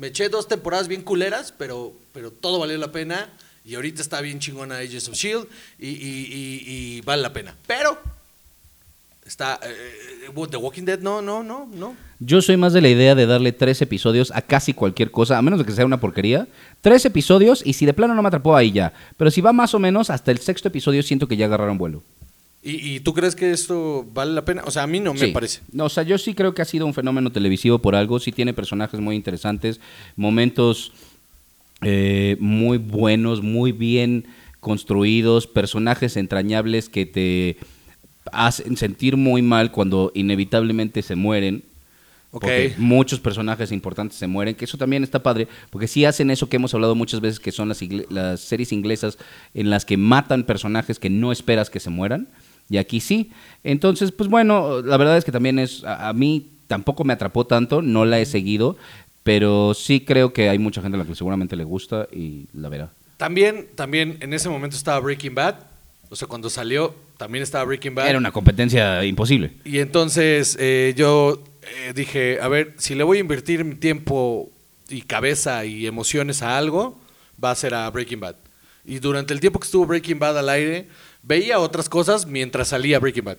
Me 0.00 0.06
eché 0.06 0.30
dos 0.30 0.48
temporadas 0.48 0.88
bien 0.88 1.02
culeras, 1.02 1.52
pero, 1.56 1.92
pero 2.12 2.30
todo 2.30 2.58
valió 2.58 2.78
la 2.78 2.90
pena. 2.90 3.28
Y 3.66 3.74
ahorita 3.74 4.00
está 4.00 4.22
bien 4.22 4.38
chingona 4.40 4.78
Agents 4.78 5.08
of 5.08 5.14
Shield 5.14 5.46
y- 5.78 5.88
y 5.88 7.00
vale 7.02 7.20
la 7.20 7.32
pena. 7.34 7.54
Pero 7.66 7.98
está 9.26 9.60
eh, 9.62 10.26
eh, 10.26 10.46
The 10.50 10.56
Walking 10.56 10.84
Dead, 10.84 11.00
no, 11.00 11.20
no, 11.20 11.42
no, 11.42 11.68
no. 11.72 11.94
Yo 12.18 12.40
soy 12.40 12.56
más 12.56 12.72
de 12.72 12.80
la 12.80 12.88
idea 12.88 13.14
de 13.14 13.26
darle 13.26 13.52
tres 13.52 13.82
episodios 13.82 14.32
a 14.34 14.42
casi 14.42 14.72
cualquier 14.72 15.10
cosa, 15.10 15.36
a 15.36 15.42
menos 15.42 15.58
de 15.58 15.64
que 15.66 15.72
sea 15.72 15.84
una 15.86 16.00
porquería. 16.00 16.48
Tres 16.80 17.04
episodios 17.04 17.62
y 17.64 17.74
si 17.74 17.84
de 17.86 17.92
plano 17.92 18.14
no 18.14 18.22
me 18.22 18.28
atrapó 18.28 18.56
ahí 18.56 18.72
ya. 18.72 18.92
Pero 19.18 19.30
si 19.30 19.40
va 19.42 19.52
más 19.52 19.74
o 19.74 19.78
menos, 19.78 20.08
hasta 20.10 20.30
el 20.30 20.38
sexto 20.38 20.68
episodio 20.68 21.02
siento 21.02 21.28
que 21.28 21.36
ya 21.36 21.44
agarraron 21.46 21.76
vuelo. 21.78 22.02
¿Y, 22.62 22.96
y 22.96 23.00
tú 23.00 23.14
crees 23.14 23.34
que 23.34 23.52
esto 23.52 24.06
vale 24.12 24.32
la 24.32 24.44
pena? 24.44 24.62
O 24.66 24.70
sea, 24.70 24.82
a 24.82 24.86
mí 24.86 25.00
no 25.00 25.14
me 25.14 25.28
parece. 25.28 25.60
No, 25.72 25.86
o 25.86 25.88
sea, 25.88 26.02
yo 26.02 26.18
sí 26.18 26.34
creo 26.34 26.54
que 26.54 26.60
ha 26.60 26.66
sido 26.66 26.84
un 26.84 26.92
fenómeno 26.92 27.32
televisivo 27.32 27.78
por 27.78 27.94
algo. 27.94 28.20
Sí 28.20 28.32
tiene 28.32 28.52
personajes 28.52 29.00
muy 29.00 29.16
interesantes, 29.16 29.80
momentos 30.14 30.92
eh, 31.82 32.36
muy 32.38 32.76
buenos, 32.76 33.42
muy 33.42 33.72
bien 33.72 34.26
construidos, 34.60 35.46
personajes 35.46 36.18
entrañables 36.18 36.90
que 36.90 37.06
te 37.06 37.56
hacen 38.32 38.76
sentir 38.76 39.16
muy 39.16 39.40
mal 39.40 39.72
cuando 39.72 40.12
inevitablemente 40.14 41.02
se 41.02 41.16
mueren. 41.16 41.64
Ok. 42.32 42.42
Porque 42.42 42.74
muchos 42.76 43.18
personajes 43.18 43.72
importantes 43.72 44.16
se 44.18 44.28
mueren, 44.28 44.54
que 44.54 44.66
eso 44.66 44.78
también 44.78 45.02
está 45.02 45.20
padre, 45.20 45.48
porque 45.70 45.88
sí 45.88 46.04
hacen 46.04 46.30
eso 46.30 46.48
que 46.48 46.56
hemos 46.56 46.72
hablado 46.74 46.94
muchas 46.94 47.20
veces, 47.20 47.40
que 47.40 47.50
son 47.50 47.72
las 48.10 48.40
series 48.40 48.72
inglesas 48.72 49.18
en 49.52 49.68
las 49.68 49.84
que 49.84 49.96
matan 49.96 50.44
personajes 50.44 51.00
que 51.00 51.10
no 51.10 51.32
esperas 51.32 51.70
que 51.70 51.80
se 51.80 51.90
mueran, 51.90 52.28
y 52.70 52.78
aquí 52.78 53.00
sí. 53.00 53.32
Entonces, 53.64 54.12
pues 54.12 54.30
bueno, 54.30 54.80
la 54.80 54.96
verdad 54.96 55.18
es 55.18 55.24
que 55.24 55.32
también 55.32 55.58
es, 55.58 55.84
a, 55.84 56.08
a 56.08 56.12
mí 56.14 56.52
tampoco 56.68 57.04
me 57.04 57.12
atrapó 57.12 57.44
tanto, 57.46 57.82
no 57.82 58.04
la 58.04 58.20
he 58.20 58.24
seguido, 58.24 58.76
pero 59.24 59.74
sí 59.74 60.00
creo 60.00 60.32
que 60.32 60.48
hay 60.48 60.58
mucha 60.58 60.80
gente 60.80 60.96
a 60.96 61.00
la 61.00 61.04
que 61.04 61.14
seguramente 61.14 61.56
le 61.56 61.64
gusta 61.64 62.08
y 62.12 62.46
la 62.54 62.68
verá. 62.68 62.92
También, 63.16 63.68
también 63.74 64.16
en 64.20 64.32
ese 64.32 64.48
momento 64.48 64.76
estaba 64.76 64.98
Breaking 65.00 65.34
Bad. 65.34 65.56
O 66.08 66.16
sea, 66.16 66.26
cuando 66.26 66.48
salió, 66.48 66.94
también 67.18 67.42
estaba 67.42 67.64
Breaking 67.64 67.94
Bad. 67.94 68.08
Era 68.08 68.18
una 68.18 68.32
competencia 68.32 69.04
imposible. 69.04 69.52
Y 69.64 69.78
entonces 69.78 70.56
eh, 70.58 70.94
yo 70.96 71.44
eh, 71.62 71.92
dije, 71.94 72.38
a 72.40 72.48
ver, 72.48 72.74
si 72.78 72.94
le 72.94 73.04
voy 73.04 73.18
a 73.18 73.20
invertir 73.20 73.64
mi 73.64 73.74
tiempo 73.74 74.50
y 74.88 75.02
cabeza 75.02 75.64
y 75.64 75.86
emociones 75.86 76.42
a 76.42 76.56
algo, 76.56 77.00
va 77.42 77.50
a 77.50 77.54
ser 77.54 77.74
a 77.74 77.90
Breaking 77.90 78.20
Bad. 78.20 78.36
Y 78.84 78.98
durante 78.98 79.34
el 79.34 79.40
tiempo 79.40 79.60
que 79.60 79.66
estuvo 79.66 79.86
Breaking 79.86 80.18
Bad 80.18 80.38
al 80.38 80.48
aire, 80.48 80.88
veía 81.22 81.58
otras 81.58 81.88
cosas 81.88 82.26
mientras 82.26 82.68
salía 82.68 82.98
Breaking 82.98 83.24
Bad. 83.24 83.36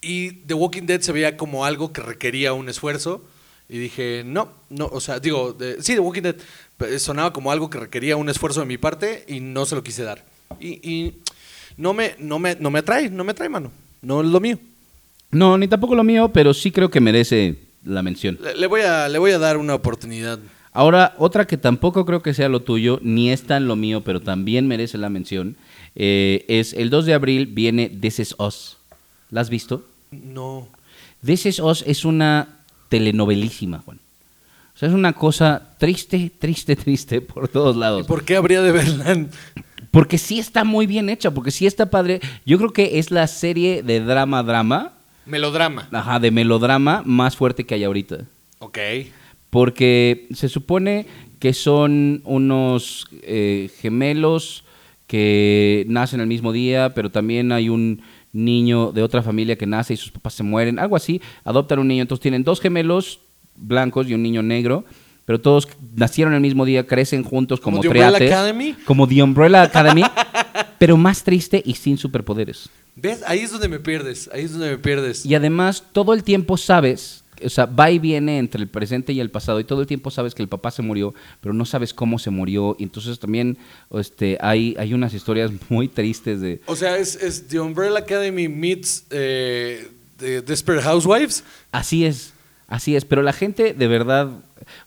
Y 0.00 0.32
The 0.46 0.54
Walking 0.54 0.82
Dead 0.86 1.00
se 1.00 1.12
veía 1.12 1.36
como 1.36 1.64
algo 1.64 1.92
que 1.92 2.00
requería 2.02 2.52
un 2.52 2.68
esfuerzo. 2.68 3.24
Y 3.68 3.78
dije, 3.78 4.22
no, 4.26 4.52
no, 4.68 4.86
o 4.86 5.00
sea, 5.00 5.18
digo, 5.20 5.52
de- 5.54 5.82
sí, 5.82 5.94
The 5.94 6.00
Walking 6.00 6.22
Dead 6.22 6.36
sonaba 6.98 7.32
como 7.32 7.50
algo 7.50 7.70
que 7.70 7.80
requería 7.80 8.16
un 8.16 8.28
esfuerzo 8.28 8.60
de 8.60 8.66
mi 8.66 8.76
parte 8.76 9.24
y 9.26 9.40
no 9.40 9.64
se 9.64 9.74
lo 9.74 9.82
quise 9.82 10.02
dar. 10.02 10.24
Y, 10.60 10.68
y 10.88 11.14
no, 11.78 11.94
me, 11.94 12.14
no, 12.18 12.38
me, 12.38 12.56
no 12.60 12.70
me 12.70 12.80
atrae, 12.80 13.08
no 13.08 13.24
me 13.24 13.32
atrae, 13.32 13.48
mano. 13.48 13.72
No 14.02 14.20
es 14.20 14.26
lo 14.26 14.38
mío. 14.40 14.58
No, 15.30 15.56
ni 15.56 15.66
tampoco 15.66 15.94
lo 15.94 16.04
mío, 16.04 16.30
pero 16.32 16.52
sí 16.52 16.70
creo 16.70 16.90
que 16.90 17.00
merece 17.00 17.56
la 17.84 18.02
mención. 18.02 18.38
Le, 18.40 18.54
le 18.54 18.66
voy 18.66 18.82
a, 18.82 19.08
le 19.08 19.18
voy 19.18 19.32
a 19.32 19.38
dar 19.38 19.56
una 19.56 19.74
oportunidad. 19.74 20.38
Ahora, 20.74 21.14
otra 21.18 21.46
que 21.46 21.56
tampoco 21.56 22.04
creo 22.04 22.20
que 22.20 22.34
sea 22.34 22.48
lo 22.50 22.60
tuyo, 22.60 22.98
ni 23.02 23.30
es 23.30 23.44
tan 23.44 23.66
lo 23.68 23.76
mío, 23.76 24.02
pero 24.02 24.20
también 24.20 24.66
merece 24.66 24.98
la 24.98 25.08
mención, 25.08 25.56
eh, 25.94 26.44
es 26.48 26.72
el 26.74 26.90
2 26.90 27.06
de 27.06 27.14
abril 27.14 27.46
viene 27.46 27.88
This 27.88 28.18
Is 28.18 28.34
Us. 28.38 28.76
¿La 29.30 29.40
has 29.40 29.48
visto? 29.50 29.86
No. 30.10 30.68
This 31.24 31.46
Is 31.46 31.60
Us 31.60 31.84
es 31.86 32.04
una 32.04 32.48
telenovelísima, 32.88 33.78
Juan. 33.78 33.98
O 34.74 34.78
sea, 34.78 34.88
es 34.88 34.94
una 34.94 35.12
cosa 35.12 35.74
triste, 35.78 36.30
triste, 36.36 36.74
triste 36.84 37.20
por 37.20 37.46
todos 37.48 37.76
¿Y 37.76 37.78
lados. 37.78 38.06
por 38.08 38.24
qué 38.24 38.34
habría 38.36 38.60
de 38.60 38.72
verla? 38.72 39.26
Porque 39.92 40.18
sí 40.18 40.40
está 40.40 40.64
muy 40.64 40.86
bien 40.86 41.08
hecha, 41.08 41.30
porque 41.30 41.52
sí 41.52 41.66
está 41.66 41.86
padre. 41.88 42.20
Yo 42.44 42.58
creo 42.58 42.72
que 42.72 42.98
es 42.98 43.12
la 43.12 43.28
serie 43.28 43.84
de 43.84 44.00
drama-drama, 44.00 44.92
Melodrama. 45.24 45.88
ajá, 45.92 46.18
de 46.18 46.32
melodrama 46.32 47.02
más 47.06 47.36
fuerte 47.36 47.64
que 47.64 47.76
hay 47.76 47.84
ahorita. 47.84 48.24
Ok. 48.58 48.78
Porque 49.54 50.26
se 50.34 50.48
supone 50.48 51.06
que 51.38 51.52
son 51.52 52.22
unos 52.24 53.06
eh, 53.22 53.70
gemelos 53.80 54.64
que 55.06 55.84
nacen 55.86 56.18
el 56.18 56.26
mismo 56.26 56.50
día, 56.50 56.92
pero 56.92 57.12
también 57.12 57.52
hay 57.52 57.68
un 57.68 58.02
niño 58.32 58.90
de 58.90 59.04
otra 59.04 59.22
familia 59.22 59.54
que 59.54 59.64
nace 59.64 59.94
y 59.94 59.96
sus 59.96 60.10
papás 60.10 60.34
se 60.34 60.42
mueren, 60.42 60.80
algo 60.80 60.96
así, 60.96 61.22
adoptan 61.44 61.78
un 61.78 61.86
niño, 61.86 62.02
entonces 62.02 62.20
tienen 62.20 62.42
dos 62.42 62.60
gemelos 62.60 63.20
blancos 63.54 64.08
y 64.08 64.14
un 64.14 64.24
niño 64.24 64.42
negro, 64.42 64.86
pero 65.24 65.40
todos 65.40 65.68
nacieron 65.94 66.34
el 66.34 66.40
mismo 66.40 66.64
día, 66.64 66.84
crecen 66.84 67.22
juntos 67.22 67.60
como, 67.60 67.76
¿Como 67.76 67.82
The 67.82 67.88
Umbrella 67.90 68.16
triates, 68.16 68.32
Academy? 68.32 68.74
como 68.84 69.06
The 69.06 69.22
Umbrella 69.22 69.62
Academy, 69.62 70.02
pero 70.80 70.96
más 70.96 71.22
triste 71.22 71.62
y 71.64 71.74
sin 71.74 71.96
superpoderes. 71.96 72.68
¿Ves? 72.96 73.22
Ahí 73.26 73.40
es 73.40 73.50
donde 73.50 73.68
me 73.68 73.80
pierdes. 73.80 74.30
Ahí 74.32 74.44
es 74.44 74.52
donde 74.52 74.70
me 74.70 74.78
pierdes. 74.78 75.26
Y 75.26 75.34
además, 75.34 75.84
todo 75.92 76.14
el 76.14 76.22
tiempo 76.22 76.56
sabes, 76.56 77.23
o 77.44 77.48
sea, 77.48 77.66
va 77.66 77.90
y 77.90 77.98
viene 77.98 78.38
entre 78.38 78.60
el 78.60 78.68
presente 78.68 79.12
y 79.12 79.20
el 79.20 79.30
pasado, 79.30 79.60
y 79.60 79.64
todo 79.64 79.80
el 79.80 79.86
tiempo 79.86 80.10
sabes 80.10 80.34
que 80.34 80.42
el 80.42 80.48
papá 80.48 80.70
se 80.70 80.82
murió, 80.82 81.14
pero 81.40 81.54
no 81.54 81.64
sabes 81.64 81.94
cómo 81.94 82.18
se 82.18 82.30
murió. 82.30 82.76
Y 82.78 82.82
entonces 82.84 83.18
también 83.18 83.56
este, 83.92 84.36
hay, 84.40 84.74
hay 84.78 84.94
unas 84.94 85.14
historias 85.14 85.50
muy 85.68 85.88
tristes 85.88 86.40
de. 86.40 86.60
O 86.66 86.76
sea, 86.76 86.98
es, 86.98 87.16
es 87.16 87.48
The 87.48 87.60
Umbrella 87.60 87.98
Academy 87.98 88.48
meets 88.48 89.06
eh, 89.10 89.88
The 90.18 90.42
Desperate 90.42 90.82
Housewives. 90.84 91.42
Así 91.72 92.04
es, 92.04 92.32
así 92.68 92.94
es. 92.96 93.04
Pero 93.04 93.22
la 93.22 93.32
gente 93.32 93.74
de 93.74 93.86
verdad, 93.88 94.30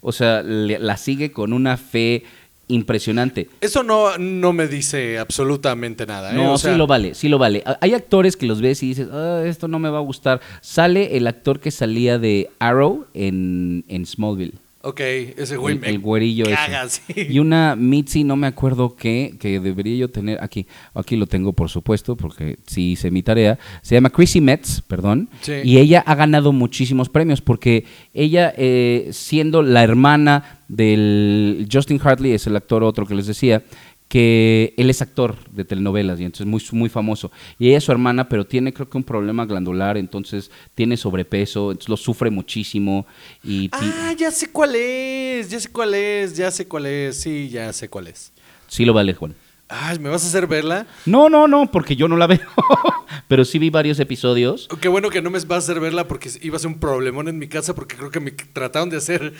o 0.00 0.12
sea, 0.12 0.42
le- 0.42 0.78
la 0.78 0.96
sigue 0.96 1.32
con 1.32 1.52
una 1.52 1.76
fe 1.76 2.24
impresionante. 2.68 3.48
Eso 3.60 3.82
no, 3.82 4.16
no 4.18 4.52
me 4.52 4.68
dice 4.68 5.18
absolutamente 5.18 6.06
nada. 6.06 6.32
¿eh? 6.32 6.34
No, 6.36 6.52
O 6.52 6.58
sea, 6.58 6.72
sí 6.72 6.78
lo 6.78 6.86
vale, 6.86 7.14
sí 7.14 7.28
lo 7.28 7.38
vale. 7.38 7.64
Hay 7.80 7.94
actores 7.94 8.36
que 8.36 8.46
los 8.46 8.60
ves 8.60 8.82
y 8.82 8.88
dices, 8.88 9.08
"Ah, 9.12 9.42
esto 9.46 9.68
no 9.68 9.78
me 9.78 9.88
va 9.88 9.98
a 9.98 10.02
gustar. 10.02 10.40
Sale 10.60 11.16
el 11.16 11.26
actor 11.26 11.60
que 11.60 11.70
salía 11.70 12.18
de 12.18 12.50
Arrow 12.58 13.06
en, 13.14 13.84
en 13.88 14.06
Smallville. 14.06 14.54
Ok, 14.80 15.00
ese 15.00 15.56
güey 15.56 15.74
el, 15.74 15.80
me 15.80 15.88
el 15.88 15.98
güerillo 15.98 16.44
caga, 16.44 16.84
ese. 16.84 17.02
sí. 17.14 17.26
Y 17.30 17.40
una 17.40 17.74
Mitzi, 17.74 18.22
no 18.22 18.36
me 18.36 18.46
acuerdo 18.46 18.94
qué, 18.94 19.34
que 19.40 19.58
debería 19.58 19.96
yo 19.96 20.08
tener 20.08 20.42
aquí. 20.42 20.66
Aquí 20.94 21.16
lo 21.16 21.26
tengo, 21.26 21.52
por 21.52 21.68
supuesto, 21.68 22.16
porque 22.16 22.58
sí 22.66 22.92
hice 22.92 23.10
mi 23.10 23.22
tarea. 23.22 23.58
Se 23.82 23.96
llama 23.96 24.10
Chrissy 24.10 24.40
Metz, 24.40 24.80
perdón. 24.80 25.30
Sí. 25.40 25.54
Y 25.64 25.78
ella 25.78 26.04
ha 26.06 26.14
ganado 26.14 26.52
muchísimos 26.52 27.08
premios 27.08 27.40
porque 27.40 27.86
ella, 28.14 28.54
eh, 28.56 29.08
siendo 29.10 29.62
la 29.62 29.82
hermana 29.82 30.60
del 30.68 31.66
Justin 31.70 32.00
Hartley, 32.02 32.32
es 32.32 32.46
el 32.46 32.54
actor 32.54 32.84
otro 32.84 33.04
que 33.04 33.16
les 33.16 33.26
decía, 33.26 33.64
que 34.08 34.74
él 34.78 34.88
es 34.88 35.02
actor 35.02 35.36
de 35.50 35.64
telenovelas 35.64 36.18
y 36.18 36.24
entonces 36.24 36.46
muy, 36.46 36.62
muy 36.72 36.88
famoso. 36.88 37.30
Y 37.58 37.68
ella 37.68 37.78
es 37.78 37.84
su 37.84 37.92
hermana, 37.92 38.28
pero 38.28 38.46
tiene 38.46 38.72
creo 38.72 38.88
que 38.88 38.96
un 38.96 39.04
problema 39.04 39.44
glandular, 39.44 39.96
entonces 39.98 40.50
tiene 40.74 40.96
sobrepeso, 40.96 41.70
entonces 41.70 41.88
lo 41.90 41.96
sufre 41.96 42.30
muchísimo. 42.30 43.06
Y 43.44 43.68
Ah, 43.72 44.14
ya 44.16 44.30
sé 44.30 44.50
cuál 44.50 44.74
es, 44.74 45.50
ya 45.50 45.60
sé 45.60 45.68
cuál 45.70 45.94
es, 45.94 46.36
ya 46.36 46.50
sé 46.50 46.66
cuál 46.66 46.86
es, 46.86 47.20
sí, 47.20 47.48
ya 47.50 47.72
sé 47.72 47.88
cuál 47.88 48.08
es. 48.08 48.32
sí 48.66 48.84
lo 48.84 48.94
vale, 48.94 49.12
Juan. 49.14 49.34
Ay, 49.70 49.98
¿me 49.98 50.08
vas 50.08 50.24
a 50.24 50.28
hacer 50.28 50.46
verla? 50.46 50.86
No, 51.04 51.28
no, 51.28 51.46
no, 51.46 51.70
porque 51.70 51.94
yo 51.94 52.08
no 52.08 52.16
la 52.16 52.26
veo. 52.26 52.40
Pero 53.28 53.44
sí 53.44 53.58
vi 53.58 53.68
varios 53.68 54.00
episodios. 54.00 54.66
Qué 54.80 54.88
bueno 54.88 55.10
que 55.10 55.20
no 55.20 55.28
me 55.28 55.38
vas 55.40 55.52
a 55.52 55.56
hacer 55.58 55.78
verla 55.80 56.08
porque 56.08 56.30
iba 56.40 56.56
a 56.56 56.58
ser 56.58 56.68
un 56.68 56.80
problemón 56.80 57.28
en 57.28 57.38
mi 57.38 57.48
casa 57.48 57.74
porque 57.74 57.94
creo 57.96 58.10
que 58.10 58.20
me 58.20 58.30
trataron 58.30 58.88
de 58.88 58.96
hacer 58.96 59.34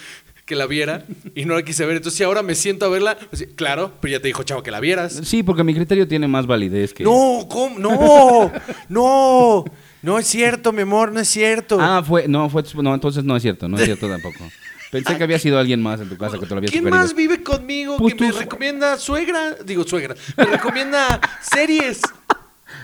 que 0.49 0.57
la 0.57 0.67
viera 0.67 1.05
y 1.35 1.45
no 1.45 1.55
la 1.55 1.63
quise 1.63 1.85
ver. 1.87 1.97
Entonces, 1.99 2.17
si 2.19 2.25
ahora 2.25 2.43
me 2.43 2.55
siento 2.57 2.87
a 2.87 2.89
verla, 2.89 3.17
pues, 3.31 3.47
claro, 3.55 3.93
pero 4.01 4.13
ya 4.13 4.21
te 4.21 4.27
dijo, 4.29 4.43
chavo, 4.43 4.63
que 4.65 4.71
la 4.73 4.81
vieras. 4.81 5.21
Sí, 5.23 5.43
porque 5.45 5.63
mi 5.63 5.75
criterio 5.75 6.09
tiene 6.09 6.27
más 6.27 6.47
validez 6.47 6.93
que. 6.95 7.05
No, 7.05 7.47
¿cómo? 7.49 7.79
No, 7.79 8.51
no, 8.89 9.65
no 10.03 10.19
es 10.19 10.27
cierto, 10.27 10.73
mi 10.73 10.83
amor, 10.83 11.13
no 11.13 11.21
es 11.21 11.29
cierto. 11.29 11.79
Ah, 11.81 12.03
fue. 12.05 12.27
No, 12.27 12.49
fue. 12.51 12.65
No, 12.83 12.95
entonces 12.95 13.23
no 13.25 13.37
es 13.37 13.43
cierto, 13.43 13.69
no 13.69 13.77
es 13.79 13.85
cierto 13.85 14.09
tampoco. 14.09 14.39
Pensé 14.91 15.19
que 15.19 15.23
había 15.25 15.39
sido 15.39 15.59
alguien 15.59 15.83
más 15.83 16.01
en 16.01 16.09
tu 16.09 16.17
casa 16.17 16.39
que 16.39 16.47
te 16.47 16.55
lo 16.55 16.57
había 16.59 16.71
¿Quién 16.71 16.83
sugerido. 16.85 17.03
más 17.03 17.15
vive 17.15 17.43
conmigo 17.43 17.99
Pues 17.99 18.15
que 18.15 18.25
me 18.25 18.33
recomienda 18.33 18.97
suegra? 18.97 19.55
Digo 19.63 19.85
suegra, 19.85 20.15
me 20.35 20.45
recomienda 20.47 21.21
series. 21.43 22.01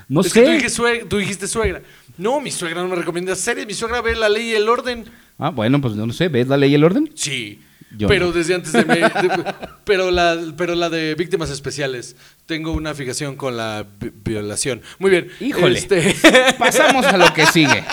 No 0.06 0.20
Es 0.20 0.30
que 0.32 0.40
tú, 0.40 0.46
sé. 0.46 0.52
dijiste 0.52 0.70
suegra- 0.82 1.08
tú 1.08 1.16
dijiste 1.16 1.48
suegra. 1.48 1.80
No, 2.18 2.40
mi 2.40 2.50
suegra 2.50 2.82
no 2.82 2.88
me 2.88 2.96
recomienda 2.96 3.34
series, 3.34 3.66
mi 3.66 3.72
suegra 3.72 4.02
ve 4.02 4.14
la 4.14 4.28
ley 4.28 4.50
y 4.50 4.54
el 4.54 4.68
orden. 4.68 5.04
Ah, 5.38 5.50
bueno, 5.50 5.80
pues 5.80 5.94
no 5.94 6.12
sé. 6.12 6.28
¿Ves 6.28 6.48
la 6.48 6.56
ley 6.56 6.70
y 6.72 6.74
el 6.74 6.84
orden? 6.84 7.10
Sí. 7.14 7.60
Yo 7.96 8.08
pero 8.08 8.26
no. 8.26 8.32
desde 8.32 8.54
antes 8.56 8.72
de, 8.72 8.84
me- 8.84 8.96
de- 8.96 9.54
pero 9.84 10.10
la 10.10 10.36
pero 10.56 10.74
la 10.74 10.90
de 10.90 11.14
víctimas 11.14 11.48
especiales 11.50 12.16
tengo 12.44 12.72
una 12.72 12.92
fijación 12.92 13.36
con 13.36 13.56
la 13.56 13.86
vi- 14.00 14.10
violación 14.24 14.82
muy 14.98 15.10
bien 15.12 15.28
Híjole. 15.40 15.78
Este, 15.78 16.12
Pasamos 16.58 17.04
a 17.06 17.16
lo 17.16 17.32
que 17.32 17.46
sigue. 17.46 17.84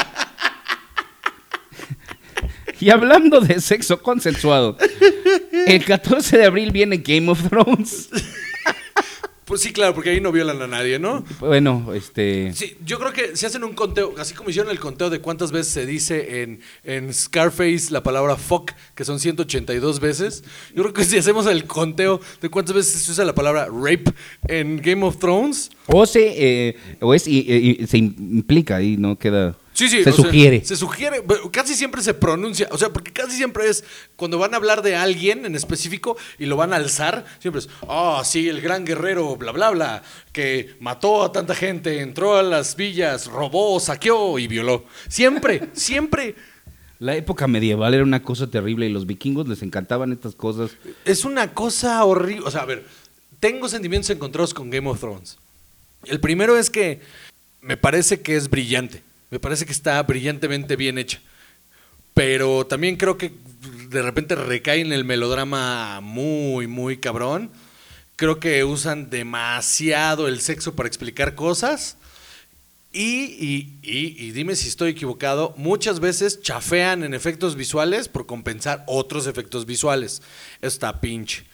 Y 2.79 2.89
hablando 2.89 3.41
de 3.41 3.61
sexo 3.61 4.01
consensuado, 4.01 4.75
el 5.67 5.85
14 5.85 6.39
de 6.39 6.45
abril 6.45 6.71
viene 6.71 6.97
Game 6.97 7.29
of 7.29 7.47
Thrones. 7.47 8.09
Pues 9.51 9.59
sí 9.63 9.73
claro 9.73 9.93
porque 9.93 10.11
ahí 10.11 10.21
no 10.21 10.31
violan 10.31 10.61
a 10.61 10.67
nadie 10.67 10.97
no 10.97 11.25
Bueno, 11.41 11.91
este. 11.93 12.53
Sí, 12.53 12.77
yo 12.85 12.97
creo 12.99 13.11
que 13.11 13.35
si 13.35 13.45
hacen 13.45 13.65
un 13.65 13.73
conteo, 13.73 14.13
así 14.17 14.33
como 14.33 14.49
hicieron 14.49 14.71
el 14.71 14.79
conteo 14.79 15.09
de 15.09 15.19
cuántas 15.19 15.51
veces 15.51 15.73
se 15.73 15.85
dice 15.85 16.41
en, 16.41 16.61
en 16.85 17.13
Scarface 17.13 17.91
la 17.91 18.01
palabra 18.01 18.37
fuck, 18.37 18.71
que 18.95 19.03
son 19.03 19.19
182 19.19 19.99
veces, 19.99 20.45
yo 20.73 20.83
creo 20.83 20.93
que 20.93 21.03
si 21.03 21.17
hacemos 21.17 21.47
el 21.47 21.65
conteo 21.65 22.21
de 22.41 22.47
cuántas 22.47 22.73
veces 22.75 23.01
se 23.01 23.11
usa 23.11 23.25
la 23.25 23.35
palabra 23.35 23.65
rape 23.67 24.05
en 24.47 24.77
Game 24.77 25.03
of 25.05 25.17
Thrones, 25.17 25.69
O 25.87 26.05
se, 26.05 26.69
eh, 26.69 26.75
o 27.01 27.13
es, 27.13 27.27
y, 27.27 27.39
y- 27.41 27.83
y 27.83 27.87
se 27.87 27.97
implica 27.97 28.81
y 28.81 28.95
no 28.95 29.17
queda. 29.19 29.57
Sí, 29.81 29.89
sí. 29.89 30.03
Se 30.03 30.11
sea, 30.11 30.13
sugiere. 30.13 30.63
se 30.63 30.75
sugiere, 30.75 31.23
casi 31.51 31.73
siempre 31.73 32.03
se 32.03 32.13
pronuncia, 32.13 32.67
o 32.69 32.77
sea, 32.77 32.89
porque 32.93 33.11
casi 33.11 33.35
siempre 33.35 33.67
es 33.67 33.83
cuando 34.15 34.37
van 34.37 34.53
a 34.53 34.57
hablar 34.57 34.83
de 34.83 34.95
alguien 34.95 35.43
en 35.43 35.55
específico 35.55 36.15
y 36.37 36.45
lo 36.45 36.55
van 36.55 36.71
a 36.71 36.75
alzar, 36.75 37.25
siempre 37.39 37.61
es, 37.61 37.69
ah, 37.87 38.21
sí, 38.23 38.47
el 38.47 38.61
gran 38.61 38.85
guerrero, 38.85 39.35
bla, 39.37 39.51
bla, 39.51 39.71
bla, 39.71 40.03
que 40.31 40.75
mató 40.79 41.23
a 41.23 41.31
tanta 41.31 41.55
gente, 41.55 41.99
entró 41.99 42.35
a 42.37 42.43
las 42.43 42.75
villas, 42.75 43.25
robó, 43.25 43.79
saqueó 43.79 44.37
y 44.37 44.45
violó. 44.45 44.85
Siempre, 45.07 45.69
siempre. 45.73 46.35
La 46.99 47.15
época 47.15 47.47
medieval 47.47 47.95
era 47.95 48.03
una 48.03 48.21
cosa 48.21 48.51
terrible 48.51 48.85
y 48.85 48.91
los 48.91 49.07
vikingos 49.07 49.47
les 49.47 49.63
encantaban 49.63 50.11
estas 50.11 50.35
cosas. 50.35 50.69
Es 51.05 51.25
una 51.25 51.55
cosa 51.55 52.05
horrible. 52.05 52.45
O 52.45 52.51
sea, 52.51 52.61
a 52.61 52.65
ver, 52.65 52.85
tengo 53.39 53.67
sentimientos 53.67 54.11
encontrados 54.11 54.53
con 54.53 54.69
Game 54.69 54.87
of 54.87 54.99
Thrones. 54.99 55.39
El 56.05 56.19
primero 56.19 56.55
es 56.55 56.69
que 56.69 57.01
me 57.61 57.77
parece 57.77 58.21
que 58.21 58.35
es 58.35 58.47
brillante. 58.47 59.01
Me 59.31 59.39
parece 59.39 59.65
que 59.65 59.71
está 59.71 60.01
brillantemente 60.03 60.75
bien 60.75 60.97
hecha. 60.97 61.19
Pero 62.13 62.67
también 62.67 62.97
creo 62.97 63.17
que 63.17 63.31
de 63.89 64.01
repente 64.01 64.35
recae 64.35 64.81
en 64.81 64.91
el 64.93 65.05
melodrama 65.05 65.99
muy, 66.01 66.67
muy 66.67 66.97
cabrón. 66.97 67.49
Creo 68.17 68.39
que 68.39 68.63
usan 68.65 69.09
demasiado 69.09 70.27
el 70.27 70.41
sexo 70.41 70.75
para 70.75 70.87
explicar 70.87 71.33
cosas. 71.35 71.97
Y, 72.93 73.23
y- 73.39 73.79
y- 73.81 74.15
y 74.25 74.31
dime 74.31 74.57
si 74.57 74.67
estoy 74.67 74.91
equivocado, 74.91 75.53
muchas 75.55 76.01
veces 76.01 76.41
chafean 76.41 77.03
en 77.03 77.13
efectos 77.13 77.55
visuales 77.55 78.09
por 78.09 78.25
compensar 78.25 78.83
otros 78.85 79.27
efectos 79.27 79.65
visuales. 79.65 80.21
Está 80.61 80.99
pinche. 80.99 81.45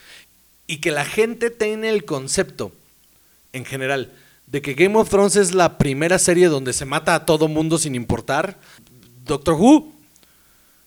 Y 0.66 0.78
que 0.78 0.90
la 0.90 1.06
gente 1.06 1.52
tiene 1.52 1.90
el 1.90 2.06
concepto, 2.06 2.74
en 3.54 3.66
general, 3.66 4.12
de 4.48 4.62
que 4.62 4.74
Game 4.74 4.98
of 4.98 5.10
Thrones 5.10 5.36
es 5.36 5.54
la 5.54 5.78
primera 5.78 6.18
serie 6.20 6.48
donde 6.48 6.74
se 6.74 6.86
mata 6.86 7.14
a 7.16 7.26
todo 7.26 7.48
mundo 7.48 7.78
sin 7.78 7.95
importar. 7.95 8.58
Doctor 9.26 9.56
Who. 9.56 9.93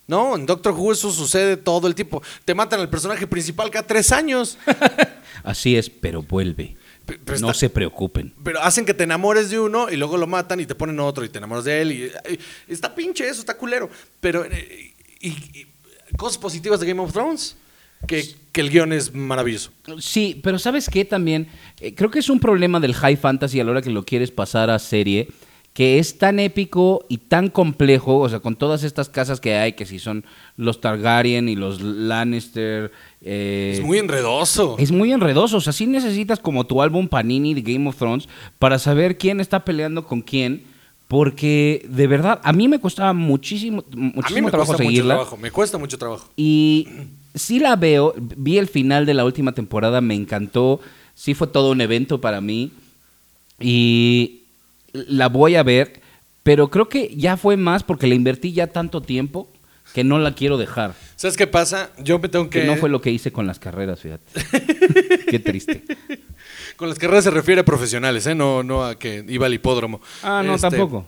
No, 0.06 0.34
en 0.34 0.44
Doctor 0.46 0.72
Who 0.72 0.92
eso 0.92 1.12
sucede 1.12 1.56
todo 1.56 1.86
el 1.86 1.94
tiempo. 1.94 2.22
Te 2.44 2.54
matan 2.54 2.80
al 2.80 2.88
personaje 2.90 3.26
principal 3.26 3.70
cada 3.70 3.86
tres 3.86 4.11
años. 4.12 4.58
Así 5.44 5.76
es, 5.76 5.88
pero 5.88 6.22
vuelve. 6.22 6.76
Pero 7.06 7.38
no 7.40 7.48
está- 7.50 7.54
se 7.61 7.70
preocupen. 7.70 8.32
Pero 8.42 8.61
hacen 8.62 8.84
que 8.84 8.94
te 8.94 9.04
enamores 9.04 9.50
de 9.50 9.61
uno 9.61 9.88
y 9.90 9.96
luego 9.96 10.16
lo 10.16 10.26
matan 10.26 10.58
y 10.61 10.66
te 10.66 10.74
ponen 10.74 10.98
otro 11.00 11.24
y 11.24 11.28
te 11.28 11.38
enamoras 11.38 11.64
de 11.64 11.80
él. 11.82 11.92
Y, 11.92 12.04
y- 12.04 12.38
está 12.72 12.94
pinche 12.94 13.28
eso, 13.28 13.40
está 13.40 13.56
culero. 13.56 13.88
Pero, 14.20 14.44
eh, 14.44 14.94
y, 15.20 15.28
y- 15.28 15.66
cosas 16.16 16.38
positivas 16.38 16.80
de 16.80 16.86
Game 16.86 17.00
of 17.00 17.12
Thrones, 17.12 17.56
que, 18.07 18.24
que 18.53 18.61
el 18.61 18.70
guion 18.70 18.92
es 18.92 19.14
maravilloso. 19.14 19.70
Sí, 19.98 20.40
pero 20.42 20.59
¿sabes 20.59 20.88
qué 20.88 21.05
también? 21.05 21.48
Eh, 21.80 21.94
creo 21.94 22.11
que 22.11 22.18
es 22.18 22.28
un 22.30 22.40
problema 22.40 22.80
del 22.80 22.94
high 22.94 23.16
fantasy 23.16 23.61
a 23.61 23.64
la 23.64 23.70
hora 23.72 23.82
que 23.82 23.90
lo 23.90 24.05
quieres 24.05 24.30
pasar 24.30 24.70
a 24.70 24.78
serie, 24.78 25.28
que 25.72 25.98
es 26.01 26.18
tan 26.18 26.40
épico 26.40 27.07
y 27.09 27.18
tan 27.18 27.48
complejo, 27.48 28.18
o 28.18 28.28
sea, 28.28 28.40
con 28.40 28.57
todas 28.57 28.82
estas 28.82 29.09
casas 29.09 29.40
que 29.40 29.55
hay, 29.55 29.74
que 29.74 29.86
si 29.86 29.98
son 30.01 30.24
los 30.57 30.80
Targaryen 30.80 31.48
y 31.48 31.55
los 31.55 31.80
Lannister. 31.80 32.90
eh, 33.20 33.74
es 33.76 33.80
muy 33.84 33.98
enredoso. 33.98 34.74
es 34.78 34.90
muy 34.90 35.12
enredoso, 35.12 35.59
o 35.59 35.61
sea, 35.61 35.72
sí 35.72 35.86
necesitas 35.86 36.40
como 36.40 36.64
tu 36.66 36.82
álbum 36.82 37.07
Panini 37.07 37.55
de 37.55 37.62
Game 37.62 37.88
of 37.88 37.96
Thrones 37.96 38.28
para 38.59 38.78
saber 38.80 39.16
quién 39.16 39.38
está 39.40 39.64
peleando 39.64 40.05
con 40.05 40.22
quién, 40.22 40.64
porque 41.07 41.86
de 41.88 42.07
verdad, 42.07 42.40
a 42.42 42.53
mí 42.53 42.66
me 42.66 42.80
costaba 42.80 43.12
muchísimo, 43.12 43.84
A 43.92 43.96
mí 43.96 44.12
muchísimo 44.14 44.46
me 44.46 44.51
trabajo 44.51 44.68
cuesta 44.72 44.82
mucho 44.84 44.90
seguirla. 44.90 45.14
trabajo. 45.14 45.36
Me 45.36 45.51
cuesta 45.51 45.78
mucho 45.78 45.98
trabajo. 45.98 46.28
Y 46.36 46.88
sí 47.34 47.58
la 47.58 47.76
veo, 47.76 48.14
vi 48.16 48.58
el 48.58 48.68
final 48.68 49.06
de 49.06 49.14
la 49.14 49.24
última 49.24 49.52
temporada, 49.52 50.00
me 50.00 50.14
encantó, 50.14 50.80
sí 51.14 51.34
fue 51.34 51.46
todo 51.46 51.70
un 51.70 51.80
evento 51.80 52.20
para 52.20 52.40
mí 52.40 52.72
y 53.58 54.42
la 54.92 55.28
voy 55.28 55.56
a 55.56 55.62
ver, 55.62 56.00
pero 56.42 56.70
creo 56.70 56.88
que 56.88 57.14
ya 57.16 57.36
fue 57.36 57.56
más 57.56 57.82
porque 57.82 58.06
le 58.06 58.14
invertí 58.14 58.52
ya 58.52 58.66
tanto 58.68 59.00
tiempo 59.00 59.48
que 59.94 60.04
no 60.04 60.18
la 60.18 60.34
quiero 60.34 60.56
dejar. 60.56 60.94
¿Sabes 61.16 61.36
qué 61.36 61.46
pasa? 61.46 61.90
Yo 61.98 62.18
me 62.18 62.28
tengo 62.28 62.48
que... 62.48 62.60
Que 62.60 62.66
no 62.66 62.76
fue 62.76 62.88
lo 62.88 63.00
que 63.00 63.10
hice 63.10 63.32
con 63.32 63.46
las 63.46 63.58
carreras, 63.58 64.00
fíjate. 64.00 64.24
Qué 65.30 65.38
triste. 65.40 65.82
Con 66.76 66.88
las 66.88 66.98
carreras 66.98 67.24
se 67.24 67.30
refiere 67.30 67.60
a 67.62 67.64
profesionales, 67.64 68.26
¿eh? 68.26 68.34
No, 68.34 68.62
no 68.62 68.84
a 68.84 68.98
que 68.98 69.24
iba 69.28 69.46
al 69.46 69.54
hipódromo. 69.54 70.00
Ah, 70.22 70.42
no, 70.44 70.54
Este, 70.54 70.70
tampoco. 70.70 71.06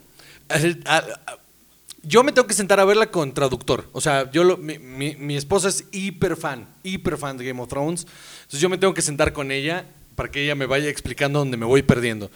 Yo 2.03 2.23
me 2.25 2.33
tengo 2.33 2.47
que 2.49 2.55
sentar 2.55 2.81
a 2.81 2.85
verla 2.85 3.11
con 3.11 3.33
traductor. 3.33 3.89
O 3.93 4.01
sea, 4.01 4.31
yo 4.31 4.45
lo- 4.45 4.57
mi, 4.57 4.79
mi- 4.79 5.37
esposa 5.37 5.69
es 5.69 5.85
hiper 5.93 6.37
fan, 6.37 6.69
hiper 6.83 7.17
fan 7.17 7.37
de 7.39 7.45
Game 7.47 7.61
of 7.61 7.69
Thrones. 7.69 8.07
Entonces 8.43 8.61
yo 8.61 8.69
me 8.69 8.79
tengo 8.79 8.95
que 8.95 9.03
sentar 9.03 9.33
con 9.33 9.51
ella 9.53 9.87
para 10.17 10.31
que 10.31 10.43
ella 10.45 10.55
me 10.55 10.67
vaya 10.67 10.89
explicando 10.89 11.39
dónde 11.39 11.57
me 11.57 11.67
voy 11.67 11.83
perdiendo. 11.83 12.31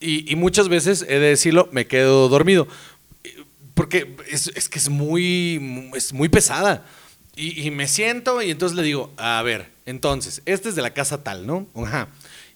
Y, 0.00 0.30
y 0.30 0.36
muchas 0.36 0.68
veces, 0.68 1.02
he 1.08 1.14
de 1.18 1.28
decirlo, 1.28 1.68
me 1.72 1.86
quedo 1.86 2.28
dormido. 2.28 2.66
Porque 3.74 4.14
es, 4.30 4.48
es 4.54 4.68
que 4.68 4.78
es 4.78 4.88
muy, 4.88 5.90
es 5.94 6.12
muy 6.12 6.28
pesada. 6.28 6.84
Y 7.36 7.70
me 7.72 7.88
siento 7.88 8.40
y 8.42 8.50
entonces 8.52 8.76
le 8.76 8.84
digo, 8.84 9.12
a 9.16 9.42
ver, 9.42 9.68
entonces, 9.86 10.40
este 10.46 10.68
es 10.68 10.76
de 10.76 10.82
la 10.82 10.94
casa 10.94 11.24
tal, 11.24 11.46
¿no? 11.46 11.66
Ajá. 11.74 12.08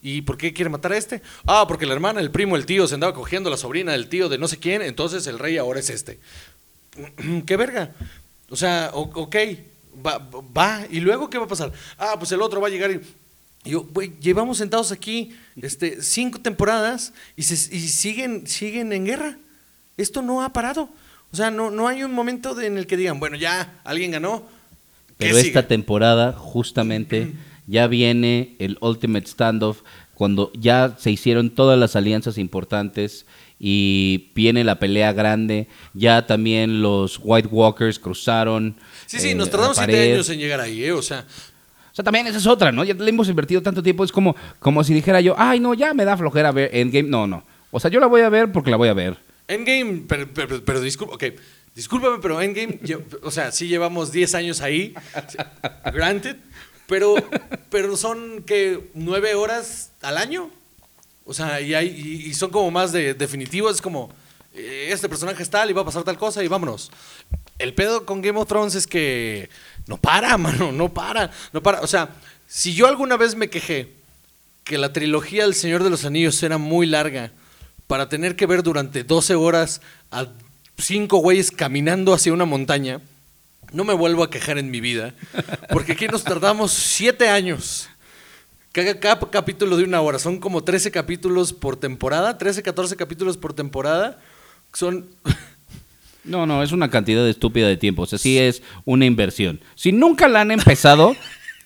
¿Y 0.03 0.23
por 0.23 0.37
qué 0.39 0.53
quiere 0.53 0.71
matar 0.71 0.93
a 0.93 0.97
este? 0.97 1.23
Ah, 1.47 1.65
porque 1.67 1.85
la 1.87 1.93
hermana, 1.95 2.21
el 2.21 2.31
primo, 2.31 2.55
el 2.57 2.67
tío 2.67 2.87
se 2.87 2.95
andaba 2.95 3.13
cogiendo 3.15 3.51
la 3.51 3.57
sobrina 3.57 3.93
del 3.93 4.09
tío 4.09 4.29
de 4.29 4.39
no 4.39 4.47
sé 4.49 4.59
quién, 4.59 4.83
entonces 4.83 5.27
el 5.27 5.39
rey 5.39 5.57
ahora 5.59 5.81
es 5.81 5.91
este. 5.91 6.19
¿Qué 7.47 7.57
verga? 7.57 7.93
O 8.51 8.57
sea, 8.57 8.91
ok, 8.95 9.37
va, 10.07 10.19
va, 10.57 10.83
¿y 10.91 11.01
luego 11.01 11.29
qué 11.29 11.39
va 11.39 11.45
a 11.45 11.49
pasar? 11.49 11.73
Ah, 11.99 12.15
pues 12.19 12.33
el 12.33 12.41
otro 12.43 12.61
va 12.61 12.69
a 12.69 12.71
llegar 12.71 12.91
y... 12.91 13.01
y 13.65 13.71
yo, 13.71 13.83
güey, 13.93 14.13
llevamos 14.21 14.59
sentados 14.59 14.93
aquí 14.93 15.35
este, 15.61 16.01
cinco 16.03 16.41
temporadas 16.41 17.13
y, 17.37 17.43
se- 17.43 17.75
y 17.77 17.89
siguen, 17.89 18.47
siguen 18.47 18.93
en 18.93 19.05
guerra. 19.05 19.37
Esto 19.97 20.23
no 20.23 20.43
ha 20.43 20.53
parado. 20.53 20.89
O 21.33 21.37
sea, 21.37 21.51
no, 21.51 21.71
no 21.71 21.89
hay 21.89 22.05
un 22.05 22.13
momento 22.13 22.55
de- 22.55 22.67
en 22.67 22.79
el 22.79 22.87
que 22.87 22.97
digan, 22.97 23.21
bueno, 23.21 23.37
ya, 23.37 23.81
alguien 23.85 24.13
ganó. 24.13 24.45
¿qué 25.19 25.27
Pero 25.27 25.39
esta 25.39 25.67
temporada 25.69 26.33
justamente 26.33 27.33
ya 27.69 27.87
viene 27.87 28.57
el 28.59 28.77
Ultimate 28.81 29.27
Standoff 29.29 29.83
cuando 30.15 30.51
ya 30.59 30.97
se 30.99 31.13
hicieron 31.13 31.51
todas 31.51 31.79
las 31.79 31.95
alianzas 31.95 32.39
importantes 32.39 33.25
y 33.61 34.31
viene 34.35 34.65
la 34.65 34.79
pelea 34.81 35.13
grande, 35.13 35.69
ya 35.95 36.27
también 36.27 36.83
los 36.83 37.21
White 37.23 37.49
Walkers 37.53 37.99
cruzaron. 38.01 38.75
Sí, 39.07 39.21
sí, 39.21 39.31
eh, 39.31 39.35
nos 39.37 39.47
la 39.47 39.53
tardamos 39.53 39.77
siete 39.77 40.13
años 40.13 40.29
en 40.31 40.39
llegar 40.41 40.61
ahí, 40.61 40.83
¿eh? 40.85 40.93
O 40.93 41.03
sea, 41.03 41.25
O 41.93 41.95
sea, 41.95 42.05
también 42.05 42.27
esa 42.29 42.39
es 42.39 42.47
otra, 42.47 42.71
¿no? 42.73 42.83
Ya 42.85 42.95
le 42.95 43.09
hemos 43.11 43.29
invertido 43.29 43.61
tanto 43.63 43.83
tiempo, 43.83 44.03
es 44.05 44.11
como, 44.13 44.35
como 44.61 44.83
si 44.85 44.95
dijera 44.95 45.21
yo, 45.21 45.35
ay, 45.39 45.59
no, 45.61 45.75
ya 45.75 45.93
me 45.95 46.05
da 46.05 46.17
flojera 46.17 46.51
ver 46.53 46.71
Endgame. 46.73 47.09
No, 47.09 47.27
no. 47.27 47.45
O 47.71 47.79
sea, 47.81 47.91
yo 47.91 47.99
la 48.01 48.07
voy 48.07 48.23
a 48.23 48.29
ver 48.29 48.51
porque 48.53 48.71
la 48.71 48.77
voy 48.77 48.89
a 48.89 48.95
ver. 48.95 49.17
Endgame, 49.49 50.03
pero, 50.09 50.29
pero, 50.33 50.65
pero 50.65 50.81
disculpa, 50.81 51.15
ok, 51.15 51.25
discúlpame, 51.75 52.19
pero 52.23 52.41
Endgame, 52.41 52.79
lle- 52.81 53.03
o 53.23 53.31
sea, 53.31 53.51
sí 53.51 53.67
llevamos 53.67 54.13
10 54.13 54.35
años 54.35 54.61
ahí, 54.61 54.95
granted, 55.93 56.37
pero, 56.89 57.15
pero 57.71 57.97
son 57.97 58.43
que 58.43 58.91
nueve 58.95 59.35
horas 59.35 59.93
al 60.01 60.17
año, 60.17 60.51
o 61.25 61.35
sea, 61.35 61.61
y, 61.61 61.75
hay, 61.75 61.89
y, 61.89 62.33
son 62.33 62.51
como 62.51 62.71
más 62.71 62.91
de 62.91 63.13
definitivos, 63.13 63.77
es 63.77 63.83
como, 63.83 64.11
eh, 64.55 64.89
este 64.91 65.09
personaje 65.09 65.43
es 65.43 65.51
tal 65.51 65.69
y 65.69 65.75
va 65.75 65.83
a 65.83 65.85
pasar 65.85 66.03
tal 66.03 66.17
cosa 66.17 66.43
y 66.43 66.49
vámonos. 66.49 66.91
El 67.59 67.75
pedo 67.75 68.07
con 68.07 68.23
Game 68.23 68.39
of 68.39 68.49
Thrones 68.49 68.75
es 68.75 68.87
que 68.87 69.51
no 69.87 69.99
para, 69.99 70.37
mano, 70.39 70.73
no 70.73 70.89
para, 70.89 71.31
no 71.53 71.63
para, 71.63 71.83
o 71.83 71.87
sea, 71.87 72.09
si 72.47 72.75
yo 72.75 72.87
alguna 72.87 73.19
vez 73.19 73.35
me 73.35 73.51
quejé 73.51 73.93
que 74.65 74.79
la 74.79 74.93
trilogía 74.93 75.45
El 75.45 75.55
Señor 75.55 75.85
de 75.85 75.91
los 75.91 76.07
Anillos 76.07 76.43
era 76.43 76.57
muy 76.57 76.87
larga 76.87 77.33
para 77.87 78.09
tener 78.09 78.35
que 78.35 78.47
ver 78.47 78.63
durante 78.63 79.05
12 79.05 79.35
horas 79.35 79.83
a 80.11 80.29
cinco 80.79 81.19
güeyes 81.19 81.51
caminando 81.51 82.15
hacia 82.15 82.33
una 82.33 82.47
montaña, 82.47 83.03
no 83.73 83.85
me 83.85 83.95
vuelvo 83.95 84.23
a 84.23 84.31
quejar 84.31 84.59
en 84.59 84.71
mi 84.71 84.81
vida, 84.81 85.15
porque 85.71 85.93
aquí 85.93 86.07
nos 86.09 86.25
tardamos 86.25 86.73
7 86.73 87.29
años. 87.29 87.89
Cada, 88.73 88.99
cada 89.01 89.19
capítulo 89.31 89.77
de 89.77 89.85
una 89.85 90.01
hora, 90.01 90.19
son 90.19 90.39
como 90.39 90.63
13 90.63 90.91
capítulos 90.91 91.53
por 91.53 91.77
temporada, 91.77 92.39
13, 92.39 92.63
14 92.63 92.97
capítulos 92.97 93.37
por 93.37 93.53
temporada. 93.53 94.19
Son 94.73 95.07
No, 96.29 96.47
no, 96.47 96.63
es 96.63 96.73
una 96.73 96.91
cantidad 96.91 97.27
estúpida 97.27 97.67
de 97.67 97.77
tiempo. 97.77 98.03
O 98.03 98.07
sea, 98.07 98.19
sí 98.19 98.39
es 98.39 98.63
una 98.85 99.07
inversión. 99.07 99.61
Si 99.75 99.93
nunca 99.93 100.29
la 100.29 100.43
han 100.43 100.51
empezado, 100.51 101.17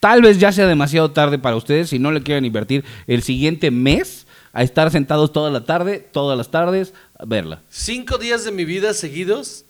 tal 0.00 0.22
vez 0.22 0.38
ya 0.38 0.52
sea 0.52 0.66
demasiado 0.66 1.10
tarde 1.10 1.38
para 1.38 1.56
ustedes 1.56 1.90
si 1.90 1.98
no 1.98 2.12
le 2.12 2.22
quieren 2.22 2.44
invertir 2.44 2.84
el 3.08 3.22
siguiente 3.22 3.70
mes 3.70 4.26
a 4.52 4.62
estar 4.62 4.90
sentados 4.90 5.32
toda 5.32 5.50
la 5.50 5.64
tarde, 5.64 5.98
todas 5.98 6.38
las 6.38 6.50
tardes, 6.50 6.94
a 7.18 7.24
verla. 7.24 7.60
cinco 7.70 8.18
días 8.18 8.44
de 8.44 8.52
mi 8.52 8.64
vida 8.64 8.94
seguidos 8.94 9.64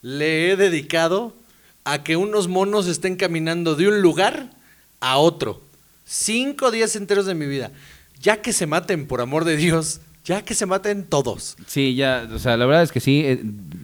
le 0.00 0.50
he 0.50 0.56
dedicado 0.56 1.34
a 1.92 2.02
que 2.04 2.16
unos 2.16 2.48
monos 2.48 2.86
estén 2.86 3.16
caminando 3.16 3.74
de 3.74 3.88
un 3.88 4.00
lugar 4.02 4.50
a 5.00 5.18
otro. 5.18 5.62
Cinco 6.04 6.70
días 6.70 6.96
enteros 6.96 7.26
de 7.26 7.34
mi 7.34 7.46
vida. 7.46 7.70
Ya 8.20 8.40
que 8.42 8.52
se 8.52 8.66
maten, 8.66 9.06
por 9.06 9.20
amor 9.20 9.44
de 9.44 9.56
Dios, 9.56 10.00
ya 10.24 10.42
que 10.42 10.54
se 10.54 10.66
maten 10.66 11.04
todos. 11.04 11.56
Sí, 11.66 11.94
ya, 11.94 12.28
o 12.32 12.38
sea, 12.38 12.56
la 12.56 12.66
verdad 12.66 12.82
es 12.82 12.92
que 12.92 13.00
sí, 13.00 13.22
eh, 13.24 13.42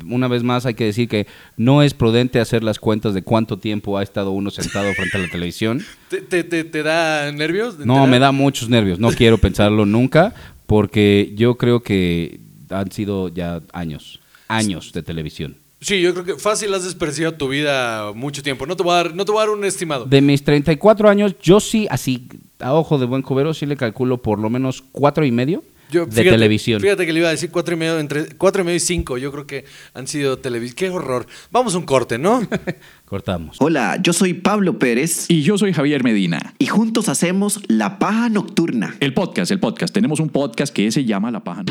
una 0.08 0.26
vez 0.28 0.42
más 0.42 0.66
hay 0.66 0.74
que 0.74 0.84
decir 0.84 1.08
que 1.08 1.26
no 1.56 1.82
es 1.82 1.94
prudente 1.94 2.40
hacer 2.40 2.64
las 2.64 2.78
cuentas 2.78 3.14
de 3.14 3.22
cuánto 3.22 3.58
tiempo 3.58 3.96
ha 3.96 4.02
estado 4.02 4.32
uno 4.32 4.50
sentado 4.50 4.92
frente 4.96 5.16
a 5.16 5.20
la 5.20 5.28
televisión. 5.30 5.84
¿Te, 6.08 6.20
te- 6.20 6.44
te- 6.44 6.64
te 6.64 6.82
da 6.82 7.30
nervios? 7.32 7.78
No, 7.78 8.06
me 8.06 8.18
da 8.18 8.32
muchos 8.32 8.68
nervios, 8.68 8.98
no 8.98 9.10
quiero 9.12 9.38
pensarlo 9.38 9.86
nunca, 9.86 10.34
porque 10.66 11.32
yo 11.36 11.56
creo 11.56 11.82
que 11.82 12.40
han 12.70 12.90
sido 12.90 13.28
ya 13.28 13.62
años. 13.72 14.20
años 14.48 14.92
de 14.92 15.02
televisión. 15.02 15.56
Sí, 15.84 16.00
yo 16.00 16.14
creo 16.14 16.24
que 16.24 16.34
fácil 16.36 16.72
has 16.72 16.82
despreciado 16.84 17.34
tu 17.34 17.48
vida 17.48 18.12
mucho 18.14 18.42
tiempo. 18.42 18.64
No 18.64 18.74
te 18.74 18.82
voy 18.82 18.92
a 18.92 18.96
dar, 18.96 19.14
no 19.14 19.24
te 19.26 19.32
voy 19.32 19.42
a 19.42 19.46
dar 19.46 19.50
un 19.54 19.64
estimado. 19.66 20.06
De 20.06 20.22
mis 20.22 20.42
34 20.42 21.10
años, 21.10 21.36
yo 21.42 21.60
sí, 21.60 21.86
así, 21.90 22.26
a 22.58 22.72
ojo 22.72 22.96
de 22.98 23.04
buen 23.04 23.20
cubero, 23.20 23.52
sí 23.52 23.66
le 23.66 23.76
calculo 23.76 24.22
por 24.22 24.38
lo 24.38 24.48
menos 24.48 24.82
cuatro 24.92 25.26
y 25.26 25.30
medio 25.30 25.62
Yo, 25.90 26.06
de 26.06 26.12
fíjate- 26.12 26.30
televisión. 26.30 26.80
Fíjate 26.80 27.04
que 27.04 27.12
le 27.12 27.18
iba 27.18 27.28
a 27.28 27.32
decir 27.32 27.50
cuatro 27.50 27.74
y 27.74 27.76
medio, 27.76 27.98
entre 27.98 28.28
cuatro 28.36 28.62
y 28.62 28.64
medio 28.64 28.76
y 28.76 28.80
cinco. 28.80 29.18
Yo 29.18 29.30
creo 29.30 29.46
que 29.46 29.66
han 29.92 30.06
sido 30.06 30.38
televisión. 30.38 30.76
Qué 30.76 30.88
horror. 30.88 31.26
Vamos 31.50 31.74
a 31.74 31.78
un 31.78 31.84
corte, 31.84 32.16
¿no? 32.16 32.40
Cortamos. 33.04 33.58
Hola, 33.60 33.98
yo 34.02 34.14
soy 34.14 34.32
Pablo 34.32 34.78
Pérez 34.78 35.26
Y 35.28 35.42
yo 35.42 35.58
soy 35.58 35.74
Javier 35.74 36.02
Medina. 36.02 36.54
y 36.58 36.64
juntos 36.66 37.10
hacemos 37.10 37.60
La 37.68 37.98
Paja 37.98 38.30
Nocturna. 38.30 38.96
El 39.00 39.12
podcast, 39.12 39.50
el 39.50 39.60
podcast. 39.60 39.92
Tenemos 39.92 40.18
un 40.18 40.30
podcast 40.30 40.72
que 40.74 40.90
se 40.90 41.04
llama 41.04 41.30
La 41.30 41.44
Paja. 41.44 41.62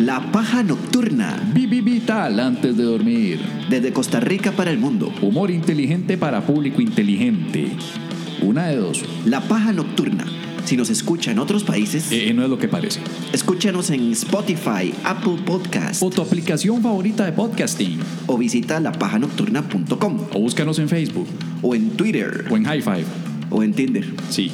La 0.00 0.30
Paja 0.32 0.62
Nocturna, 0.62 1.36
Vivi 1.52 1.80
Vital 1.80 2.40
antes 2.40 2.76
de 2.76 2.82
dormir. 2.84 3.40
desde 3.68 3.92
Costa 3.92 4.18
Rica 4.20 4.52
para 4.52 4.70
el 4.70 4.78
mundo. 4.78 5.12
Humor 5.20 5.50
inteligente 5.50 6.16
para 6.16 6.40
público 6.46 6.80
inteligente. 6.80 7.68
Una 8.42 8.66
de 8.68 8.76
dos. 8.76 9.04
La 9.26 9.40
Paja 9.42 9.72
Nocturna. 9.72 10.24
Si 10.64 10.76
nos 10.76 10.90
escucha 10.90 11.30
en 11.32 11.38
otros 11.38 11.64
países, 11.64 12.10
Eh, 12.12 12.32
no 12.34 12.42
es 12.44 12.50
lo 12.50 12.58
que 12.58 12.68
parece. 12.68 13.00
escúchanos 13.32 13.90
en 13.90 14.12
Spotify, 14.12 14.92
Apple 15.04 15.38
Podcast 15.44 16.02
O 16.02 16.10
tu 16.10 16.22
aplicación 16.22 16.82
favorita 16.82 17.24
de 17.24 17.32
podcasting. 17.32 17.98
o 18.26 18.36
visita 18.38 18.78
lapajanocturna.com 18.80 20.20
O 20.32 20.38
búscanos 20.40 20.78
en 20.78 20.88
Facebook. 20.88 21.26
o 21.62 21.74
en 21.74 21.90
Twitter 21.90 22.44
O 22.50 22.56
en 22.56 22.64
High 22.64 22.82
Five. 22.82 23.04
o 23.50 23.62
en 23.62 23.72
Tinder. 23.72 24.04
Sí. 24.30 24.52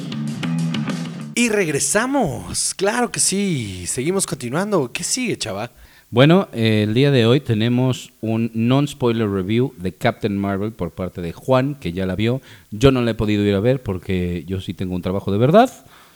Y 1.37 1.49
regresamos. 1.49 2.73
Claro 2.73 3.11
que 3.11 3.19
sí. 3.19 3.85
Seguimos 3.85 4.25
continuando. 4.25 4.91
¿Qué 4.91 5.03
sigue, 5.03 5.37
chava? 5.37 5.69
Bueno, 6.09 6.47
eh, 6.51 6.81
el 6.87 6.95
día 6.95 7.11
de 7.11 7.27
hoy 7.27 7.41
tenemos 7.41 8.11
un 8.21 8.49
non-spoiler 8.55 9.29
review 9.29 9.71
de 9.77 9.93
Captain 9.93 10.35
Marvel 10.35 10.71
por 10.71 10.89
parte 10.89 11.21
de 11.21 11.33
Juan, 11.33 11.75
que 11.75 11.93
ya 11.93 12.07
la 12.07 12.15
vio. 12.15 12.41
Yo 12.71 12.89
no 12.89 13.03
la 13.03 13.11
he 13.11 13.13
podido 13.13 13.43
ir 13.43 13.53
a 13.53 13.59
ver 13.59 13.83
porque 13.83 14.45
yo 14.47 14.61
sí 14.61 14.73
tengo 14.73 14.95
un 14.95 15.03
trabajo 15.03 15.31
de 15.31 15.37
verdad. 15.37 15.71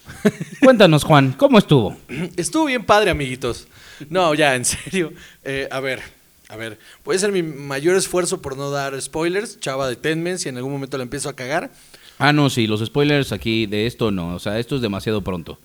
Cuéntanos, 0.59 1.03
Juan, 1.03 1.33
¿cómo 1.33 1.59
estuvo? 1.59 1.95
Estuvo 2.35 2.65
bien 2.65 2.83
padre, 2.83 3.11
amiguitos. 3.11 3.67
No, 4.09 4.33
ya, 4.33 4.55
en 4.55 4.65
serio. 4.65 5.13
Eh, 5.43 5.67
a 5.69 5.79
ver, 5.81 6.01
a 6.49 6.55
ver. 6.55 6.79
Puede 7.03 7.19
ser 7.19 7.31
mi 7.31 7.43
mayor 7.43 7.95
esfuerzo 7.95 8.41
por 8.41 8.57
no 8.57 8.71
dar 8.71 8.99
spoilers. 8.99 9.59
Chava, 9.59 9.87
deténme 9.87 10.39
si 10.39 10.49
en 10.49 10.57
algún 10.57 10.71
momento 10.71 10.97
la 10.97 11.03
empiezo 11.03 11.29
a 11.29 11.35
cagar. 11.35 11.69
Ah, 12.17 12.33
no, 12.33 12.49
sí, 12.49 12.67
los 12.67 12.85
spoilers 12.85 13.31
aquí 13.31 13.65
de 13.65 13.87
esto 13.87 14.11
no. 14.11 14.35
O 14.35 14.39
sea, 14.39 14.59
esto 14.59 14.75
es 14.75 14.81
demasiado 14.81 15.21
pronto. 15.23 15.57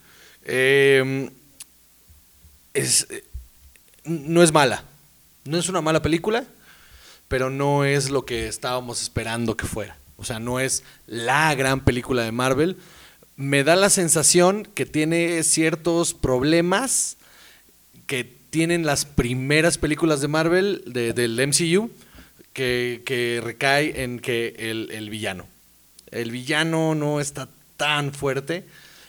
Eh, 0.44 1.28
es, 2.74 3.06
no 4.04 4.42
es 4.42 4.52
mala. 4.52 4.84
No 5.44 5.58
es 5.58 5.68
una 5.68 5.80
mala 5.80 6.02
película, 6.02 6.44
pero 7.28 7.50
no 7.50 7.84
es 7.84 8.10
lo 8.10 8.24
que 8.24 8.48
estábamos 8.48 9.02
esperando 9.02 9.56
que 9.56 9.66
fuera. 9.66 9.96
O 10.16 10.24
sea, 10.24 10.38
no 10.38 10.60
es 10.60 10.82
la 11.06 11.54
gran 11.54 11.80
película 11.84 12.22
de 12.22 12.32
Marvel. 12.32 12.76
Me 13.36 13.62
da 13.64 13.76
la 13.76 13.90
sensación 13.90 14.66
que 14.74 14.86
tiene 14.86 15.42
ciertos 15.42 16.14
problemas 16.14 17.16
que 18.06 18.24
tienen 18.50 18.86
las 18.86 19.04
primeras 19.04 19.76
películas 19.78 20.20
de 20.20 20.28
Marvel 20.28 20.82
de- 20.86 21.12
del 21.12 21.38
MCU, 21.38 21.90
que, 22.54 23.02
que 23.04 23.40
recae 23.44 24.02
en 24.04 24.18
que 24.20 24.54
el 24.58 25.10
villano. 25.10 25.46
El 26.10 26.30
villano 26.30 26.94
no 26.94 27.20
está 27.20 27.48
tan 27.76 28.12
fuerte 28.12 28.64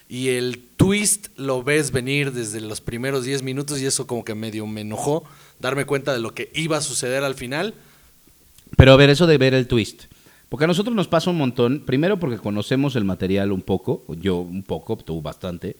y 0.09 0.29
el 0.29 0.61
twist 0.77 1.27
lo 1.37 1.63
ves 1.63 1.91
venir 1.91 2.31
desde 2.33 2.61
los 2.61 2.81
primeros 2.81 3.23
10 3.25 3.43
minutos 3.43 3.79
y 3.81 3.85
eso 3.85 4.07
como 4.07 4.23
que 4.25 4.35
medio 4.35 4.65
me 4.67 4.81
enojó 4.81 5.23
darme 5.59 5.85
cuenta 5.85 6.13
de 6.13 6.19
lo 6.19 6.33
que 6.33 6.49
iba 6.55 6.77
a 6.77 6.81
suceder 6.81 7.23
al 7.23 7.35
final. 7.35 7.73
Pero 8.75 8.91
a 8.93 8.95
ver, 8.97 9.09
eso 9.09 9.27
de 9.27 9.37
ver 9.37 9.53
el 9.53 9.67
twist. 9.67 10.03
Porque 10.49 10.63
a 10.63 10.67
nosotros 10.67 10.95
nos 10.95 11.07
pasa 11.07 11.29
un 11.29 11.37
montón. 11.37 11.83
Primero 11.85 12.19
porque 12.19 12.37
conocemos 12.37 12.95
el 12.95 13.03
material 13.03 13.51
un 13.51 13.61
poco. 13.61 14.03
Yo 14.21 14.37
un 14.37 14.63
poco, 14.63 14.95
tú 14.97 15.21
bastante. 15.21 15.75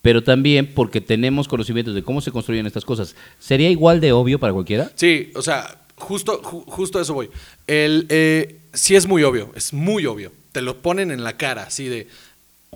Pero 0.00 0.22
también 0.22 0.72
porque 0.74 1.00
tenemos 1.00 1.46
conocimientos 1.46 1.94
de 1.94 2.02
cómo 2.02 2.20
se 2.20 2.32
construyen 2.32 2.66
estas 2.66 2.84
cosas. 2.84 3.14
¿Sería 3.38 3.70
igual 3.70 4.00
de 4.00 4.12
obvio 4.12 4.38
para 4.38 4.52
cualquiera? 4.52 4.90
Sí, 4.94 5.30
o 5.34 5.42
sea, 5.42 5.78
justo, 5.96 6.40
ju- 6.42 6.64
justo 6.66 6.98
a 6.98 7.02
eso 7.02 7.14
voy. 7.14 7.28
El, 7.66 8.06
eh, 8.08 8.58
sí 8.72 8.96
es 8.96 9.06
muy 9.06 9.22
obvio, 9.22 9.50
es 9.54 9.72
muy 9.72 10.06
obvio. 10.06 10.32
Te 10.52 10.60
lo 10.60 10.82
ponen 10.82 11.10
en 11.10 11.24
la 11.24 11.36
cara, 11.36 11.64
así 11.64 11.88
de, 11.88 12.08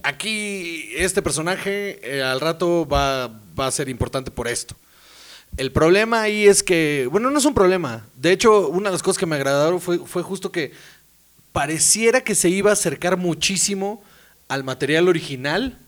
aquí 0.03 0.90
este 0.97 1.22
personaje 1.22 2.01
eh, 2.03 2.22
al 2.22 2.40
rato 2.40 2.86
va, 2.86 3.30
a 3.57 3.70
ser 3.70 3.88
importante 3.88 4.30
por 4.30 4.49
esto. 4.49 4.76
El 5.57 5.72
problema 5.72 6.22
ahí 6.22 6.47
es 6.47 6.62
que, 6.62 7.09
bueno, 7.11 7.30
no 7.30 7.38
es 7.38 7.44
un 7.44 7.55
problema. 7.55 8.07
De 8.14 8.32
hecho, 8.32 8.68
una 8.68 8.90
de 8.90 8.94
las 8.94 9.03
cosas 9.03 9.18
que 9.18 9.26
me 9.26 9.36
agradaron 9.36 9.80
fue, 9.80 9.99
fue 9.99 10.22
justo 10.22 10.53
que 10.53 10.72
pareciera 11.53 12.20
que 12.22 12.34
se 12.34 12.51
iba 12.51 12.70
a 12.70 12.74
acercar 12.74 13.16
muchísimo 13.16 14.03
al 14.49 14.64
material 14.64 15.09
original, 15.09 15.78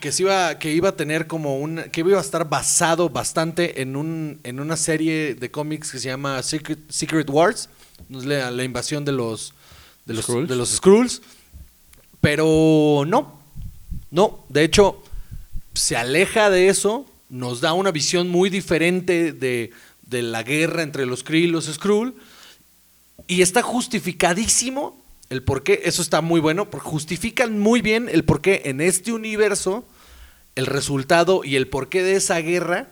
que 0.00 0.12
se 0.12 0.22
iba, 0.22 0.58
que 0.58 0.72
iba 0.72 0.90
a 0.90 0.96
tener 0.96 1.26
como 1.26 1.58
un, 1.58 1.82
que 1.90 2.00
iba 2.00 2.16
a 2.18 2.20
estar 2.20 2.48
basado 2.48 3.10
bastante 3.10 3.82
en 3.82 3.96
un, 3.96 4.40
en 4.44 4.60
una 4.60 4.76
serie 4.76 5.34
de 5.34 5.50
cómics 5.50 5.90
que 5.90 5.98
se 5.98 6.08
llama 6.08 6.42
Secret, 6.42 6.78
Secret 6.88 7.28
Wars, 7.28 7.68
la, 8.08 8.50
la 8.50 8.64
invasión 8.64 9.04
de 9.04 9.12
los, 9.12 9.54
de 10.04 10.14
los 10.14 10.24
Skrulls. 10.24 10.48
de 10.48 10.56
los 10.56 10.70
Skrulls. 10.70 11.22
Pero 12.20 13.04
no, 13.06 13.40
no, 14.10 14.44
de 14.48 14.64
hecho, 14.64 15.02
se 15.74 15.96
aleja 15.96 16.50
de 16.50 16.68
eso, 16.68 17.06
nos 17.28 17.60
da 17.60 17.72
una 17.72 17.90
visión 17.90 18.28
muy 18.28 18.50
diferente 18.50 19.32
de, 19.32 19.72
de 20.02 20.22
la 20.22 20.42
guerra 20.42 20.82
entre 20.82 21.06
los 21.06 21.24
Kree 21.24 21.42
y 21.42 21.46
los 21.46 21.66
Skrull, 21.66 22.14
y 23.26 23.42
está 23.42 23.62
justificadísimo 23.62 25.00
el 25.30 25.42
por 25.42 25.62
qué, 25.62 25.80
eso 25.84 26.02
está 26.02 26.20
muy 26.20 26.40
bueno, 26.40 26.68
porque 26.68 26.88
justifican 26.88 27.58
muy 27.58 27.80
bien 27.80 28.08
el 28.10 28.22
por 28.22 28.42
qué 28.42 28.62
en 28.66 28.82
este 28.82 29.12
universo 29.12 29.84
el 30.56 30.66
resultado 30.66 31.42
y 31.42 31.56
el 31.56 31.68
porqué 31.68 32.02
de 32.02 32.16
esa 32.16 32.38
guerra 32.40 32.88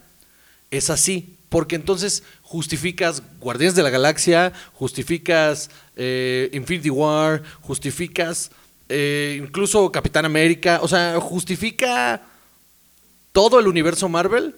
es 0.70 0.88
así. 0.88 1.36
Porque 1.51 1.74
entonces 1.74 2.22
justificas 2.42 3.22
Guardianes 3.40 3.74
de 3.74 3.82
la 3.82 3.90
Galaxia, 3.90 4.53
justificas 4.72 5.68
eh, 5.96 6.48
Infinity 6.53 6.90
War, 6.90 7.42
justificas 7.61 8.53
eh, 8.88 9.40
incluso 9.42 9.90
Capitán 9.92 10.24
América, 10.24 10.78
o 10.80 10.88
sea, 10.88 11.20
justifica 11.20 12.22
todo 13.32 13.59
el 13.59 13.66
universo 13.66 14.09
Marvel. 14.09 14.55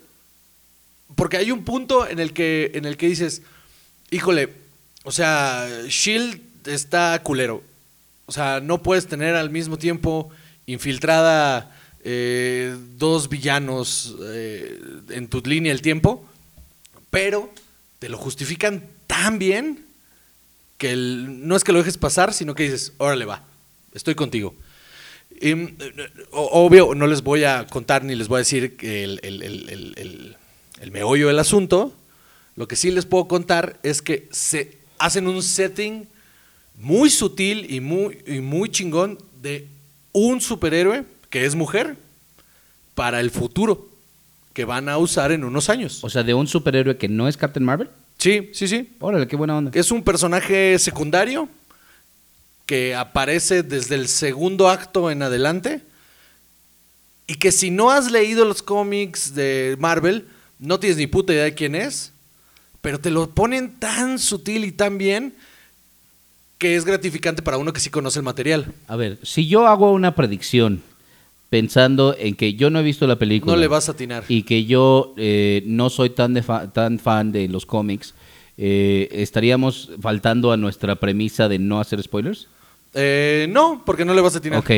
Porque 1.17 1.39
hay 1.39 1.51
un 1.51 1.65
punto 1.65 2.07
en 2.07 2.19
el 2.19 2.35
que, 2.35 2.73
en 2.75 2.85
el 2.85 2.99
que 2.99 3.09
dices, 3.09 3.43
híjole, 4.11 4.51
o 5.05 5.13
sea, 5.13 5.67
Shield 5.89 6.41
está 6.67 7.23
culero. 7.23 7.63
O 8.27 8.33
sea, 8.33 8.61
no 8.61 8.83
puedes 8.83 9.07
tener 9.07 9.35
al 9.35 9.49
mismo 9.49 9.79
tiempo 9.79 10.31
infiltrada 10.67 11.75
eh, 12.05 12.77
dos 12.99 13.31
villanos 13.31 14.15
en 15.11 15.29
tu 15.29 15.41
línea 15.41 15.73
del 15.73 15.83
tiempo, 15.83 16.27
pero 17.13 17.53
te 17.99 18.09
lo 18.09 18.17
justifican 18.17 18.83
tan 19.07 19.39
bien 19.39 19.85
que 20.79 20.97
no 20.97 21.55
es 21.55 21.63
que 21.63 21.73
lo 21.73 21.79
dejes 21.79 21.99
pasar, 21.99 22.33
sino 22.33 22.55
que 22.55 22.63
dices, 22.65 22.95
órale 22.97 23.27
va, 23.27 23.45
estoy 23.93 24.15
contigo. 24.15 24.55
O- 26.31 26.65
obvio, 26.65 26.95
no 26.95 27.07
les 27.07 27.23
voy 27.23 27.45
a 27.45 27.67
contar 27.67 28.03
ni 28.03 28.15
les 28.15 28.29
voy 28.29 28.37
a 28.37 28.39
decir 28.39 28.77
el, 28.81 30.37
meollo 30.91 31.29
del 31.29 31.39
asunto. 31.39 31.95
Lo 32.57 32.67
que 32.67 32.77
sí 32.77 32.91
les 32.91 33.05
puedo 33.05 33.29
contar 33.29 33.79
es 33.83 34.01
que 34.01 34.27
se 34.33 34.79
hacen 34.99 35.29
un 35.29 35.43
setting 35.43 36.09
muy 36.77 37.11
sutil 37.11 37.67
y 37.71 37.77
y 37.77 38.41
muy 38.41 38.71
chingón 38.71 39.19
de 39.43 39.69
un 40.13 40.41
superhéroe 40.41 41.05
que 41.29 41.45
es 41.45 41.55
mujer 41.55 41.97
para 42.95 43.21
el 43.21 43.31
futuro 43.31 43.92
que 44.53 44.65
van 44.65 44.89
a 44.89 44.99
usar 44.99 45.33
en 45.33 45.45
unos 45.45 45.69
años. 45.69 46.03
O 46.05 46.11
sea, 46.11 46.23
de 46.23 46.35
un 46.35 46.47
superhéroe 46.47 46.97
que 46.97 47.09
no 47.09 47.29
es 47.29 47.37
Captain 47.37 47.65
Marvel. 47.65 47.91
Sí, 48.19 48.51
sí, 48.53 48.69
sí. 48.69 48.91
Órale, 49.01 49.27
qué 49.27 49.37
buena 49.37 49.57
onda. 49.57 49.71
Es 49.75 49.91
un 49.91 50.03
personaje 50.03 50.79
secundario 50.79 51.49
que 52.67 52.95
aparece 52.95 53.63
desde 53.63 53.97
el 53.97 54.09
segundo 54.09 54.69
acto 54.69 55.11
en 55.11 55.23
adelante 55.23 55.83
y 57.27 57.35
que 57.35 57.53
si 57.53 57.71
no 57.71 57.91
has 57.91 58.11
leído 58.11 58.45
los 58.45 58.63
cómics 58.63 59.35
de 59.35 59.77
Marvel, 59.79 60.29
no 60.59 60.79
tienes 60.79 60.99
ni 60.99 61.07
puta 61.07 61.33
idea 61.33 61.45
de 61.45 61.55
quién 61.55 61.75
es, 61.75 62.13
pero 62.81 63.01
te 63.01 63.11
lo 63.11 63.31
ponen 63.31 63.79
tan 63.79 64.19
sutil 64.19 64.65
y 64.65 64.73
tan 64.73 64.99
bien 64.99 65.35
que 66.59 66.77
es 66.77 66.85
gratificante 66.85 67.43
para 67.43 67.59
uno 67.59 67.73
que 67.73 67.81
sí 67.81 67.91
conoce 67.91 68.21
el 68.21 68.25
material. 68.25 68.73
A 68.87 68.95
ver, 68.95 69.19
si 69.23 69.49
yo 69.49 69.67
hago 69.67 69.91
una 69.91 70.15
predicción 70.15 70.83
pensando 71.53 72.17
en 72.19 72.35
que 72.35 72.55
yo 72.55 72.71
no 72.71 72.79
he 72.79 72.83
visto 72.83 73.07
la 73.07 73.17
película 73.17 73.53
No 73.55 73.61
le 73.61 73.69
vas 73.69 73.87
a 73.91 73.93
atinar. 73.93 74.25
y 74.27 74.45
que 74.45 74.65
yo 74.65 75.13
eh, 75.19 75.63
no 75.67 75.91
soy 75.91 76.09
tan, 76.09 76.33
de 76.33 76.43
fa- 76.43 76.73
tan 76.73 76.99
fan 76.99 77.31
de 77.31 77.47
los 77.47 77.67
cómics, 77.67 78.15
eh, 78.57 79.07
¿estaríamos 79.13 79.91
faltando 80.01 80.51
a 80.53 80.57
nuestra 80.57 80.95
premisa 80.97 81.51
de 81.51 81.59
no 81.59 81.79
hacer 81.79 82.03
spoilers? 82.03 82.49
Eh, 82.95 83.49
no, 83.51 83.83
porque 83.85 84.07
no 84.07 84.15
le 84.15 84.23
vas 84.23 84.35
a 84.35 84.39
atinar. 84.39 84.61
Ok, 84.61 84.71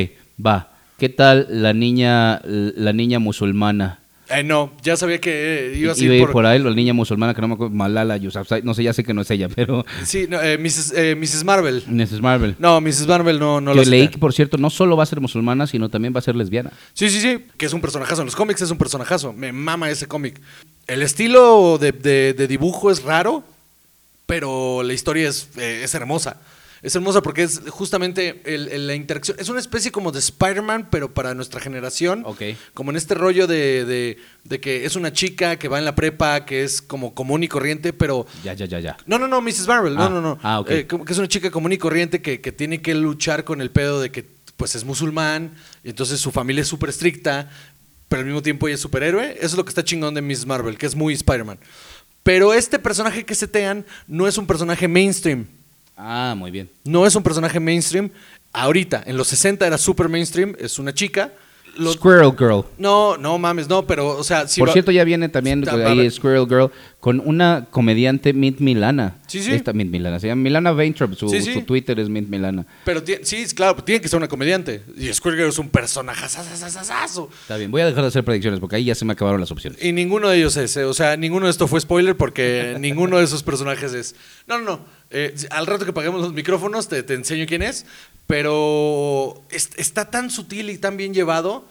va. 0.45 0.73
¿Qué 0.99 1.09
tal 1.09 1.47
la 1.49 1.73
niña, 1.73 2.41
la 2.45 2.93
niña 2.93 3.21
musulmana 3.21 4.01
Eh, 4.31 4.43
no, 4.43 4.73
ya 4.83 4.97
sabía 4.97 5.21
que 5.21 5.31
eh, 5.75 5.77
iba 5.77 5.93
a 5.93 5.97
Iba 5.99 6.13
a 6.15 6.17
ir 6.17 6.23
por... 6.23 6.33
por 6.33 6.47
ahí, 6.47 6.59
la 6.59 6.71
niña 6.71 6.95
musulmana 6.95 7.35
que 7.35 7.43
no 7.43 7.49
me 7.49 7.55
acuerdo, 7.55 7.75
Malala 7.75 8.17
Yousafzai, 8.17 8.63
no 8.63 8.73
sé, 8.73 8.83
ya 8.83 8.95
sé 8.95 9.05
que 9.05 9.13
no 9.13 9.21
es 9.21 9.31
ella, 9.31 9.49
pero 9.55 9.85
Sí, 10.05 10.27
no, 10.29 10.41
eh, 10.41 10.57
Mrs., 10.57 10.93
eh, 10.97 11.15
Mrs. 11.15 11.45
Marvel. 11.45 11.83
Mrs. 11.87 12.21
Marvel. 12.23 12.57
No, 12.59 12.81
Mrs. 12.81 13.07
Marvel 13.07 13.39
no, 13.39 13.61
no 13.61 13.75
lo 13.75 13.83
leí 13.85 14.09
que, 14.09 14.17
por 14.19 14.33
cierto, 14.33 14.57
no 14.57 14.71
solo 14.71 14.97
va 14.97 15.03
a 15.03 15.07
ser 15.07 15.21
musulmana, 15.21 15.67
sino 15.67 15.91
también 15.91 16.15
va 16.15 16.21
a 16.21 16.23
ser 16.23 16.37
lesbiana. 16.37 16.71
Sí, 16.95 17.11
sí, 17.11 17.21
sí, 17.21 17.45
que 17.59 17.67
es 17.67 17.73
un 17.75 17.83
personajazo. 17.83 18.23
En 18.23 18.27
los 18.27 18.37
cómics 18.37 18.63
es 18.63 18.71
un 18.71 18.79
personajazo. 18.79 19.33
Me 19.35 19.53
mama 19.53 19.91
ese 19.91 20.07
cómic. 20.07 20.41
El 20.87 21.03
estilo 21.03 21.77
de, 21.79 21.93
de- 21.93 22.33
de 22.33 22.47
dibujo 22.49 22.91
es 22.91 23.03
raro, 23.03 23.45
pero 24.27 24.83
la 24.83 24.93
historia 24.95 25.29
es, 25.29 25.49
eh, 25.59 25.83
es 25.85 25.95
hermosa. 25.95 26.39
Es 26.85 26.95
hermosa 26.95 27.23
porque 27.23 27.43
es 27.43 27.63
justamente 27.71 28.43
el- 28.45 28.69
el- 28.69 28.87
la 28.87 28.95
interacción. 28.95 29.37
Es 29.41 29.49
una 29.49 29.59
especie 29.59 29.91
como 29.91 30.13
de 30.13 30.19
Spider-Man, 30.19 30.89
pero 30.91 31.13
para 31.15 31.35
nuestra 31.35 31.59
generación. 31.59 32.23
Ok. 32.27 32.43
Como 32.75 32.91
en 32.91 32.97
este 32.97 33.15
rollo 33.15 33.47
de, 33.47 33.85
de- 33.87 34.19
de 34.45 34.61
que 34.61 34.85
es 34.85 34.95
una 34.95 35.11
chica 35.13 35.57
que 35.59 35.69
va 35.69 35.79
en 35.79 35.87
la 35.87 35.95
prepa, 35.95 36.45
que 36.45 36.63
es 36.63 36.83
como 36.83 37.15
común 37.15 37.43
y 37.43 37.49
corriente, 37.49 37.93
pero 37.95 38.27
Ya, 38.45 38.53
ya, 38.53 38.67
ya, 38.67 38.81
ya. 38.81 38.97
no, 39.07 39.19
no, 39.19 39.27
no, 39.27 39.41
Mrs. 39.41 39.67
Marvel, 39.67 39.95
Ah, 39.97 40.09
no, 40.09 40.11
no, 40.11 40.21
no. 40.21 40.39
ah, 40.43 40.61
ok. 40.61 40.71
Eh, 40.71 40.87
que 40.87 41.13
es 41.13 41.19
una 41.19 41.27
chica 41.29 41.51
común 41.51 41.73
y 41.73 41.79
corriente 41.79 42.21
que, 42.21 42.41
que 42.43 42.53
tiene 42.53 42.83
que 42.83 42.95
luchar 42.95 43.45
con 43.45 43.61
el 43.63 43.71
pedo 43.71 44.01
de 44.01 44.11
que 44.13 44.27
pues 44.57 44.75
es 44.77 44.85
musulmán, 44.85 45.55
y 45.83 45.89
entonces 45.89 46.21
su 46.21 46.31
familia 46.31 46.63
es 46.63 46.69
súper 46.69 46.91
estricta, 46.91 47.51
pero 48.09 48.21
al 48.21 48.27
mismo 48.27 48.43
tiempo 48.43 48.69
ella 48.69 48.75
es 48.77 48.81
superhéroe. 48.83 49.33
Eso 49.39 49.47
es 49.47 49.55
lo 49.57 49.65
que 49.65 49.71
está 49.71 49.83
chingón 49.83 50.15
de 50.15 50.21
Mrs. 50.23 50.47
Marvel, 50.47 50.77
que 50.79 50.87
es 50.87 50.95
muy 50.95 51.15
Spider-Man. 51.15 51.59
Pero 52.23 52.53
este 52.55 52.79
personaje 52.79 53.25
que 53.25 53.35
setean 53.35 53.85
no 54.07 54.29
es 54.29 54.39
un 54.39 54.47
personaje 54.47 54.87
mainstream. 54.87 55.47
Ah, 55.97 56.35
muy 56.37 56.51
bien. 56.51 56.69
No 56.85 57.07
es 57.07 57.15
un 57.15 57.23
personaje 57.23 57.61
mainstream. 57.61 58.11
Ahorita, 58.53 59.03
en 59.07 59.17
los 59.17 59.29
60 59.29 59.67
era 59.67 59.79
súper 59.79 60.09
mainstream, 60.09 60.55
es 60.59 60.79
una 60.79 60.93
chica. 60.95 61.33
Lo- 61.77 61.93
Squirrel 61.93 62.31
Girl. 62.39 62.65
no, 62.79 63.17
no 63.17 63.37
mames, 63.37 63.69
no, 63.69 63.85
pero, 63.85 64.17
o 64.17 64.23
sea, 64.23 64.47
si 64.47 64.61
Por 64.61 64.69
va- 64.69 64.73
cierto, 64.75 64.93
ya 64.93 65.03
viene 65.03 65.29
también 65.29 65.61
Está- 65.65 65.75
ahí. 65.75 66.09
Squirrel 66.09 66.47
Girl 66.49 66.71
con 67.01 67.19
una 67.19 67.67
comediante 67.69 68.33
Mint 68.33 68.61
Milana. 68.61 69.17
Sí, 69.27 69.43
sí. 69.43 69.51
Esta 69.51 69.73
Mint 69.73 69.91
Milana. 69.91 70.21
Se 70.21 70.29
llama 70.29 70.41
Milana 70.43 70.71
Vaintrop. 70.71 71.15
Su, 71.15 71.29
Sí, 71.29 71.43
sí. 71.43 71.53
su 71.53 71.63
Twitter 71.63 71.99
es 71.99 72.09
Mint 72.09 72.29
Milana. 72.29 72.65
Pero 72.85 73.03
sí, 73.23 73.37
es 73.39 73.53
claro, 73.53 73.75
tiene 73.83 74.01
que 74.01 74.07
ser 74.07 74.19
una 74.19 74.29
comediante. 74.29 74.85
Y 74.97 75.13
Squirrel 75.13 75.49
es 75.49 75.59
un 75.59 75.69
personaje. 75.69 76.25
Está 76.27 77.57
bien, 77.57 77.73
voy 77.73 77.81
a 77.83 77.87
dejar 77.87 78.03
de 78.03 78.09
hacer 78.09 78.25
predicciones 78.25 78.61
porque 78.61 78.77
ahí 78.77 78.85
ya 78.85 78.95
se 78.95 79.05
me 79.05 79.13
acabaron 79.15 79.41
las 79.41 79.51
opciones. 79.51 79.83
Y 79.83 79.91
ninguno 79.91 80.29
de 80.29 80.37
ellos 80.39 80.57
es, 80.57 80.77
eh, 80.77 80.85
o 80.85 80.95
sea, 80.95 81.17
ninguno 81.17 81.47
de 81.47 81.51
esto 81.51 81.67
fue 81.67 81.81
spoiler 81.81 82.17
porque 82.17 82.77
ninguno 82.81 83.19
de 83.19 83.25
esos 83.25 83.43
personajes 83.43 83.93
es. 83.95 84.15
No, 84.47 84.59
no, 84.59 84.65
no. 84.65 84.81
Eh, 85.11 85.35
al 85.51 85.67
rato 85.67 85.85
que 85.85 85.93
paguemos 85.93 86.21
los 86.21 86.33
micrófonos 86.33 86.89
te, 86.89 87.03
te 87.03 87.15
enseño 87.15 87.47
quién 87.47 87.63
es, 87.63 87.87
pero 88.27 89.43
es- 89.51 89.71
está 89.77 90.11
tan 90.11 90.31
sutil 90.31 90.71
y 90.71 90.79
tan 90.79 90.97
bien 90.97 91.15
llevado 91.15 91.65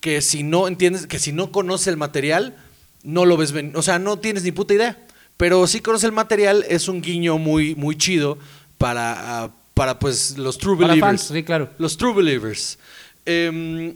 que 0.00 0.22
si 0.22 0.42
no 0.42 0.66
entiendes, 0.68 1.06
que 1.06 1.18
si 1.18 1.32
no 1.32 1.52
conoces 1.52 1.86
el 1.88 1.96
material, 1.96 2.56
no 3.02 3.24
lo 3.26 3.36
ves, 3.36 3.52
o 3.74 3.82
sea, 3.82 3.98
no 3.98 4.18
tienes 4.18 4.42
ni 4.44 4.52
puta 4.52 4.74
idea. 4.74 4.98
Pero 5.36 5.66
si 5.66 5.80
conoces 5.80 6.04
el 6.04 6.12
material, 6.12 6.64
es 6.68 6.88
un 6.88 7.00
guiño 7.00 7.38
muy, 7.38 7.74
muy 7.74 7.96
chido 7.96 8.38
para, 8.78 9.44
ah, 9.44 9.50
para 9.74 9.98
pues 9.98 10.36
los 10.36 10.58
true 10.58 10.76
Para 10.76 10.88
believers. 10.88 11.22
fans, 11.22 11.32
sí, 11.34 11.42
claro. 11.42 11.70
Los 11.78 11.96
True 11.96 12.12
Believers. 12.14 12.78
Eh, 13.24 13.94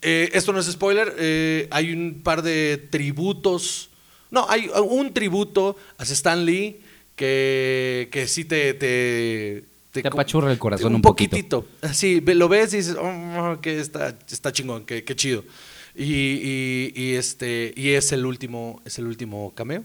eh, 0.00 0.30
esto 0.32 0.52
no 0.52 0.60
es 0.60 0.66
spoiler. 0.66 1.14
eh, 1.18 1.66
hay 1.70 1.92
un 1.92 2.20
par 2.22 2.40
de 2.42 2.86
tributos. 2.90 3.90
No, 4.30 4.46
hay 4.48 4.70
un 4.82 5.12
tributo 5.12 5.76
a 5.98 6.04
Stan 6.04 6.44
Lee 6.44 6.80
que, 7.18 8.08
que 8.10 8.26
sí 8.26 8.44
te. 8.46 8.72
Te, 8.72 9.64
Te 9.90 10.06
apachurra 10.08 10.50
el 10.52 10.58
corazón 10.58 10.88
un, 10.92 10.96
un 10.96 11.02
poquito. 11.02 11.32
poquitito. 11.36 11.66
Sí, 11.92 12.20
lo 12.20 12.48
ves 12.48 12.72
y 12.72 12.78
dices, 12.78 12.96
oh, 12.98 13.58
que 13.60 13.80
está, 13.80 14.16
está 14.30 14.52
chingón, 14.52 14.86
que, 14.86 15.02
que 15.04 15.14
chido. 15.16 15.44
Y, 15.94 16.04
y- 16.04 16.92
y 16.94 17.14
este, 17.14 17.74
y 17.76 17.90
es 17.90 18.12
el 18.12 18.24
último, 18.24 18.80
es 18.86 18.98
el 18.98 19.06
último 19.06 19.52
cameo. 19.54 19.82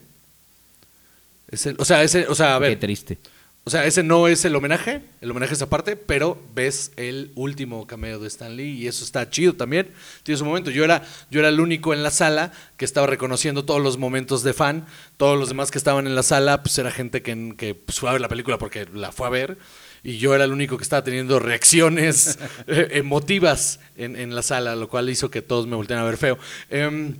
Es 1.50 1.66
el- 1.66 1.76
o 1.80 1.86
sea, 1.86 2.04
ese, 2.04 2.28
o 2.28 2.36
sea, 2.36 2.56
a 2.56 2.60
ver. 2.60 2.72
Qué 2.72 2.76
triste. 2.78 3.18
O 3.66 3.70
sea, 3.70 3.86
ese 3.86 4.04
no 4.04 4.28
es 4.28 4.44
el 4.44 4.58
homenaje, 4.58 5.04
el 5.22 5.32
homenaje 5.32 5.54
es 5.54 5.62
aparte, 5.62 5.96
pero 5.96 6.38
ves 6.54 6.92
el 6.98 7.32
último 7.36 7.88
cameo 7.88 8.20
de 8.20 8.28
Stan 8.28 8.54
Lee 8.54 8.74
y 8.74 8.88
eso 8.88 9.06
está 9.06 9.30
chido 9.30 9.54
también. 9.54 9.90
Tiene 10.24 10.38
su 10.38 10.44
momento. 10.44 10.70
Yo 10.70 10.84
era, 10.84 11.02
yo 11.32 11.40
era 11.40 11.48
el 11.48 11.62
único 11.62 11.94
en 11.94 12.04
la 12.04 12.12
sala 12.12 12.52
que 12.76 12.84
estaba 12.84 13.08
reconociendo 13.08 13.64
todos 13.64 13.82
los 13.82 13.98
momentos 13.98 14.44
de 14.44 14.52
fan. 14.52 14.86
Todos 15.16 15.40
los 15.40 15.48
demás 15.48 15.72
que 15.72 15.78
estaban 15.78 16.08
en 16.08 16.16
la 16.16 16.24
sala, 16.24 16.62
pues 16.62 16.78
era 16.78 16.92
gente 16.92 17.22
que, 17.22 17.56
que 17.58 17.74
pues, 17.74 18.02
fue 18.02 18.10
a 18.10 18.12
ver 18.12 18.22
la 18.22 18.28
película 18.28 18.58
porque 18.58 18.86
la 18.94 19.14
fue 19.14 19.28
a 19.28 19.30
ver. 19.30 19.58
Y 20.04 20.18
yo 20.18 20.36
era 20.36 20.44
el 20.44 20.52
único 20.52 20.76
que 20.76 20.84
estaba 20.84 21.06
teniendo 21.06 21.40
reacciones 21.40 22.38
eh, 22.68 22.90
emotivas 22.92 23.80
en, 23.96 24.18
en 24.18 24.36
la 24.36 24.42
sala, 24.42 24.76
lo 24.76 24.90
cual 24.90 25.10
hizo 25.10 25.32
que 25.32 25.42
todos 25.42 25.68
me 25.68 25.78
voltearan 25.78 26.04
a 26.04 26.10
ver 26.10 26.18
feo. 26.18 26.38
Em, 26.70 27.16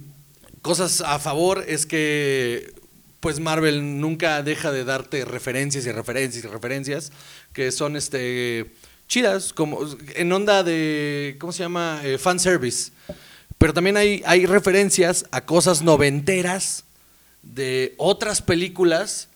cosas 0.62 1.00
a 1.00 1.20
favor 1.20 1.64
es 1.66 1.86
que 1.86 2.83
pues 3.24 3.40
Marvel 3.40 4.02
nunca 4.02 4.44
deja 4.44 4.74
de 4.74 4.84
darte 4.84 5.24
referencias 5.24 5.86
y 5.86 5.92
referencias 5.94 6.44
y 6.44 6.48
referencias 6.50 7.14
que 7.54 7.72
son 7.72 7.96
este 7.96 8.74
chidas, 9.08 9.54
como 9.54 9.80
en 10.16 10.30
onda 10.34 10.62
de, 10.62 11.38
¿cómo 11.40 11.54
se 11.54 11.64
llama? 11.64 12.02
Eh, 12.04 12.18
fanservice. 12.18 12.92
Pero 13.58 13.74
también 13.74 13.96
hay, 13.96 14.22
hay 14.26 14.46
referencias 14.46 15.26
a 15.32 15.46
cosas 15.46 15.84
noventeras 15.84 16.84
de 17.44 17.96
otras 17.98 18.42
películas, 18.42 19.30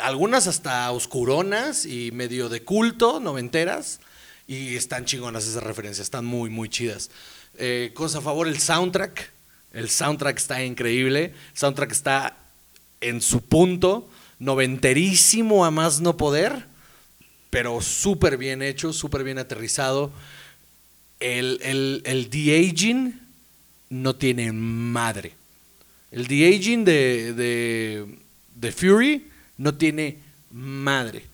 algunas 0.00 0.46
hasta 0.46 0.88
oscuronas 0.92 1.86
y 1.86 2.12
medio 2.12 2.48
de 2.48 2.62
culto, 2.62 3.18
noventeras, 3.18 3.98
y 4.46 4.76
están 4.76 5.04
chingonas 5.04 5.48
esas 5.48 5.64
referencias, 5.64 6.04
están 6.04 6.26
muy, 6.26 6.48
muy 6.48 6.68
chidas. 6.68 7.10
Eh, 7.58 7.90
cosa 7.92 8.18
a 8.18 8.20
favor, 8.20 8.46
el 8.46 8.60
soundtrack. 8.60 9.32
El 9.72 9.90
soundtrack 9.90 10.36
está 10.36 10.62
increíble. 10.62 11.24
El 11.24 11.58
soundtrack 11.58 11.90
está 11.90 12.43
en 13.04 13.20
su 13.20 13.42
punto, 13.42 14.08
noventerísimo 14.38 15.64
a 15.64 15.70
más 15.70 16.00
no 16.00 16.16
poder, 16.16 16.66
pero 17.50 17.80
súper 17.82 18.38
bien 18.38 18.62
hecho, 18.62 18.92
súper 18.92 19.24
bien 19.24 19.38
aterrizado. 19.38 20.10
El, 21.20 21.60
el, 21.62 22.02
el 22.06 22.30
de-aging 22.30 23.20
no 23.90 24.16
tiene 24.16 24.52
madre. 24.52 25.34
El 26.10 26.26
de-aging 26.26 26.84
de, 26.84 27.34
de, 27.34 28.06
de 28.54 28.72
Fury 28.72 29.28
no 29.58 29.74
tiene 29.74 30.18
madre. 30.50 31.24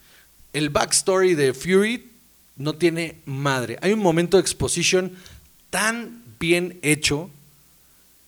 El 0.52 0.70
backstory 0.70 1.36
de 1.36 1.54
Fury 1.54 2.10
no 2.56 2.74
tiene 2.74 3.16
madre. 3.26 3.78
Hay 3.80 3.92
un 3.92 4.00
momento 4.00 4.36
de 4.36 4.42
exposition 4.42 5.12
tan 5.70 6.24
bien 6.40 6.80
hecho 6.82 7.30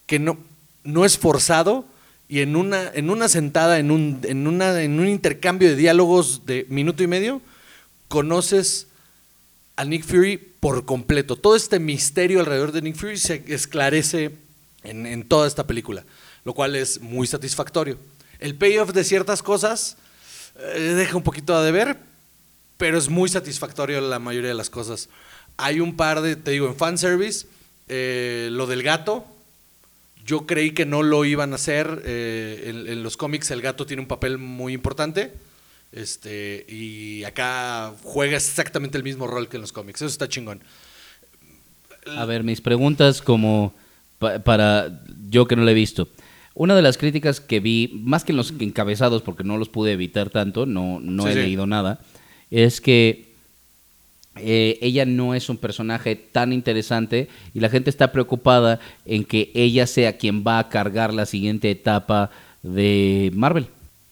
que 0.06 0.20
no, 0.20 0.38
no 0.84 1.04
es 1.04 1.18
forzado 1.18 1.86
y 2.32 2.40
en 2.40 2.56
una, 2.56 2.90
en 2.94 3.10
una 3.10 3.28
sentada, 3.28 3.78
en 3.78 3.90
un, 3.90 4.20
en, 4.22 4.46
una, 4.46 4.80
en 4.80 4.98
un 4.98 5.06
intercambio 5.06 5.68
de 5.68 5.76
diálogos 5.76 6.46
de 6.46 6.64
minuto 6.70 7.02
y 7.02 7.06
medio, 7.06 7.42
conoces 8.08 8.86
a 9.76 9.84
Nick 9.84 10.02
Fury 10.02 10.38
por 10.38 10.86
completo. 10.86 11.36
Todo 11.36 11.56
este 11.56 11.78
misterio 11.78 12.40
alrededor 12.40 12.72
de 12.72 12.80
Nick 12.80 12.96
Fury 12.96 13.18
se 13.18 13.44
esclarece 13.48 14.30
en, 14.82 15.04
en 15.04 15.28
toda 15.28 15.46
esta 15.46 15.66
película, 15.66 16.06
lo 16.46 16.54
cual 16.54 16.74
es 16.74 17.02
muy 17.02 17.26
satisfactorio. 17.26 17.98
El 18.38 18.54
payoff 18.54 18.94
de 18.94 19.04
ciertas 19.04 19.42
cosas 19.42 19.98
eh, 20.58 20.80
deja 20.80 21.18
un 21.18 21.22
poquito 21.24 21.54
a 21.54 21.62
deber, 21.62 21.98
pero 22.78 22.96
es 22.96 23.10
muy 23.10 23.28
satisfactorio 23.28 24.00
la 24.00 24.18
mayoría 24.18 24.48
de 24.48 24.54
las 24.54 24.70
cosas. 24.70 25.10
Hay 25.58 25.80
un 25.80 25.96
par 25.98 26.22
de, 26.22 26.36
te 26.36 26.52
digo, 26.52 26.66
en 26.66 26.76
fanservice, 26.76 27.46
eh, 27.88 28.48
lo 28.52 28.66
del 28.66 28.82
gato, 28.82 29.26
yo 30.24 30.46
creí 30.46 30.72
que 30.72 30.86
no 30.86 31.02
lo 31.02 31.24
iban 31.24 31.52
a 31.52 31.56
hacer. 31.56 32.02
eh, 32.04 32.64
en, 32.66 32.86
en 32.88 33.02
los 33.02 33.16
cómics 33.16 33.50
el 33.50 33.62
gato 33.62 33.86
tiene 33.86 34.02
un 34.02 34.08
papel 34.08 34.38
muy 34.38 34.72
importante. 34.72 35.32
Este, 35.92 36.64
y 36.68 37.22
acá 37.24 37.92
juega 38.02 38.36
exactamente 38.36 38.96
el 38.96 39.04
mismo 39.04 39.26
rol 39.26 39.48
que 39.48 39.56
en 39.58 39.60
los 39.60 39.72
cómics. 39.72 40.00
Eso 40.00 40.06
está 40.08 40.28
chingón. 40.28 40.62
A 42.16 42.24
ver, 42.24 42.42
mis 42.44 42.60
preguntas 42.60 43.22
como 43.22 43.74
pa- 44.18 44.38
para 44.40 45.02
yo 45.28 45.46
que 45.46 45.54
no 45.56 45.62
lo 45.64 45.70
he 45.70 45.74
visto. 45.74 46.08
Una 46.54 46.74
de 46.74 46.82
las 46.82 46.98
críticas 46.98 47.40
que 47.40 47.60
vi, 47.60 47.90
más 48.02 48.24
que 48.24 48.32
en 48.32 48.36
los 48.36 48.52
encabezados, 48.58 49.22
porque 49.22 49.44
no 49.44 49.56
los 49.56 49.68
pude 49.68 49.92
evitar 49.92 50.28
tanto, 50.30 50.66
no, 50.66 50.98
no 51.00 51.24
Sí, 51.24 51.28
he 51.30 51.32
sí. 51.34 51.38
leído 51.40 51.66
nada, 51.66 52.00
es 52.50 52.80
que 52.80 53.31
eh, 54.36 54.78
ella 54.80 55.04
no 55.04 55.34
es 55.34 55.48
un 55.48 55.58
personaje 55.58 56.16
tan 56.16 56.52
interesante 56.52 57.28
y 57.52 57.60
la 57.60 57.68
gente 57.68 57.90
está 57.90 58.12
preocupada 58.12 58.80
en 59.04 59.24
que 59.24 59.50
ella 59.54 59.86
sea 59.86 60.16
quien 60.16 60.42
va 60.42 60.58
a 60.58 60.68
cargar 60.68 61.12
la 61.12 61.26
siguiente 61.26 61.70
etapa 61.70 62.30
de 62.62 63.30
Marvel. 63.34 63.68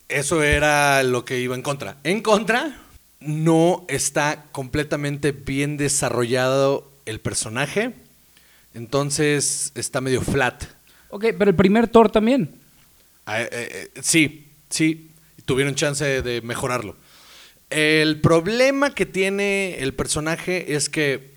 Eso 0.09 0.43
era 0.43 1.03
lo 1.05 1.25
que 1.25 1.41
iba 1.41 1.55
en 1.55 1.62
contra. 1.62 1.97
En 2.05 2.21
contra, 2.21 2.81
no 3.21 3.85
está 3.89 4.45
completamente 4.53 5.33
bien 5.33 5.77
desarrollado 5.77 6.91
el 7.07 7.21
personaje. 7.21 7.93
Entonces 8.75 9.73
está 9.75 10.01
medio 10.01 10.21
flat. 10.21 10.64
Ok, 11.09 11.27
pero 11.39 11.51
el 11.51 11.57
primer 11.57 11.89
Thor 11.89 12.11
también. 12.11 12.55
Ah, 13.25 13.41
eh, 13.41 13.49
eh, 13.53 13.91
sí, 14.03 14.49
sí, 14.68 15.11
tuvieron 15.45 15.75
chance 15.75 16.05
de, 16.05 16.23
de 16.23 16.41
mejorarlo. 16.43 16.97
El 17.71 18.21
problema 18.21 18.95
que 18.95 19.07
tiene 19.07 19.79
el 19.79 19.95
personaje 19.95 20.75
es 20.75 20.89
que 20.89 21.31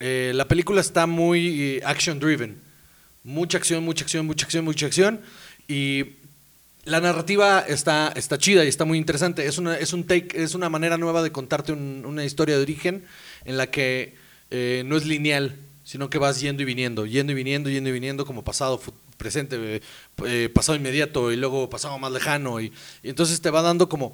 eh, 0.00 0.32
la 0.34 0.46
película 0.46 0.80
está 0.80 1.06
muy 1.06 1.80
action 1.84 2.20
driven. 2.20 2.56
Mucha 3.24 3.58
acción, 3.58 3.84
mucha 3.84 4.04
acción, 4.04 4.26
mucha 4.26 4.44
acción, 4.46 4.64
mucha 4.64 4.86
acción. 4.86 5.20
Y 5.68 6.04
la 6.84 7.00
narrativa 7.00 7.60
está, 7.66 8.12
está 8.14 8.38
chida 8.38 8.64
y 8.64 8.68
está 8.68 8.84
muy 8.84 8.98
interesante. 8.98 9.46
Es 9.46 9.58
una, 9.58 9.76
es 9.76 9.92
un 9.92 10.04
take, 10.06 10.42
es 10.42 10.54
una 10.54 10.68
manera 10.68 10.98
nueva 10.98 11.22
de 11.22 11.32
contarte 11.32 11.72
un- 11.72 12.04
una 12.06 12.24
historia 12.24 12.56
de 12.56 12.62
origen 12.62 13.04
en 13.44 13.56
la 13.56 13.68
que 13.70 14.14
eh, 14.50 14.82
no 14.86 14.96
es 14.96 15.04
lineal, 15.06 15.56
sino 15.84 16.10
que 16.10 16.18
vas 16.18 16.40
yendo 16.40 16.62
y 16.62 16.66
viniendo, 16.66 17.06
yendo 17.06 17.32
y 17.32 17.34
viniendo, 17.34 17.70
yendo 17.70 17.90
y 17.90 17.92
viniendo, 17.92 18.24
como 18.26 18.44
pasado, 18.44 18.80
presente, 19.16 19.56
eh, 19.76 19.80
eh, 20.26 20.48
pasado 20.52 20.76
inmediato 20.76 21.32
y 21.32 21.36
luego 21.36 21.70
pasado 21.70 21.96
más 21.98 22.12
lejano. 22.12 22.60
Y 22.60 22.72
entonces 23.02 23.40
te 23.40 23.50
va 23.50 23.62
dando 23.62 23.88
como, 23.88 24.12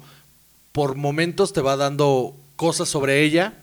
por 0.71 0.95
momentos 0.95 1.53
te 1.53 1.61
va 1.61 1.75
dando 1.75 2.35
cosas 2.55 2.89
sobre 2.89 3.23
ella 3.23 3.53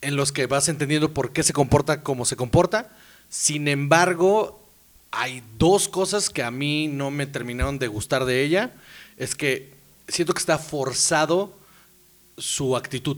en 0.00 0.16
los 0.16 0.32
que 0.32 0.46
vas 0.46 0.68
entendiendo 0.68 1.12
por 1.12 1.32
qué 1.32 1.42
se 1.42 1.52
comporta 1.52 2.02
como 2.02 2.24
se 2.24 2.36
comporta. 2.36 2.90
Sin 3.28 3.68
embargo, 3.68 4.60
hay 5.10 5.42
dos 5.58 5.88
cosas 5.88 6.30
que 6.30 6.42
a 6.42 6.50
mí 6.50 6.88
no 6.88 7.10
me 7.10 7.26
terminaron 7.26 7.78
de 7.78 7.88
gustar 7.88 8.24
de 8.24 8.42
ella. 8.42 8.72
Es 9.16 9.34
que 9.34 9.72
siento 10.06 10.34
que 10.34 10.40
está 10.40 10.58
forzado 10.58 11.56
su 12.36 12.76
actitud. 12.76 13.16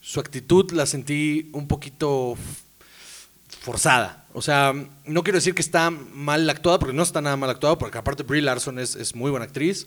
Su 0.00 0.20
actitud 0.20 0.70
la 0.72 0.86
sentí 0.86 1.50
un 1.52 1.68
poquito 1.68 2.36
forzada. 3.60 4.24
O 4.32 4.42
sea, 4.42 4.72
no 5.04 5.22
quiero 5.22 5.38
decir 5.38 5.54
que 5.54 5.62
está 5.62 5.90
mal 5.90 6.48
actuada, 6.48 6.78
porque 6.78 6.94
no 6.94 7.02
está 7.02 7.20
nada 7.20 7.36
mal 7.36 7.50
actuada, 7.50 7.78
porque 7.78 7.98
aparte 7.98 8.22
Brie 8.22 8.42
Larson 8.42 8.78
es, 8.78 8.94
es 8.94 9.14
muy 9.14 9.30
buena 9.30 9.46
actriz. 9.46 9.86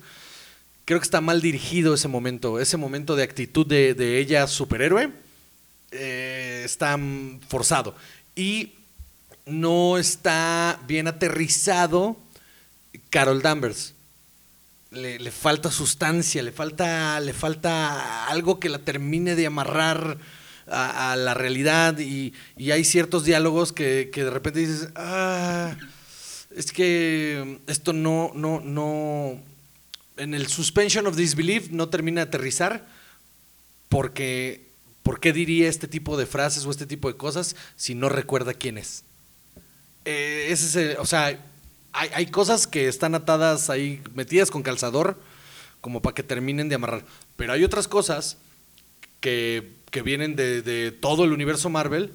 Creo 0.90 1.00
que 1.00 1.06
está 1.06 1.22
mal 1.22 1.40
dirigido 1.40 1.94
ese 1.94 2.08
momento, 2.08 2.60
ese 2.60 2.76
momento 2.76 3.16
de 3.16 3.22
actitud 3.22 3.64
de, 3.64 4.18
ella 4.18 4.48
superhéroe 4.48 5.12
eh, 5.92 6.64
está 6.66 6.98
forzado. 7.48 7.96
Y 8.36 8.72
no 9.46 10.00
está 10.00 10.80
bien 10.88 11.08
aterrizado 11.08 12.18
Carol 13.12 13.44
Danvers. 13.44 13.94
Le, 14.90 15.30
falta 15.30 15.70
sustancia, 15.70 16.42
le 16.42 16.52
falta, 16.52 17.20
le 17.20 17.34
falta 17.34 18.26
algo 18.26 18.60
que 18.60 18.70
la 18.70 18.80
termine 18.80 19.36
de 19.36 19.46
amarrar 19.46 20.18
a, 20.66 21.16
la 21.16 21.36
realidad 21.36 22.00
y, 22.00 22.34
hay 22.72 22.84
ciertos 22.84 23.26
diálogos 23.26 23.74
que, 23.74 24.10
que 24.12 24.24
de 24.24 24.32
repente 24.32 24.62
dices, 24.62 24.90
ah, 24.96 25.76
es 26.50 26.72
que 26.72 27.60
esto 27.68 27.94
no, 27.94 28.32
no, 28.34 28.60
no, 28.60 29.40
en 30.20 30.34
el 30.34 30.48
suspension 30.48 31.08
of 31.08 31.16
disbelief 31.16 31.70
no 31.72 31.90
termina 31.90 32.22
de 32.22 32.28
aterrizar 32.28 32.86
porque, 33.90 34.68
¿por 35.04 35.20
qué 35.20 35.34
diría 35.34 35.68
este 35.68 35.88
tipo 35.88 36.18
de 36.18 36.26
frases 36.26 36.66
o 36.66 36.72
este 36.72 36.86
tipo 36.86 37.08
de 37.12 37.18
cosas 37.18 37.56
si 37.76 37.96
no 37.96 38.10
recuerda 38.10 38.54
quién 38.54 38.78
es? 38.78 39.04
Eh, 40.06 40.48
ese 40.50 40.66
es 40.68 40.76
el- 40.76 40.98
o 40.98 41.06
sea, 41.06 41.26
hay, 41.26 42.10
hay 42.14 42.26
cosas 42.28 42.68
que 42.68 42.88
están 42.88 43.16
atadas 43.16 43.70
ahí, 43.70 44.02
metidas 44.14 44.52
con 44.52 44.62
calzador, 44.64 45.20
como 45.82 46.02
para 46.02 46.14
que 46.14 46.24
terminen 46.24 46.70
de 46.70 46.76
amarrar. 46.76 47.06
Pero 47.36 47.54
hay 47.54 47.64
otras 47.64 47.88
cosas 47.88 48.38
que, 49.22 49.72
que 49.92 50.02
vienen 50.02 50.36
de, 50.36 50.62
de 50.62 50.92
todo 50.92 51.24
el 51.26 51.32
universo 51.34 51.70
Marvel 51.70 52.12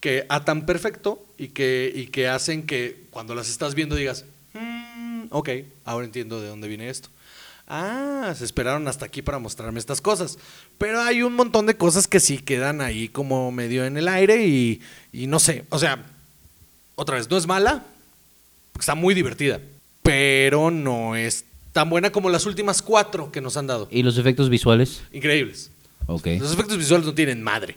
que 0.00 0.24
atan 0.28 0.64
perfecto 0.64 1.24
y 1.36 1.48
que, 1.48 1.92
y 1.94 2.06
que 2.06 2.28
hacen 2.28 2.64
que 2.66 3.02
cuando 3.10 3.34
las 3.34 3.48
estás 3.48 3.74
viendo 3.74 3.96
digas, 3.96 4.24
"Mm, 4.54 5.24
ok, 5.30 5.48
ahora 5.84 6.06
entiendo 6.06 6.40
de 6.40 6.46
dónde 6.48 6.68
viene 6.68 6.88
esto. 6.88 7.08
Ah, 7.70 8.34
se 8.36 8.44
esperaron 8.46 8.88
hasta 8.88 9.04
aquí 9.04 9.20
para 9.20 9.38
mostrarme 9.38 9.78
estas 9.78 10.00
cosas. 10.00 10.38
Pero 10.78 11.02
hay 11.02 11.22
un 11.22 11.34
montón 11.34 11.66
de 11.66 11.76
cosas 11.76 12.08
que 12.08 12.18
sí 12.18 12.38
quedan 12.38 12.80
ahí 12.80 13.08
como 13.08 13.52
medio 13.52 13.84
en 13.84 13.98
el 13.98 14.08
aire 14.08 14.46
y, 14.46 14.80
y 15.12 15.26
no 15.26 15.38
sé, 15.38 15.66
o 15.68 15.78
sea, 15.78 16.02
otra 16.94 17.16
vez, 17.16 17.28
no 17.30 17.36
es 17.36 17.46
mala, 17.46 17.84
está 18.78 18.94
muy 18.94 19.14
divertida, 19.14 19.60
pero 20.02 20.70
no 20.70 21.14
es 21.14 21.44
tan 21.72 21.90
buena 21.90 22.10
como 22.10 22.30
las 22.30 22.46
últimas 22.46 22.80
cuatro 22.80 23.30
que 23.30 23.40
nos 23.42 23.56
han 23.58 23.66
dado. 23.66 23.86
¿Y 23.90 24.02
los 24.02 24.16
efectos 24.16 24.48
visuales? 24.48 25.02
Increíbles. 25.12 25.70
Ok. 26.06 26.26
Los 26.40 26.54
efectos 26.54 26.78
visuales 26.78 27.06
no 27.06 27.14
tienen 27.14 27.42
madre. 27.42 27.76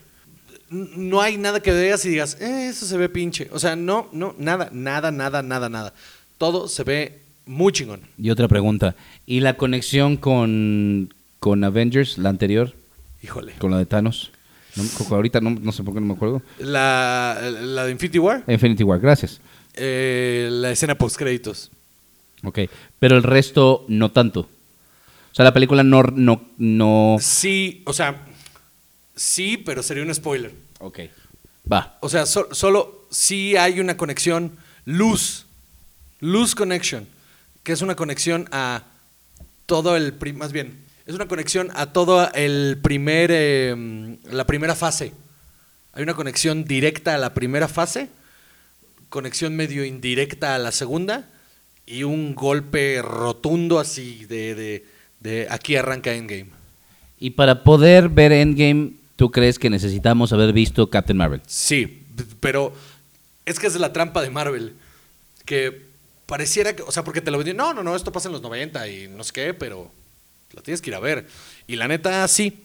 No 0.70 1.20
hay 1.20 1.36
nada 1.36 1.60
que 1.60 1.70
veas 1.70 2.02
y 2.06 2.08
digas, 2.08 2.38
"Eh, 2.40 2.68
eso 2.70 2.86
se 2.86 2.96
ve 2.96 3.10
pinche. 3.10 3.48
O 3.52 3.58
sea, 3.58 3.76
no, 3.76 4.08
no, 4.10 4.34
nada, 4.38 4.70
nada, 4.72 5.10
nada, 5.12 5.42
nada, 5.42 5.68
nada. 5.68 5.92
Todo 6.38 6.66
se 6.66 6.82
ve 6.82 7.21
muy 7.46 7.72
chingón. 7.72 8.00
Y 8.18 8.30
otra 8.30 8.48
pregunta. 8.48 8.94
¿Y 9.26 9.40
la 9.40 9.56
conexión 9.56 10.16
con, 10.16 11.12
con 11.38 11.64
Avengers, 11.64 12.18
la 12.18 12.28
anterior, 12.30 12.74
Híjole. 13.22 13.52
con 13.58 13.70
la 13.70 13.78
de 13.78 13.86
Thanos? 13.86 14.30
No, 14.76 14.84
ahorita 15.16 15.40
no, 15.40 15.50
no 15.50 15.70
sé 15.72 15.82
por 15.82 15.92
qué 15.94 16.00
no 16.00 16.06
me 16.06 16.14
acuerdo. 16.14 16.40
La, 16.58 17.38
la 17.60 17.84
de 17.84 17.92
Infinity 17.92 18.18
War, 18.18 18.42
Infinity 18.48 18.84
War, 18.84 18.98
gracias. 19.00 19.40
eh, 19.74 20.48
la 20.50 20.70
escena 20.70 20.94
post 20.96 21.16
créditos. 21.16 21.70
Ok. 22.42 22.60
Pero 22.98 23.16
el 23.16 23.22
resto 23.22 23.84
no 23.88 24.10
tanto. 24.10 24.40
O 24.40 25.34
sea, 25.34 25.44
la 25.44 25.52
película 25.52 25.82
no... 25.82 26.02
no, 26.02 26.42
no... 26.58 27.16
Sí, 27.20 27.82
o 27.86 27.92
sea, 27.92 28.24
sí, 29.14 29.56
pero 29.58 29.82
sería 29.82 30.02
un 30.04 30.14
spoiler. 30.14 30.52
Ok. 30.80 31.00
Va. 31.70 31.98
O 32.00 32.08
sea, 32.08 32.26
so- 32.26 32.48
solo 32.52 33.06
sí 33.10 33.56
hay 33.56 33.78
una 33.80 33.96
conexión 33.96 34.52
luz, 34.84 35.46
luz 36.20 36.54
connection, 36.54 37.06
que 37.62 37.72
es 37.72 37.82
una 37.82 37.94
conexión 37.94 38.48
a 38.52 38.84
todo 39.66 39.96
el, 39.96 40.14
más 40.34 40.52
bien, 40.52 40.78
es 41.06 41.14
una 41.14 41.28
conexión 41.28 41.70
a 41.74 41.92
todo 41.92 42.30
el 42.32 42.78
primer, 42.82 43.30
eh, 43.32 44.18
la 44.30 44.46
primera 44.46 44.74
fase. 44.74 45.12
Hay 45.92 46.02
una 46.02 46.14
conexión 46.14 46.64
directa 46.64 47.14
a 47.14 47.18
la 47.18 47.34
primera 47.34 47.68
fase, 47.68 48.08
conexión 49.08 49.54
medio 49.56 49.84
indirecta 49.84 50.54
a 50.54 50.58
la 50.58 50.72
segunda 50.72 51.28
y 51.86 52.04
un 52.04 52.34
golpe 52.34 53.02
rotundo 53.02 53.78
así 53.78 54.24
de, 54.26 54.54
de, 54.54 54.86
de 55.20 55.46
aquí 55.50 55.76
arranca 55.76 56.14
Endgame. 56.14 56.50
Y 57.18 57.30
para 57.30 57.62
poder 57.62 58.08
ver 58.08 58.32
Endgame, 58.32 58.92
¿tú 59.16 59.30
crees 59.30 59.58
que 59.58 59.70
necesitamos 59.70 60.32
haber 60.32 60.52
visto 60.52 60.88
Captain 60.90 61.16
Marvel? 61.16 61.42
Sí, 61.46 62.04
pero 62.40 62.72
es 63.44 63.58
que 63.58 63.66
es 63.66 63.74
la 63.76 63.92
trampa 63.92 64.22
de 64.22 64.30
Marvel. 64.30 64.72
Que 65.44 65.91
pareciera 66.26 66.74
que, 66.74 66.82
o 66.82 66.90
sea, 66.92 67.04
porque 67.04 67.20
te 67.20 67.30
lo 67.30 67.38
vendían, 67.38 67.56
no, 67.56 67.72
no, 67.74 67.82
no, 67.82 67.94
esto 67.96 68.12
pasa 68.12 68.28
en 68.28 68.32
los 68.32 68.42
90 68.42 68.88
y 68.88 69.08
no 69.08 69.22
sé 69.24 69.32
qué, 69.32 69.54
pero 69.54 69.90
lo 70.52 70.62
tienes 70.62 70.80
que 70.82 70.90
ir 70.90 70.94
a 70.96 71.00
ver. 71.00 71.26
Y 71.66 71.76
la 71.76 71.88
neta, 71.88 72.26
sí. 72.28 72.64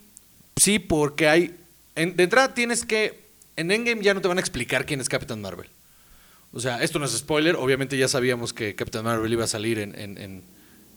Sí, 0.55 0.79
porque 0.79 1.27
hay. 1.27 1.55
en- 1.95 2.15
de 2.15 2.23
entrada 2.23 2.53
tienes 2.53 2.85
que. 2.85 3.27
En 3.55 3.71
Endgame 3.71 4.03
ya 4.03 4.13
no 4.13 4.21
te 4.21 4.27
van 4.27 4.37
a 4.37 4.41
explicar 4.41 4.85
quién 4.85 5.01
es 5.01 5.09
Captain 5.09 5.41
Marvel. 5.41 5.67
O 6.53 6.59
sea, 6.59 6.81
esto 6.83 6.99
no 6.99 7.05
es 7.05 7.11
spoiler. 7.11 7.55
Obviamente 7.55 7.97
ya 7.97 8.07
sabíamos 8.07 8.53
que 8.53 8.73
Captain 8.75 9.03
Marvel 9.03 9.31
iba 9.31 9.43
a 9.43 9.47
salir 9.47 9.79
en, 9.79 9.97
en, 9.99 10.17
en, 10.17 10.43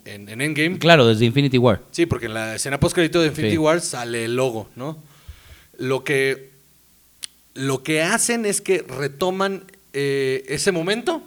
en- 0.04 0.28
en 0.28 0.40
Endgame. 0.40 0.78
Claro, 0.78 1.06
desde 1.06 1.24
Infinity 1.24 1.58
War. 1.58 1.80
Sí, 1.90 2.06
porque 2.06 2.26
en 2.26 2.34
la 2.34 2.54
escena 2.54 2.78
post 2.80 2.96
de 2.96 3.04
Infinity 3.26 3.52
Sí. 3.54 3.58
War 3.58 3.80
sale 3.80 4.24
el 4.26 4.36
logo, 4.36 4.68
¿no? 4.76 5.02
Lo 5.78 6.04
que, 6.04 6.50
lo 7.54 7.82
que 7.82 8.02
hacen 8.02 8.44
es 8.46 8.60
que 8.60 8.82
retoman 8.82 9.64
eh, 9.92 10.44
ese 10.48 10.72
momento 10.72 11.22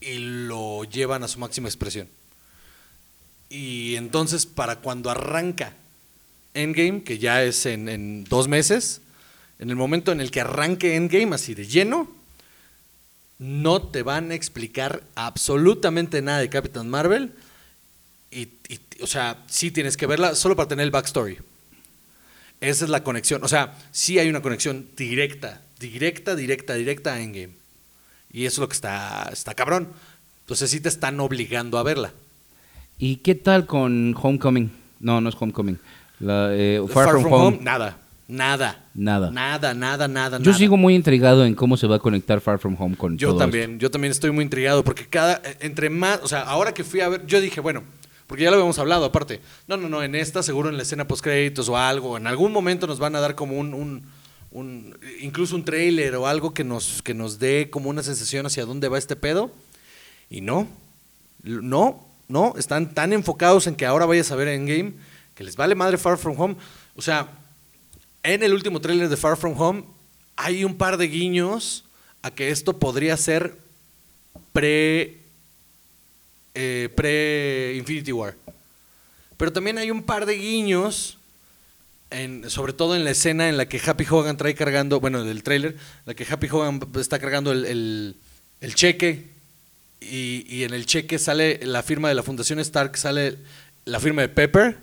y 0.00 0.18
lo 0.18 0.84
llevan 0.84 1.22
a 1.22 1.28
su 1.28 1.38
máxima 1.38 1.68
expresión. 1.68 2.08
Y 3.50 3.96
entonces, 3.96 4.46
para 4.46 4.76
cuando 4.76 5.10
arranca 5.10 5.74
Endgame, 6.54 7.02
que 7.02 7.18
ya 7.18 7.42
es 7.42 7.66
en, 7.66 8.24
dos 8.24 8.48
meses, 8.48 9.00
en 9.58 9.70
el 9.70 9.76
momento 9.76 10.12
en 10.12 10.20
el 10.20 10.30
que 10.30 10.40
arranque 10.40 10.96
Endgame, 10.96 11.34
así 11.34 11.54
de 11.54 11.66
lleno, 11.66 12.10
no 13.38 13.82
te 13.82 14.02
van 14.02 14.30
a 14.30 14.34
explicar 14.34 15.02
absolutamente 15.14 16.20
nada 16.22 16.40
de 16.40 16.50
Captain 16.50 16.88
Marvel. 16.88 17.32
Y, 18.30 18.48
o 19.00 19.06
sea, 19.06 19.42
sí 19.48 19.70
tienes 19.70 19.96
que 19.96 20.06
verla 20.06 20.34
solo 20.34 20.56
para 20.56 20.68
tener 20.68 20.84
el 20.84 20.90
backstory. 20.90 21.38
Esa 22.60 22.84
es 22.84 22.90
la 22.90 23.04
conexión. 23.04 23.42
O 23.44 23.48
sea, 23.48 23.78
sí 23.92 24.18
hay 24.18 24.28
una 24.28 24.42
conexión 24.42 24.88
directa, 24.96 25.62
directa, 25.78 26.34
directa, 26.34 26.74
directa 26.74 27.14
a 27.14 27.20
Endgame. 27.20 27.57
Y 28.38 28.46
eso 28.46 28.54
es 28.54 28.58
lo 28.60 28.68
que 28.68 28.74
está, 28.74 29.28
está 29.32 29.52
cabrón. 29.52 29.88
Entonces 30.42 30.70
sí 30.70 30.78
te 30.78 30.88
están 30.88 31.18
obligando 31.18 31.76
a 31.76 31.82
verla. 31.82 32.12
¿Y 32.96 33.16
qué 33.16 33.34
tal 33.34 33.66
con 33.66 34.14
Homecoming? 34.16 34.70
No, 35.00 35.20
no 35.20 35.28
es 35.28 35.34
Homecoming. 35.36 35.76
La, 36.20 36.50
eh, 36.52 36.80
Far, 36.88 37.06
Far 37.06 37.10
From, 37.14 37.22
From 37.22 37.32
Home. 37.32 37.46
Home, 37.56 37.58
nada. 37.62 37.98
Nada. 38.28 38.84
Nada. 38.94 39.32
Nada, 39.32 39.74
nada, 39.74 40.06
nada, 40.06 40.38
Yo 40.38 40.44
nada. 40.44 40.56
sigo 40.56 40.76
muy 40.76 40.94
intrigado 40.94 41.44
en 41.44 41.56
cómo 41.56 41.76
se 41.76 41.88
va 41.88 41.96
a 41.96 41.98
conectar 41.98 42.40
Far 42.40 42.60
From 42.60 42.76
Home 42.78 42.94
con 42.94 43.18
Yo 43.18 43.30
todo 43.30 43.38
también, 43.38 43.80
yo 43.80 43.90
también 43.90 44.12
estoy 44.12 44.30
muy 44.30 44.44
intrigado 44.44 44.84
porque 44.84 45.04
cada, 45.08 45.42
entre 45.58 45.90
más, 45.90 46.20
o 46.22 46.28
sea, 46.28 46.42
ahora 46.42 46.72
que 46.72 46.84
fui 46.84 47.00
a 47.00 47.08
ver, 47.08 47.26
yo 47.26 47.40
dije, 47.40 47.60
bueno, 47.60 47.82
porque 48.28 48.44
ya 48.44 48.50
lo 48.50 48.56
habíamos 48.56 48.78
hablado 48.78 49.04
aparte, 49.04 49.40
no, 49.66 49.76
no, 49.76 49.88
no, 49.88 50.00
en 50.04 50.14
esta 50.14 50.44
seguro 50.44 50.68
en 50.68 50.76
la 50.76 50.84
escena 50.84 51.08
post 51.08 51.24
créditos 51.24 51.68
o 51.68 51.76
algo, 51.76 52.16
en 52.16 52.28
algún 52.28 52.52
momento 52.52 52.86
nos 52.86 53.00
van 53.00 53.16
a 53.16 53.20
dar 53.20 53.34
como 53.34 53.58
un, 53.58 53.74
un, 53.74 54.02
un- 54.50 54.98
incluso 55.20 55.54
un 55.56 55.64
trailer 55.64 56.14
o 56.16 56.26
algo 56.26 56.54
que 56.54 56.64
nos, 56.64 57.02
que 57.02 57.14
nos 57.14 57.38
dé 57.38 57.68
como 57.70 57.90
una 57.90 58.02
sensación 58.02 58.46
hacia 58.46 58.64
dónde 58.64 58.88
va 58.88 58.98
este 58.98 59.16
pedo, 59.16 59.50
y 60.30 60.40
no, 60.40 60.66
no, 61.42 62.06
no, 62.28 62.54
están 62.58 62.94
tan 62.94 63.12
enfocados 63.12 63.66
en 63.66 63.76
que 63.76 63.86
ahora 63.86 64.06
vayas 64.06 64.30
a 64.30 64.36
ver 64.36 64.48
Endgame 64.48 64.92
que 65.34 65.44
les 65.44 65.56
vale 65.56 65.74
madre 65.74 65.98
Far 65.98 66.18
From 66.18 66.38
Home, 66.40 66.56
o 66.96 67.02
sea, 67.02 67.28
en 68.22 68.42
el 68.42 68.52
último 68.52 68.80
tráiler 68.80 69.08
de 69.08 69.16
Far 69.16 69.36
From 69.36 69.60
Home 69.60 69.84
hay 70.36 70.64
un 70.64 70.76
par 70.76 70.96
de 70.96 71.06
guiños 71.08 71.84
a 72.22 72.30
que 72.30 72.50
esto 72.50 72.78
podría 72.78 73.16
ser 73.16 73.56
pre. 74.52 75.18
eh, 76.54 76.88
pre 76.96 77.74
Infinity 77.76 78.10
War. 78.12 78.34
Pero 79.36 79.52
también 79.52 79.78
hay 79.78 79.92
un 79.92 80.02
par 80.02 80.26
de 80.26 80.34
guiños, 80.34 81.17
en- 82.10 82.48
sobre 82.50 82.72
todo 82.72 82.96
en 82.96 83.04
la 83.04 83.10
escena 83.10 83.48
en 83.48 83.56
la 83.56 83.68
que 83.68 83.80
Happy 83.84 84.04
Hogan 84.08 84.36
trae 84.36 84.54
cargando, 84.54 85.00
bueno, 85.00 85.24
del 85.24 85.42
tráiler, 85.42 85.76
la 86.06 86.14
que 86.14 86.26
Happy 86.28 86.48
Hogan 86.50 86.80
está 86.98 87.18
cargando 87.18 87.52
el, 87.52 87.64
el- 87.64 88.16
el 88.60 88.74
cheque 88.74 89.26
y, 90.00 90.44
y 90.48 90.64
en 90.64 90.72
el 90.74 90.86
cheque 90.86 91.18
sale 91.18 91.60
la 91.62 91.82
firma 91.82 92.08
de 92.08 92.14
la 92.14 92.22
Fundación 92.22 92.58
Stark, 92.60 92.96
sale 92.96 93.36
la 93.84 94.00
firma 94.00 94.22
de 94.22 94.28
Pepper. 94.28 94.78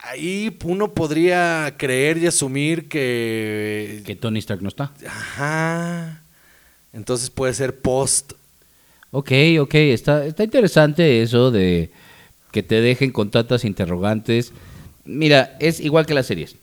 Ahí 0.00 0.56
uno 0.64 0.92
podría 0.94 1.74
creer 1.78 2.18
y 2.18 2.26
asumir 2.26 2.88
que... 2.88 4.02
Que 4.04 4.16
Tony 4.16 4.38
Stark 4.38 4.62
no 4.62 4.68
está. 4.68 4.92
Ajá. 5.06 6.22
Entonces 6.92 7.30
puede 7.30 7.54
ser 7.54 7.80
post. 7.80 8.32
Ok, 9.10 9.32
ok, 9.60 9.74
está, 9.74 10.24
está 10.26 10.44
interesante 10.44 11.22
eso 11.22 11.50
de 11.50 11.90
que 12.52 12.62
te 12.62 12.80
dejen 12.80 13.10
con 13.10 13.30
tantas 13.30 13.64
interrogantes. 13.64 14.52
Mira, 15.08 15.56
es 15.58 15.80
igual 15.80 16.04
que 16.04 16.12
las 16.12 16.26
series. 16.26 16.56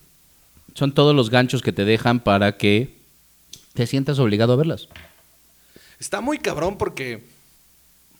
Son 0.75 0.93
todos 0.93 1.15
los 1.15 1.31
ganchos 1.31 1.63
que 1.63 1.71
te 1.71 1.83
dejan 1.83 2.19
para 2.19 2.57
que 2.57 2.95
te 3.73 3.87
sientas 3.87 4.19
obligado 4.19 4.53
a 4.53 4.55
verlas. 4.55 4.87
Está 5.99 6.21
muy 6.21 6.37
cabrón 6.37 6.77
porque 6.77 7.23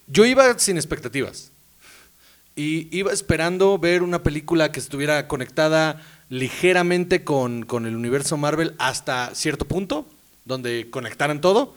yo 0.08 0.26
iba 0.26 0.58
sin 0.58 0.78
expectativas. 0.78 1.52
Y 2.56 2.88
iba 2.98 3.14
esperando 3.14 3.78
ver 3.78 4.02
una 4.02 4.24
película 4.24 4.72
que 4.72 4.80
estuviera 4.80 5.28
conectada 5.28 6.02
ligeramente 6.30 7.24
con, 7.24 7.64
con 7.64 7.86
el 7.86 7.96
universo 7.96 8.36
Marvel 8.36 8.74
hasta 8.80 9.36
cierto 9.36 9.66
punto, 9.66 10.08
donde 10.44 10.90
conectaran 10.90 11.40
todo. 11.40 11.76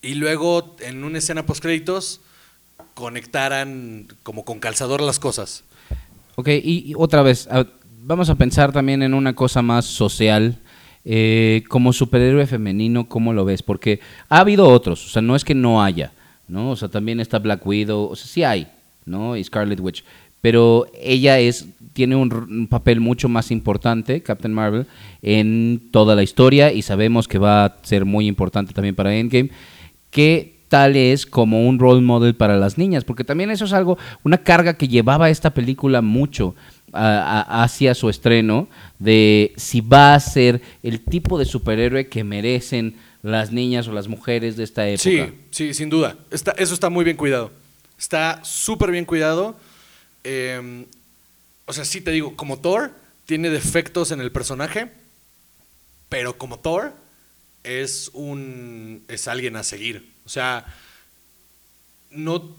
Y 0.00 0.14
luego 0.14 0.76
en 0.80 1.04
una 1.04 1.18
escena 1.18 1.44
post 1.44 1.60
créditos 1.60 2.22
conectaran 2.94 4.08
como 4.22 4.46
con 4.46 4.60
calzador 4.60 5.02
las 5.02 5.18
cosas. 5.18 5.62
Ok, 6.36 6.48
y, 6.48 6.94
otra 6.96 7.22
vez, 7.22 7.48
vamos 8.02 8.28
a 8.28 8.34
pensar 8.34 8.72
también 8.72 9.02
en 9.02 9.14
una 9.14 9.34
cosa 9.34 9.62
más 9.62 9.84
social. 9.84 10.58
Eh, 11.06 11.64
como 11.68 11.92
superhéroe 11.92 12.46
femenino, 12.46 13.08
¿cómo 13.08 13.34
lo 13.34 13.44
ves? 13.44 13.62
Porque 13.62 14.00
ha 14.30 14.38
habido 14.38 14.66
otros, 14.66 15.04
o 15.04 15.08
sea, 15.10 15.20
no 15.20 15.36
es 15.36 15.44
que 15.44 15.54
no 15.54 15.82
haya, 15.82 16.12
¿no? 16.48 16.70
O 16.70 16.76
sea, 16.76 16.88
también 16.88 17.20
está 17.20 17.38
Black 17.38 17.66
Widow, 17.66 18.06
o 18.06 18.16
sea, 18.16 18.26
sí 18.26 18.42
hay, 18.42 18.66
¿no? 19.04 19.36
Y 19.36 19.44
Scarlet 19.44 19.80
Witch. 19.80 20.02
Pero 20.40 20.86
ella 20.98 21.38
es, 21.40 21.66
tiene 21.92 22.16
un, 22.16 22.32
un 22.32 22.66
papel 22.68 23.00
mucho 23.00 23.28
más 23.28 23.50
importante, 23.50 24.22
Captain 24.22 24.54
Marvel, 24.54 24.86
en 25.20 25.88
toda 25.90 26.14
la 26.14 26.22
historia 26.22 26.72
y 26.72 26.80
sabemos 26.80 27.28
que 27.28 27.38
va 27.38 27.66
a 27.66 27.76
ser 27.82 28.06
muy 28.06 28.26
importante 28.26 28.72
también 28.72 28.94
para 28.94 29.14
Endgame. 29.14 29.50
¿Qué 30.10 30.53
tal 30.68 30.96
es 30.96 31.26
como 31.26 31.66
un 31.66 31.78
role 31.78 32.00
model 32.00 32.34
para 32.34 32.56
las 32.56 32.78
niñas? 32.78 33.04
Porque 33.04 33.24
también 33.24 33.50
eso 33.50 33.64
es 33.64 33.72
algo, 33.72 33.98
una 34.22 34.38
carga 34.38 34.74
que 34.74 34.88
llevaba 34.88 35.30
esta 35.30 35.52
película 35.54 36.02
mucho 36.02 36.54
hacia 36.92 37.92
su 37.94 38.08
estreno, 38.08 38.68
de 39.00 39.52
si 39.56 39.80
va 39.80 40.14
a 40.14 40.20
ser 40.20 40.62
el 40.82 41.00
tipo 41.00 41.38
de 41.38 41.44
superhéroe 41.44 42.08
que 42.08 42.22
merecen 42.22 42.94
las 43.22 43.50
niñas 43.50 43.88
o 43.88 43.92
las 43.92 44.06
mujeres 44.06 44.56
de 44.56 44.62
esta 44.62 44.86
época. 44.86 45.02
Sí, 45.02 45.24
sí, 45.50 45.74
sin 45.74 45.90
duda. 45.90 46.16
Eso 46.30 46.74
está 46.74 46.90
muy 46.90 47.04
bien 47.04 47.16
cuidado. 47.16 47.50
Está 47.98 48.44
súper 48.44 48.92
bien 48.92 49.06
cuidado. 49.06 49.56
Eh, 50.22 50.86
o 51.66 51.72
sea, 51.72 51.84
sí 51.84 52.00
te 52.00 52.10
digo, 52.10 52.36
como 52.36 52.58
Thor, 52.58 52.92
tiene 53.26 53.50
defectos 53.50 54.10
en 54.10 54.20
el 54.20 54.30
personaje, 54.30 54.90
pero 56.08 56.36
como 56.36 56.58
Thor, 56.58 56.92
es 57.64 58.10
un. 58.12 59.04
es 59.08 59.26
alguien 59.26 59.56
a 59.56 59.62
seguir. 59.62 60.13
O 60.24 60.28
sea, 60.28 60.66
no, 62.10 62.56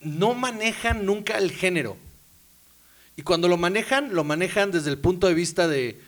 no 0.00 0.34
manejan 0.34 1.06
nunca 1.06 1.38
el 1.38 1.50
género. 1.50 1.96
Y 3.16 3.22
cuando 3.22 3.48
lo 3.48 3.56
manejan, 3.56 4.14
lo 4.14 4.24
manejan 4.24 4.70
desde 4.70 4.90
el 4.90 4.98
punto 4.98 5.28
de 5.28 5.34
vista 5.34 5.68
de 5.68 6.00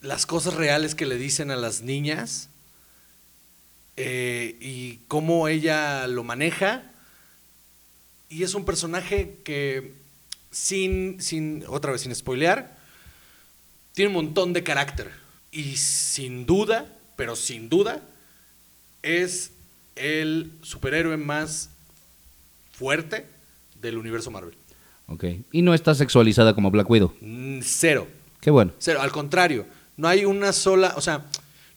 las 0.00 0.26
cosas 0.26 0.54
reales 0.54 0.94
que 0.94 1.06
le 1.06 1.16
dicen 1.16 1.50
a 1.50 1.56
las 1.56 1.82
niñas 1.82 2.48
eh, 3.96 4.56
y 4.60 4.98
cómo 5.08 5.48
ella 5.48 6.06
lo 6.06 6.24
maneja. 6.24 6.82
Y 8.28 8.42
es 8.42 8.54
un 8.54 8.64
personaje 8.64 9.38
que, 9.44 9.94
sin, 10.50 11.20
sin, 11.20 11.64
otra 11.68 11.92
vez, 11.92 12.02
sin 12.02 12.14
spoilear, 12.14 12.76
tiene 13.94 14.08
un 14.08 14.24
montón 14.24 14.52
de 14.52 14.64
carácter. 14.64 15.10
Y 15.52 15.76
sin 15.76 16.44
duda, 16.44 16.92
pero 17.16 17.36
sin 17.36 17.68
duda, 17.68 18.02
es 19.06 19.52
el 19.94 20.50
superhéroe 20.62 21.16
más 21.16 21.70
fuerte 22.72 23.26
del 23.80 23.98
universo 23.98 24.30
Marvel. 24.30 24.54
Ok. 25.08 25.24
Y 25.52 25.62
no 25.62 25.72
está 25.74 25.94
sexualizada 25.94 26.54
como 26.54 26.70
Black 26.70 26.90
Widow. 26.90 27.14
Mm, 27.20 27.60
Cero. 27.62 28.06
Qué 28.40 28.50
bueno. 28.50 28.72
Cero, 28.78 29.00
al 29.00 29.12
contrario, 29.12 29.66
no 29.96 30.08
hay 30.08 30.24
una 30.24 30.52
sola, 30.52 30.94
o 30.96 31.00
sea, 31.00 31.26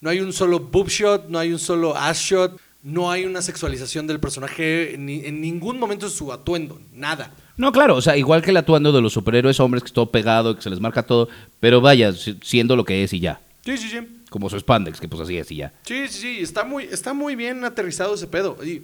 no 0.01 0.09
hay 0.09 0.19
un 0.19 0.34
solo 0.34 0.59
boob 0.59 0.88
shot, 0.89 1.30
no 1.30 1.39
hay 1.39 1.51
un 1.53 1.59
solo 1.59 1.95
ass 1.95 2.19
shot, 2.19 2.59
no 2.84 3.11
hay 3.11 3.25
una 3.25 3.41
sexualización 3.41 4.07
del 4.07 4.19
personaje 4.19 4.95
ni- 4.97 5.25
en 5.25 5.41
ningún 5.41 5.80
momento 5.80 6.07
de 6.07 6.11
su 6.11 6.32
atuendo, 6.32 6.80
nada. 6.93 7.34
No, 7.57 7.71
claro, 7.71 7.95
o 7.95 8.01
sea, 8.01 8.15
igual 8.17 8.41
que 8.41 8.51
el 8.51 8.57
atuendo 8.57 8.91
de 8.91 9.01
los 9.01 9.11
superhéroes 9.13 9.59
hombres 9.59 9.84
que 9.84 9.88
es 9.88 9.93
todo 9.93 10.09
pegado, 10.11 10.55
que 10.55 10.61
se 10.61 10.69
les 10.69 10.80
marca 10.80 11.03
todo, 11.03 11.27
pero 11.59 11.82
vaya, 11.82 12.13
si- 12.13 12.38
siendo 12.41 12.75
lo 12.75 12.86
que 12.86 13.03
es 13.03 13.11
y 13.13 13.19
ya. 13.19 13.41
Sí, 13.65 13.77
sí, 13.77 13.89
sí. 13.89 13.97
Como 14.30 14.49
su 14.49 14.59
spandex, 14.59 14.99
que 14.99 15.07
pues 15.07 15.21
así 15.21 15.39
y 15.53 15.57
ya. 15.57 15.73
Sí, 15.86 16.07
sí, 16.07 16.19
sí, 16.21 16.39
está 16.41 16.63
muy, 16.63 16.84
está 16.86 17.13
muy 17.13 17.36
bien 17.36 17.63
aterrizado 17.63 18.13
ese 18.15 18.27
pedo. 18.27 18.57
Y 18.63 18.84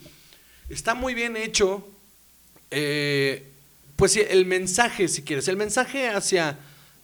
está 0.70 0.94
muy 0.96 1.14
bien 1.14 1.38
hecho. 1.38 1.88
eh, 2.72 3.52
pues 3.96 4.18
el 4.18 4.46
mensaje, 4.46 5.08
si 5.08 5.22
quieres, 5.22 5.48
el 5.48 5.56
mensaje 5.56 6.10
hacia, 6.10 6.58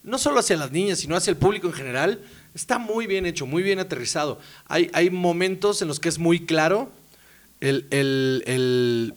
no 0.03 0.17
solo 0.17 0.39
hacia 0.39 0.57
las 0.57 0.71
niñas, 0.71 0.99
sino 0.99 1.15
hacia 1.15 1.31
el 1.31 1.37
público 1.37 1.67
en 1.67 1.73
general, 1.73 2.19
está 2.53 2.79
muy 2.79 3.07
bien 3.07 3.25
hecho, 3.25 3.45
muy 3.45 3.63
bien 3.63 3.79
aterrizado. 3.79 4.41
Hay, 4.67 4.89
hay 4.91 5.09
momentos 5.09 5.81
en 5.81 5.87
los 5.87 6.01
que 6.01 6.09
es 6.09 6.17
muy 6.19 6.45
claro 6.45 6.91
el, 7.61 7.85
el- 7.91 8.43
el- 8.45 9.13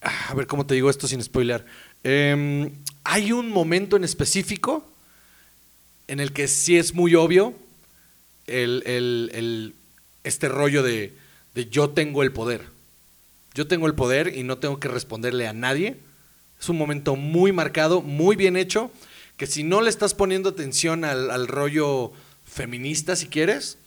a 0.00 0.34
ver 0.34 0.46
cómo 0.48 0.66
te 0.66 0.74
digo 0.74 0.90
esto 0.90 1.06
sin 1.06 1.22
spoiler. 1.22 1.64
Em, 2.02 2.70
hay 3.04 3.30
un 3.30 3.48
momento 3.50 3.96
en 3.96 4.02
específico 4.04 4.84
en 6.08 6.18
el 6.18 6.32
que 6.32 6.48
sí 6.48 6.78
es 6.78 6.94
muy 6.94 7.14
obvio 7.14 7.54
el, 8.48 8.82
el- 8.86 9.30
el- 9.34 9.74
este 10.24 10.48
rollo 10.48 10.82
de, 10.82 11.14
de 11.54 11.66
yo 11.68 11.90
tengo 11.90 12.22
el 12.22 12.32
poder. 12.32 12.62
Yo 13.54 13.66
tengo 13.66 13.86
el 13.86 13.94
poder 13.94 14.36
y 14.36 14.42
no 14.42 14.58
tengo 14.58 14.78
que 14.80 14.88
responderle 14.88 15.46
a 15.48 15.52
nadie. 15.52 15.96
Es 16.60 16.68
un 16.68 16.76
momento 16.78 17.16
muy 17.16 17.52
marcado, 17.52 18.02
muy 18.02 18.36
bien 18.36 18.56
hecho, 18.56 18.90
que 19.36 19.46
si 19.46 19.62
no 19.62 19.80
le 19.80 19.90
estás 19.90 20.14
poniendo 20.14 20.48
atención 20.50 21.04
al, 21.04 21.30
al 21.30 21.46
rollo 21.48 22.12
feminista, 22.44 23.14
si 23.16 23.28
quieres, 23.28 23.78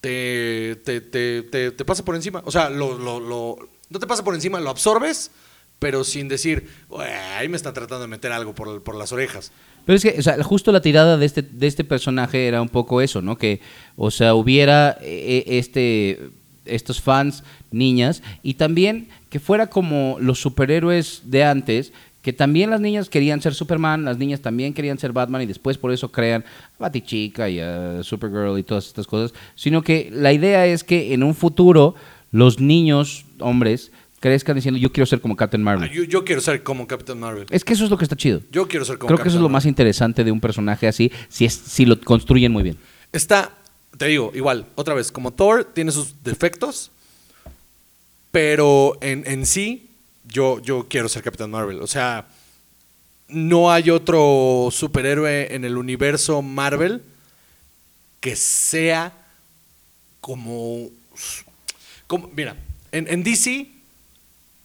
te, 0.00 0.76
te, 0.84 1.00
te- 1.00 1.42
te- 1.72 1.84
pasa 1.84 2.04
por 2.04 2.14
encima. 2.14 2.42
O 2.44 2.50
sea, 2.52 2.70
lo, 2.70 2.96
lo- 2.98 3.20
lo- 3.20 3.68
no 3.88 3.98
te 3.98 4.06
pasa 4.06 4.22
por 4.24 4.34
encima, 4.34 4.60
lo 4.60 4.70
absorbes, 4.70 5.30
pero 5.78 6.04
sin 6.04 6.28
decir, 6.28 6.68
"Ué, 6.88 7.06
ahí 7.06 7.48
me 7.48 7.56
está 7.56 7.72
tratando 7.72 8.02
de 8.02 8.08
meter 8.08 8.32
algo 8.32 8.54
por, 8.54 8.82
por 8.82 8.94
las 8.94 9.12
orejas. 9.12 9.52
Pero 9.86 9.96
es 9.96 10.02
que, 10.02 10.16
o 10.18 10.22
sea, 10.22 10.42
justo 10.42 10.72
la 10.72 10.82
tirada 10.82 11.16
de 11.16 11.24
este, 11.24 11.42
de 11.42 11.66
este 11.66 11.84
personaje 11.84 12.48
era 12.48 12.60
un 12.60 12.68
poco 12.68 13.00
eso, 13.00 13.22
¿no? 13.22 13.38
Que, 13.38 13.60
o 13.96 14.10
sea, 14.10 14.34
hubiera 14.34 14.98
eh, 15.00 15.44
este, 15.46 16.20
estos 16.64 17.00
fans 17.00 17.44
niñas 17.70 18.22
y 18.42 18.54
también 18.54 19.08
que 19.30 19.38
fuera 19.38 19.68
como 19.68 20.16
los 20.20 20.40
superhéroes 20.40 21.22
de 21.26 21.44
antes, 21.44 21.92
que 22.20 22.32
también 22.32 22.70
las 22.70 22.80
niñas 22.80 23.08
querían 23.08 23.40
ser 23.40 23.54
Superman, 23.54 24.04
las 24.04 24.18
niñas 24.18 24.40
también 24.40 24.74
querían 24.74 24.98
ser 24.98 25.12
Batman 25.12 25.42
y 25.42 25.46
después 25.46 25.78
por 25.78 25.92
eso 25.92 26.10
crean 26.10 26.42
a 26.42 26.82
Batichica 26.82 27.48
y 27.48 27.60
a 27.60 28.02
Supergirl 28.02 28.58
y 28.58 28.64
todas 28.64 28.88
estas 28.88 29.06
cosas, 29.06 29.38
sino 29.54 29.82
que 29.82 30.10
la 30.12 30.32
idea 30.32 30.66
es 30.66 30.82
que 30.82 31.14
en 31.14 31.22
un 31.22 31.36
futuro 31.36 31.94
los 32.32 32.58
niños, 32.58 33.24
hombres, 33.38 33.92
crezcan 34.20 34.56
diciendo 34.56 34.78
yo 34.78 34.90
quiero 34.92 35.06
ser 35.06 35.20
como 35.20 35.36
Captain 35.36 35.62
Ah, 35.62 35.64
Marvel. 35.64 35.90
Yo, 35.90 36.04
yo 36.04 36.24
quiero 36.24 36.40
ser 36.40 36.62
como 36.62 36.86
Captain 36.86 37.18
Marvel. 37.18 37.46
Es 37.50 37.64
que 37.64 37.74
eso 37.74 37.84
es 37.84 37.90
lo 37.90 37.98
que 37.98 38.04
está 38.04 38.16
chido. 38.16 38.40
Yo 38.50 38.66
quiero 38.68 38.84
ser 38.84 38.98
como 38.98 39.08
Creo 39.08 39.18
que 39.18 39.28
eso 39.28 39.28
es 39.28 39.34
Captain 39.34 39.42
lo 39.42 39.48
más 39.48 39.66
interesante 39.66 40.24
de 40.24 40.32
un 40.32 40.40
personaje 40.40 40.88
así, 40.88 41.12
si, 41.28 41.44
es, 41.44 41.54
si 41.54 41.84
lo 41.84 42.00
construyen 42.00 42.52
muy 42.52 42.62
bien. 42.62 42.78
Está, 43.12 43.52
te 43.96 44.06
digo, 44.06 44.32
igual, 44.34 44.66
otra 44.74 44.94
vez, 44.94 45.12
como 45.12 45.32
Thor 45.32 45.64
tiene 45.64 45.92
sus 45.92 46.22
defectos, 46.22 46.90
pero 48.30 48.98
en, 49.00 49.24
en 49.26 49.46
sí, 49.46 49.88
yo, 50.24 50.60
yo 50.60 50.86
quiero 50.88 51.08
ser 51.08 51.22
Captain 51.22 51.50
Marvel. 51.50 51.80
O 51.80 51.86
sea, 51.86 52.26
no 53.28 53.70
hay 53.70 53.90
otro 53.90 54.68
superhéroe 54.70 55.54
en 55.54 55.64
el 55.64 55.76
universo 55.76 56.42
Marvel 56.42 57.02
que 58.20 58.36
sea 58.36 59.12
como. 60.20 60.90
como 62.06 62.28
mira, 62.34 62.56
en, 62.92 63.08
en 63.08 63.22
DC 63.22 63.75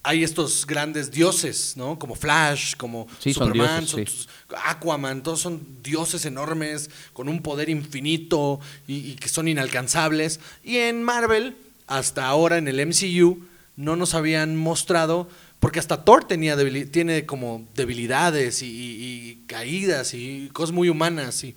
hay 0.04 0.24
estos 0.24 0.66
grandes 0.66 1.10
dioses, 1.12 1.74
¿no? 1.76 1.98
Como 1.98 2.14
Flash, 2.16 2.74
como 2.76 3.06
Sí, 3.20 3.32
son 3.32 3.48
Superman, 3.48 3.84
dioses, 3.86 4.10
son- 4.48 4.58
Aquaman, 4.66 5.22
todos 5.22 5.40
son 5.40 5.60
dioses 5.82 6.24
enormes 6.26 6.90
con 7.12 7.28
un 7.28 7.40
poder 7.40 7.68
infinito 7.68 8.58
y, 8.88 9.12
y 9.12 9.14
que 9.14 9.28
son 9.28 9.46
inalcanzables. 9.48 10.40
Y 10.64 10.78
en 10.78 11.02
Marvel, 11.04 11.56
hasta 11.86 12.26
ahora 12.26 12.58
en 12.58 12.66
el 12.68 12.80
MCU, 12.86 13.44
no 13.76 13.96
nos 13.96 14.14
habían 14.14 14.56
mostrado, 14.56 15.28
porque 15.60 15.78
hasta 15.78 16.04
Thor 16.04 16.24
tenía 16.24 16.56
tiene 16.90 17.24
como 17.24 17.64
debilidades 17.76 18.62
y, 18.62 18.66
y- 18.66 19.30
y 19.30 19.34
caídas 19.46 20.14
y 20.14 20.50
cosas 20.52 20.74
muy 20.74 20.88
humanas 20.88 21.44
y, 21.44 21.54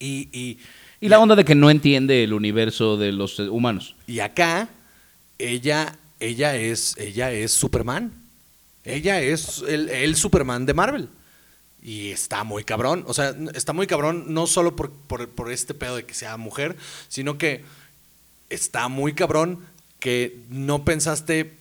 y, 0.00 0.58
la 1.00 1.18
onda 1.18 1.34
de 1.36 1.44
que 1.44 1.54
no 1.54 1.70
entiende 1.70 2.24
el 2.24 2.32
universo 2.34 2.96
de 2.96 3.12
los 3.12 3.38
humanos. 3.38 3.94
y 4.06 4.20
acá 4.20 4.68
ella, 5.38 5.96
ella 6.24 6.56
es, 6.56 6.94
ella 6.98 7.30
es 7.32 7.52
Superman. 7.52 8.12
Ella 8.84 9.20
es 9.20 9.62
el, 9.66 10.14
Superman 10.16 10.66
de 10.66 10.74
Marvel. 10.74 11.08
Y 11.82 12.10
está 12.10 12.44
muy 12.44 12.64
cabrón. 12.64 13.04
O 13.06 13.14
sea, 13.14 13.34
está 13.54 13.72
muy 13.72 13.86
cabrón 13.86 14.26
no 14.28 14.46
solo 14.46 14.74
por, 14.76 14.90
por- 14.90 15.28
por 15.28 15.52
este 15.52 15.74
pedo 15.74 15.96
de 15.96 16.04
que 16.04 16.14
sea 16.14 16.36
mujer, 16.36 16.76
sino 17.08 17.38
que 17.38 17.64
está 18.50 18.88
muy 18.88 19.14
cabrón 19.14 19.60
que 20.00 20.38
no 20.50 20.84
pensaste 20.84 21.54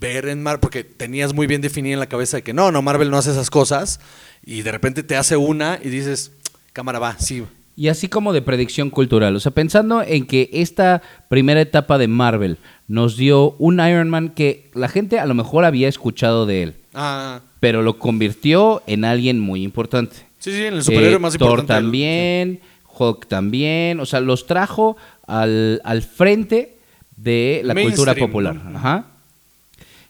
ver 0.00 0.26
en 0.28 0.42
Marvel, 0.42 0.60
porque 0.60 0.84
tenías 0.84 1.34
muy 1.34 1.46
bien 1.46 1.60
definido 1.60 1.94
en 1.94 2.00
la 2.00 2.08
cabeza 2.08 2.38
de 2.38 2.42
que 2.42 2.54
no, 2.54 2.72
no, 2.72 2.80
Marvel 2.82 3.10
no 3.10 3.18
hace 3.18 3.30
esas 3.30 3.50
cosas. 3.50 4.00
Y 4.44 4.62
de 4.62 4.72
repente 4.72 5.02
te 5.02 5.16
hace 5.16 5.36
una 5.36 5.78
y 5.82 5.88
dices, 5.90 6.30
cámara 6.72 6.98
va, 6.98 7.18
sí. 7.18 7.44
Y 7.76 7.88
así 7.88 8.08
como 8.08 8.32
de 8.32 8.40
predicción 8.40 8.88
cultural. 8.88 9.36
O 9.36 9.40
sea, 9.40 9.52
pensando 9.52 10.02
en 10.02 10.26
que 10.26 10.48
esta 10.52 11.02
primera 11.28 11.60
etapa 11.60 11.98
de 11.98 12.08
Marvel 12.08 12.56
nos 12.88 13.16
dio 13.18 13.52
un 13.58 13.74
Iron 13.86 14.08
Man 14.08 14.30
que 14.30 14.70
la 14.74 14.88
gente 14.88 15.18
a 15.18 15.26
lo 15.26 15.34
mejor 15.34 15.64
había 15.66 15.86
escuchado 15.88 16.46
de 16.46 16.62
él, 16.62 16.74
Ah, 16.94 17.40
pero 17.60 17.82
lo 17.82 17.98
convirtió 17.98 18.82
en 18.86 19.04
alguien 19.04 19.38
muy 19.40 19.62
importante. 19.62 20.16
sí, 20.38 20.52
sí, 20.52 20.62
el 20.62 20.82
superhéroe 20.82 21.16
Eh, 21.16 21.18
más 21.18 21.36
Thor 21.36 21.48
importante. 21.50 21.74
del- 21.74 21.82
también, 21.84 22.60
Hulk 22.98 23.26
también, 23.26 24.00
o 24.00 24.06
sea, 24.06 24.20
los 24.20 24.46
trajo 24.46 24.96
al, 25.26 25.82
al 25.84 26.00
frente 26.00 26.76
de 27.18 27.60
la 27.62 27.74
cultura 27.74 28.14
popular. 28.14 28.58
Ajá. 28.74 29.06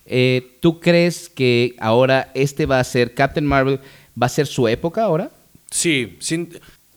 Eh, 0.05 0.55
¿Tú 0.61 0.79
crees 0.79 1.27
que 1.27 1.75
ahora 1.79 2.31
este 2.33 2.65
va 2.65 2.79
a 2.79 2.83
ser, 2.85 3.13
Captain 3.13 3.45
Marvel, 3.45 3.79
va 4.21 4.27
a 4.27 4.29
ser 4.29 4.47
su 4.47 4.67
época 4.69 5.03
ahora? 5.03 5.29
Sí, 5.69 6.15
sin- 6.19 6.49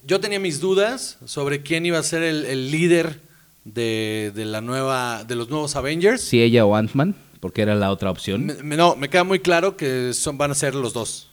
yo 0.07 0.21
tenía 0.21 0.41
mis 0.41 0.61
dudas 0.61 1.19
sobre 1.25 1.63
quién 1.63 1.87
iba 1.87 1.99
a 1.99 2.03
ser 2.03 2.23
el, 2.23 2.45
el 2.47 2.71
líder 2.71 3.21
de, 3.65 4.33
de 4.35 4.45
la 4.45 4.61
nueva, 4.61 5.25
de 5.25 5.35
los 5.37 5.49
nuevos 5.51 5.77
Avengers. 5.77 6.23
Si 6.23 6.43
ella 6.43 6.65
o 6.65 6.75
Ant-Man, 6.77 7.15
porque 7.41 7.63
era 7.63 7.75
la 7.75 7.91
otra 7.91 8.11
opción. 8.11 8.47
Me- 8.47 8.55
me- 8.63 8.77
no, 8.77 8.97
me 8.97 9.09
queda 9.09 9.25
muy 9.25 9.41
claro 9.41 9.77
que 9.77 10.13
son, 10.15 10.39
van 10.39 10.51
a 10.51 10.55
ser 10.55 10.75
los 10.75 10.93
dos. 10.93 11.29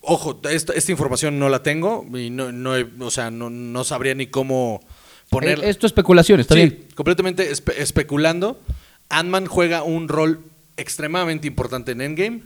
Ojo, 0.00 0.40
esta, 0.50 0.72
esta 0.72 0.90
información 0.92 1.38
no 1.38 1.48
la 1.48 1.62
tengo 1.62 2.04
y 2.16 2.30
no, 2.30 2.50
no, 2.50 2.74
o 3.00 3.10
sea, 3.10 3.30
no, 3.30 3.50
no 3.50 3.84
sabría 3.84 4.14
ni 4.16 4.26
cómo 4.26 4.82
poner. 5.30 5.60
Eh, 5.60 5.68
Esto 5.70 5.86
es 5.86 5.90
especulación, 5.90 6.40
está 6.40 6.54
Sí, 6.54 6.60
bien. 6.60 6.88
completamente 6.96 7.50
espe- 7.52 7.74
especulando. 7.76 8.60
Ant-Man 9.08 9.46
juega 9.46 9.82
un 9.84 10.08
rol 10.08 10.40
extremadamente 10.76 11.46
importante 11.46 11.92
en 11.92 12.00
Endgame 12.00 12.40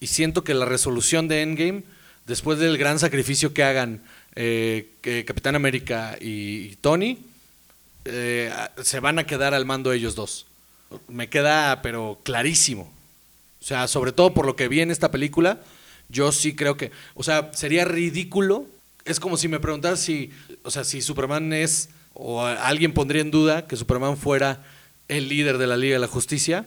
y 0.00 0.06
siento 0.06 0.44
que 0.44 0.54
la 0.54 0.64
resolución 0.64 1.28
de 1.28 1.42
Endgame, 1.42 1.82
después 2.26 2.58
del 2.58 2.78
gran 2.78 2.98
sacrificio 2.98 3.52
que 3.52 3.64
hagan 3.64 4.02
eh, 4.40 5.24
Capitán 5.26 5.56
América 5.56 6.16
y, 6.20 6.76
Tony, 6.76 7.18
eh, 8.04 8.52
se 8.82 9.00
van 9.00 9.18
a 9.18 9.26
quedar 9.26 9.52
al 9.52 9.66
mando 9.66 9.92
ellos 9.92 10.14
dos. 10.14 10.46
Me 11.08 11.28
queda, 11.28 11.82
pero 11.82 12.20
clarísimo. 12.22 12.88
O 13.60 13.64
sea, 13.64 13.88
sobre 13.88 14.12
todo 14.12 14.34
por 14.34 14.46
lo 14.46 14.54
que 14.54 14.68
vi 14.68 14.80
en 14.80 14.92
esta 14.92 15.10
película, 15.10 15.60
yo 16.08 16.30
sí 16.30 16.54
creo 16.54 16.76
que, 16.76 16.92
o 17.14 17.24
sea, 17.24 17.50
sería 17.52 17.84
ridículo. 17.84 18.66
Es 19.04 19.18
como 19.18 19.36
si 19.36 19.48
me 19.48 19.58
preguntaras 19.58 19.98
si, 19.98 20.30
o 20.62 20.70
sea, 20.70 20.84
si 20.84 21.02
Superman 21.02 21.52
es, 21.52 21.88
o 22.14 22.44
alguien 22.44 22.94
pondría 22.94 23.22
en 23.22 23.32
duda 23.32 23.66
que 23.66 23.74
Superman 23.74 24.16
fuera 24.16 24.64
el 25.08 25.28
líder 25.28 25.58
de 25.58 25.66
la 25.66 25.76
Liga 25.76 25.94
de 25.94 26.00
la 26.00 26.06
Justicia, 26.06 26.64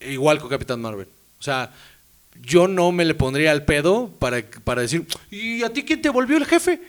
igual 0.00 0.38
con 0.38 0.50
Capitán 0.50 0.80
Marvel. 0.80 1.08
O 1.40 1.42
sea, 1.42 1.74
yo 2.42 2.68
no 2.68 2.92
me 2.92 3.04
le 3.04 3.14
pondría 3.14 3.52
al 3.52 3.64
pedo 3.64 4.10
para, 4.18 4.42
para 4.64 4.82
decir, 4.82 5.06
¿y 5.30 5.62
a 5.62 5.72
ti 5.72 5.82
quién 5.82 6.02
te 6.02 6.08
volvió 6.08 6.36
el 6.36 6.46
jefe? 6.46 6.80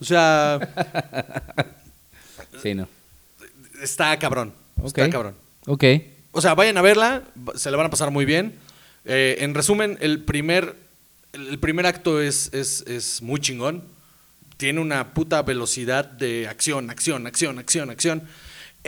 O 0.00 0.04
sea, 0.04 0.58
Sí, 2.62 2.74
no. 2.74 2.88
está 3.82 4.18
cabrón. 4.18 4.52
Está 4.84 5.08
cabrón. 5.10 5.34
Ok. 5.66 5.84
O 6.32 6.40
sea, 6.40 6.54
vayan 6.54 6.76
a 6.78 6.82
verla, 6.82 7.22
se 7.56 7.70
la 7.70 7.76
van 7.76 7.86
a 7.86 7.90
pasar 7.90 8.10
muy 8.10 8.24
bien. 8.24 8.54
Eh, 9.04 9.36
en 9.40 9.54
resumen, 9.54 9.96
el 10.00 10.22
primer, 10.22 10.74
el 11.32 11.58
primer 11.58 11.86
acto 11.86 12.20
es, 12.20 12.52
es, 12.52 12.82
es 12.86 13.22
muy 13.22 13.40
chingón. 13.40 13.82
Tiene 14.56 14.80
una 14.80 15.14
puta 15.14 15.42
velocidad 15.42 16.04
de 16.04 16.48
acción, 16.48 16.90
acción, 16.90 17.26
acción, 17.26 17.58
acción, 17.58 17.90
acción. 17.90 18.22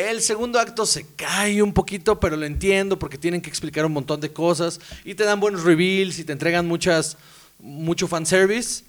El 0.09 0.23
segundo 0.23 0.59
acto 0.59 0.87
se 0.87 1.05
cae 1.15 1.61
un 1.61 1.75
poquito, 1.75 2.19
pero 2.19 2.35
lo 2.35 2.47
entiendo 2.47 2.99
porque 2.99 3.19
tienen 3.19 3.43
que 3.43 3.51
explicar 3.51 3.85
un 3.85 3.93
montón 3.93 4.19
de 4.23 4.33
cosas 4.33 4.81
y 5.05 5.15
te 5.15 5.25
dan 5.25 5.41
buenos 5.41 5.63
reveals 5.63 6.19
y 6.19 6.25
te 6.25 6.33
entregan 6.33 6.67
muchas, 6.67 7.19
mucho 7.59 8.09
fanservice, 8.09 8.85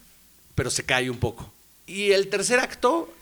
pero 0.56 0.70
se 0.70 0.86
cae 0.86 1.10
un 1.10 1.18
poco. 1.18 1.52
Y 1.86 2.12
el 2.12 2.30
tercer 2.30 2.60
acto 2.60 3.14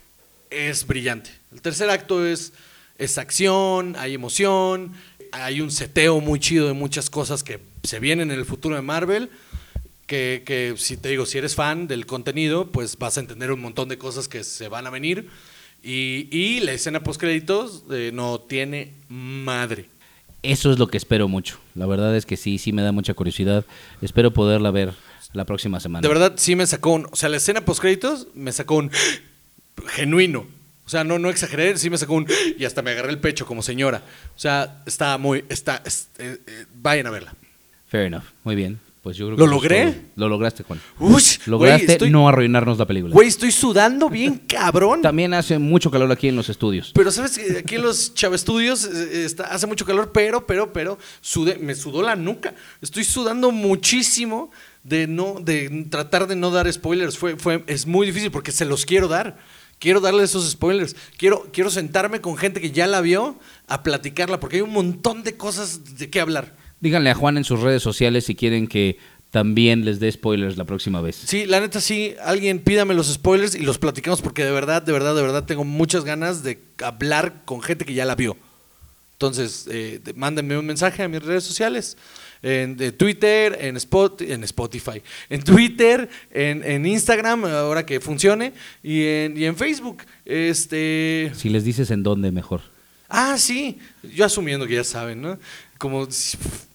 es 0.52 0.86
brillante. 0.86 1.32
El 1.52 1.64
tercer 1.64 1.90
acto 1.90 2.24
es, 2.24 2.54
es 3.00 3.18
acción, 3.18 3.96
hay 3.98 4.14
emoción, 4.14 4.94
hay 5.32 5.60
un 5.60 5.72
seteo 5.72 6.22
muy 6.22 6.40
chido 6.40 6.68
de 6.68 6.74
muchas 6.74 7.10
cosas 7.10 7.42
que 7.42 7.60
se 7.82 8.00
vienen 8.00 8.30
en 8.30 8.38
el 8.38 8.46
futuro 8.46 8.76
de 8.76 8.84
Marvel. 8.84 9.32
Que, 10.06 10.44
que 10.46 10.76
si 10.78 10.96
te 10.96 11.10
digo, 11.10 11.26
si 11.26 11.40
eres 11.40 11.56
fan 11.56 11.88
del 11.88 12.06
contenido, 12.06 12.68
pues 12.70 13.00
vas 13.00 13.18
a 13.18 13.22
entender 13.22 13.52
un 13.52 13.62
montón 13.62 13.90
de 13.90 13.98
cosas 13.98 14.28
que 14.28 14.44
se 14.44 14.68
van 14.68 14.86
a 14.86 14.92
venir. 14.92 15.28
Y, 15.84 16.28
y 16.32 16.60
la 16.62 16.74
escena 16.74 17.02
post 17.02 17.20
créditos 17.20 17.84
no 18.14 18.40
tiene 18.40 18.92
madre. 19.08 19.86
Eso 20.44 20.72
es 20.72 20.80
lo 20.80 20.88
que 20.88 20.98
espero 20.98 21.28
mucho. 21.28 21.60
La 21.76 21.86
verdad 21.86 22.16
es 22.16 22.26
que 22.26 22.38
sí, 22.38 22.58
sí 22.58 22.72
me 22.72 22.82
da 22.82 22.92
mucha 22.92 23.14
curiosidad. 23.14 23.66
Espero 24.02 24.32
poderla 24.32 24.72
ver 24.72 24.94
la 25.34 25.46
próxima 25.46 25.80
semana. 25.80 26.02
De 26.02 26.08
verdad, 26.08 26.34
sí 26.38 26.56
me 26.56 26.66
sacó 26.66 26.92
un. 26.92 27.08
O 27.12 27.16
sea, 27.16 27.28
la 27.30 27.38
escena 27.38 27.62
post 27.66 27.82
créditos 27.82 28.28
me 28.36 28.52
sacó 28.52 28.76
un 28.76 28.90
genuino. 29.88 30.46
O 30.86 30.90
sea, 30.90 31.04
no, 31.04 31.20
no 31.20 31.30
exageré, 31.30 31.78
sí 31.78 31.90
me 31.90 31.98
sacó 31.98 32.14
un. 32.16 32.28
Y 32.58 32.66
hasta 32.66 32.82
me 32.82 32.92
agarré 32.92 33.10
el 33.12 33.20
pecho 33.20 33.46
como 33.46 33.62
señora. 33.62 34.02
O 34.36 34.40
sea, 34.40 34.82
está 34.86 35.18
muy. 35.18 35.44
Está, 35.50 35.82
es- 35.86 36.08
eh, 36.18 36.38
eh, 36.48 36.66
vayan 36.76 37.08
a 37.08 37.12
verla. 37.12 37.34
Fair 37.88 38.06
enough. 38.06 38.24
Muy 38.44 38.56
bien. 38.56 38.80
Pues 39.10 39.18
yo 39.18 39.26
creo 39.26 39.38
¿Lo 39.40 39.44
que 39.46 39.46
es 39.46 39.52
logré? 39.52 39.92
todo. 39.92 40.02
Lo 40.18 40.30
lograste, 40.30 40.62
Juan. 40.64 40.80
Uy, 41.00 41.24
Lograste 41.48 41.84
güey, 41.86 41.92
estoy- 41.96 42.10
no 42.12 42.30
arruinarnos 42.30 42.78
la 42.78 42.86
película. 42.86 43.12
Güey, 43.12 43.28
estoy 43.28 43.52
sudando 43.52 44.08
bien 44.08 44.38
cabrón. 44.48 45.02
También 45.02 45.34
hace 45.34 45.58
mucho 45.58 45.90
calor 45.90 46.12
aquí 46.12 46.28
en 46.28 46.36
los 46.36 46.48
estudios. 46.48 46.92
Pero 46.94 47.10
sabes 47.12 47.40
aquí 47.58 47.74
en 47.76 47.82
los 47.82 48.14
Chava 48.14 48.36
Estudios 48.36 48.86
eh, 48.86 49.26
está, 49.26 49.46
hace 49.46 49.66
mucho 49.66 49.84
calor, 49.84 50.12
pero, 50.14 50.46
pero, 50.46 50.72
pero, 50.72 51.00
me 51.60 51.74
sudó 51.74 52.04
la 52.04 52.16
nuca. 52.16 52.54
Estoy 52.84 53.04
sudando 53.04 53.50
muchísimo 53.52 54.52
de 54.84 55.08
no, 55.08 55.40
de 55.42 55.88
tratar 55.90 56.28
de 56.28 56.36
no 56.36 56.52
dar 56.52 56.72
spoilers. 56.72 57.18
Fue, 57.18 57.36
fue, 57.36 57.64
es 57.66 57.88
muy 57.88 58.06
difícil 58.06 58.30
porque 58.30 58.52
se 58.52 58.66
los 58.66 58.86
quiero 58.86 59.08
dar. 59.08 59.38
Quiero 59.80 60.02
darle 60.02 60.22
esos 60.24 60.48
spoilers. 60.52 60.96
Quiero, 61.18 61.48
quiero 61.52 61.72
sentarme 61.72 62.22
con 62.22 62.38
gente 62.38 62.62
que 62.62 62.70
ya 62.70 62.86
la 62.86 63.02
vio 63.02 63.40
a 63.68 63.82
platicarla, 63.82 64.40
porque 64.40 64.58
hay 64.58 64.62
un 64.62 64.74
montón 64.74 65.24
de 65.24 65.36
cosas 65.36 65.98
de 65.98 66.12
qué 66.12 66.20
hablar. 66.20 66.54
Díganle 66.82 67.10
a 67.10 67.16
Juan 67.16 67.38
en 67.38 67.44
sus 67.44 67.60
redes 67.62 67.82
sociales 67.84 68.26
si 68.26 68.36
quieren 68.36 68.68
que 68.68 68.98
también 69.32 69.86
les 69.86 70.00
dé 70.00 70.12
spoilers 70.12 70.58
la 70.58 70.64
próxima 70.66 71.02
vez. 71.02 71.16
Sí, 71.16 71.46
la 71.46 71.60
neta 71.60 71.82
sí, 71.82 72.16
alguien 72.24 72.60
pídame 72.60 72.94
los 72.96 73.08
spoilers 73.14 73.54
y 73.54 73.60
los 73.60 73.78
platicamos 73.78 74.22
porque 74.22 74.44
de 74.44 74.52
verdad, 74.52 74.82
de 74.82 74.92
verdad, 74.92 75.14
de 75.16 75.22
verdad 75.22 75.44
tengo 75.46 75.64
muchas 75.64 76.04
ganas 76.04 76.42
de 76.42 76.58
hablar 76.84 77.44
con 77.46 77.62
gente 77.62 77.86
que 77.86 77.94
ya 77.94 78.06
la 78.06 78.16
vio. 78.16 78.38
Entonces, 79.14 79.68
eh, 79.70 80.00
de- 80.04 80.14
mándenme 80.14 80.58
un 80.58 80.66
mensaje 80.66 81.04
a 81.04 81.08
mis 81.10 81.22
redes 81.22 81.44
sociales, 81.44 81.98
en 82.42 82.78
de 82.78 82.94
Twitter, 82.94 83.58
en, 83.60 83.76
Spot, 83.76 84.22
en 84.22 84.46
Spotify, 84.46 85.02
en 85.30 85.44
Twitter, 85.44 86.10
en, 86.32 86.64
en 86.64 86.86
Instagram, 86.86 87.44
ahora 87.44 87.86
que 87.86 88.00
funcione, 88.00 88.54
y 88.82 89.04
en, 89.04 89.38
y 89.38 89.44
en 89.44 89.58
Facebook. 89.58 90.04
Este, 90.24 91.32
Si 91.36 91.50
les 91.50 91.66
dices 91.66 91.92
en 91.92 92.02
dónde, 92.02 92.32
mejor. 92.32 92.62
ah, 93.10 93.38
sí, 93.38 93.78
yo 94.16 94.24
asumiendo 94.24 94.66
que 94.66 94.76
ya 94.76 94.86
saben, 94.86 95.22
¿no? 95.22 95.38
Como, 95.78 96.08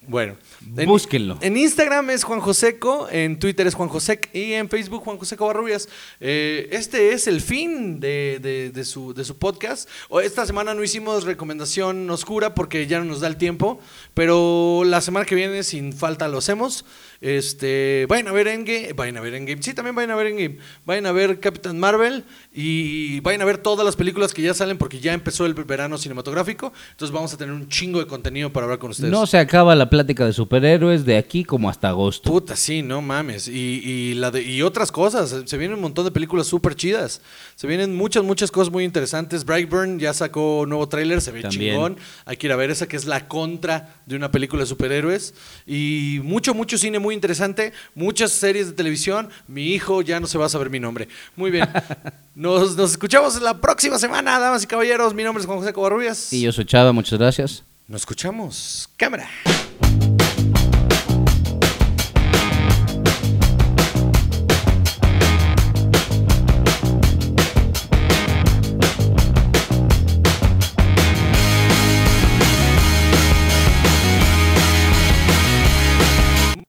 bueno. 0.09 0.37
En- 0.77 0.89
Búsquenlo. 0.89 1.39
En 1.41 1.57
Instagram 1.57 2.11
es 2.11 2.25
Juan 2.25 2.41
Joseco, 2.41 3.09
en 3.11 3.39
Twitter 3.39 3.67
es 3.67 3.75
Juan 3.75 3.89
Josec 3.89 4.29
y 4.35 4.53
en 4.55 4.69
Facebook 4.69 5.03
Juan 5.05 5.19
Joseco 5.19 5.47
Barrubias. 5.47 5.89
Eh, 6.21 6.69
este 6.73 7.13
es 7.13 7.27
el 7.27 7.41
fin 7.41 8.01
de, 8.01 8.39
de- 8.43 8.71
de 8.71 8.85
su, 8.85 9.15
de 9.15 9.25
su 9.25 9.39
podcast. 9.39 9.89
Esta 10.23 10.47
semana 10.47 10.75
no 10.75 10.83
hicimos 10.83 11.25
recomendación 11.25 12.09
oscura 12.11 12.55
porque 12.55 12.87
ya 12.87 12.99
no 12.99 13.05
nos 13.05 13.21
da 13.21 13.29
el 13.29 13.37
tiempo, 13.37 13.81
pero 14.15 14.83
la 14.85 15.01
semana 15.01 15.27
que 15.27 15.35
viene 15.35 15.63
sin 15.63 15.93
falta 15.93 16.29
lo 16.29 16.39
hacemos. 16.39 16.85
Este, 17.21 18.05
vayan 18.09 18.29
a 18.29 18.33
ver 18.33 18.49
Endgame, 18.49 18.93
vayan 18.93 19.17
a 19.17 19.21
ver 19.23 19.35
Endgame, 19.35 19.63
sí, 19.63 19.73
también 19.73 19.95
vayan 19.95 20.11
a 20.11 20.15
ver 20.17 20.27
Endgame, 20.27 20.59
vayan 20.85 21.07
a 21.07 21.13
ver 21.13 21.41
Captain 21.41 21.79
Marvel 21.81 22.25
y 22.53 23.21
vayan 23.21 23.41
a 23.41 23.45
ver 23.47 23.59
todas 23.59 23.85
las 23.85 23.97
películas 23.97 24.35
que 24.35 24.43
ya 24.43 24.53
salen 24.53 24.77
porque 24.77 25.01
ya 25.01 25.15
empezó 25.15 25.47
el 25.47 25.55
verano 25.55 25.97
cinematográfico. 25.97 26.73
Entonces 26.91 27.13
vamos 27.15 27.33
a 27.33 27.39
tener 27.39 27.55
un 27.55 27.69
chingo 27.69 27.99
de 27.99 28.07
contenido 28.07 28.53
para 28.53 28.65
hablar 28.65 28.79
con 28.79 28.91
ustedes. 28.91 29.11
No 29.11 29.27
se 29.27 29.39
acaba 29.39 29.75
la 29.75 29.89
plática 29.89 30.27
de 30.27 30.33
superhéroes 30.55 31.05
de 31.05 31.17
aquí 31.17 31.43
como 31.45 31.69
hasta 31.69 31.89
agosto. 31.89 32.31
Puta, 32.31 32.55
sí, 32.55 32.81
no 32.83 33.03
mames. 33.03 33.49
Y, 33.49 33.81
y 33.85 34.15
la 34.15 34.31
de- 34.31 34.43
y 34.43 34.63
otras 34.63 34.93
cosas. 34.93 35.35
Se 35.47 35.57
vienen 35.59 35.75
un 35.77 35.83
montón 35.83 36.05
de 36.05 36.11
películas 36.13 36.47
súper 36.47 36.77
chidas. 36.77 37.21
Se 37.57 37.67
vienen 37.67 37.95
muchas, 37.97 38.23
muchas 38.23 38.51
cosas 38.53 38.73
muy 38.73 38.85
interesantes. 38.85 39.45
Brightburn 39.45 39.99
ya 39.99 40.13
sacó 40.15 40.65
nuevo 40.69 40.89
tráiler, 40.89 41.21
se 41.21 41.33
ve 41.33 41.43
También. 41.43 41.73
chingón. 41.75 41.97
Hay 42.25 42.37
que 42.37 42.47
ir 42.47 42.53
a 42.53 42.57
ver 42.57 42.71
esa 42.71 42.87
que 42.87 42.97
es 42.97 43.05
la 43.07 43.27
contra 43.27 43.97
de 44.07 44.15
una 44.15 44.31
película 44.31 44.63
de 44.63 44.67
superhéroes. 44.67 45.35
Y 45.67 46.21
mucho, 46.23 46.55
mucho 46.55 46.79
cine 46.79 47.01
muy 47.01 47.15
interesante. 47.17 47.73
Muchas 47.97 48.31
series 48.31 48.67
de 48.69 48.73
televisión. 48.75 49.31
Mi 49.49 49.73
hijo 49.75 50.03
ya 50.03 50.21
no 50.21 50.29
se 50.29 50.39
va 50.39 50.47
a 50.47 50.49
saber 50.49 50.71
mi 50.71 50.79
nombre. 50.79 51.09
Muy 51.35 51.51
bien. 51.51 51.69
Nos, 52.37 52.77
nos 52.77 52.91
escuchamos 52.91 53.41
la 53.41 53.61
próxima 53.61 53.97
semana, 53.97 54.41
damas 54.41 54.65
y 54.65 54.67
caballeros. 54.67 55.15
Mi 55.15 55.23
nombre 55.23 55.41
es 55.41 55.47
Juan 55.47 55.59
José 55.61 55.73
Covarrubias. 55.73 56.33
Y 56.33 56.41
yo 56.43 56.51
soy 56.51 56.65
Chava, 56.65 56.91
muchas 56.93 57.17
gracias. 57.19 57.63
Nos 57.87 58.01
escuchamos. 58.03 58.89
Cámara. 58.97 59.29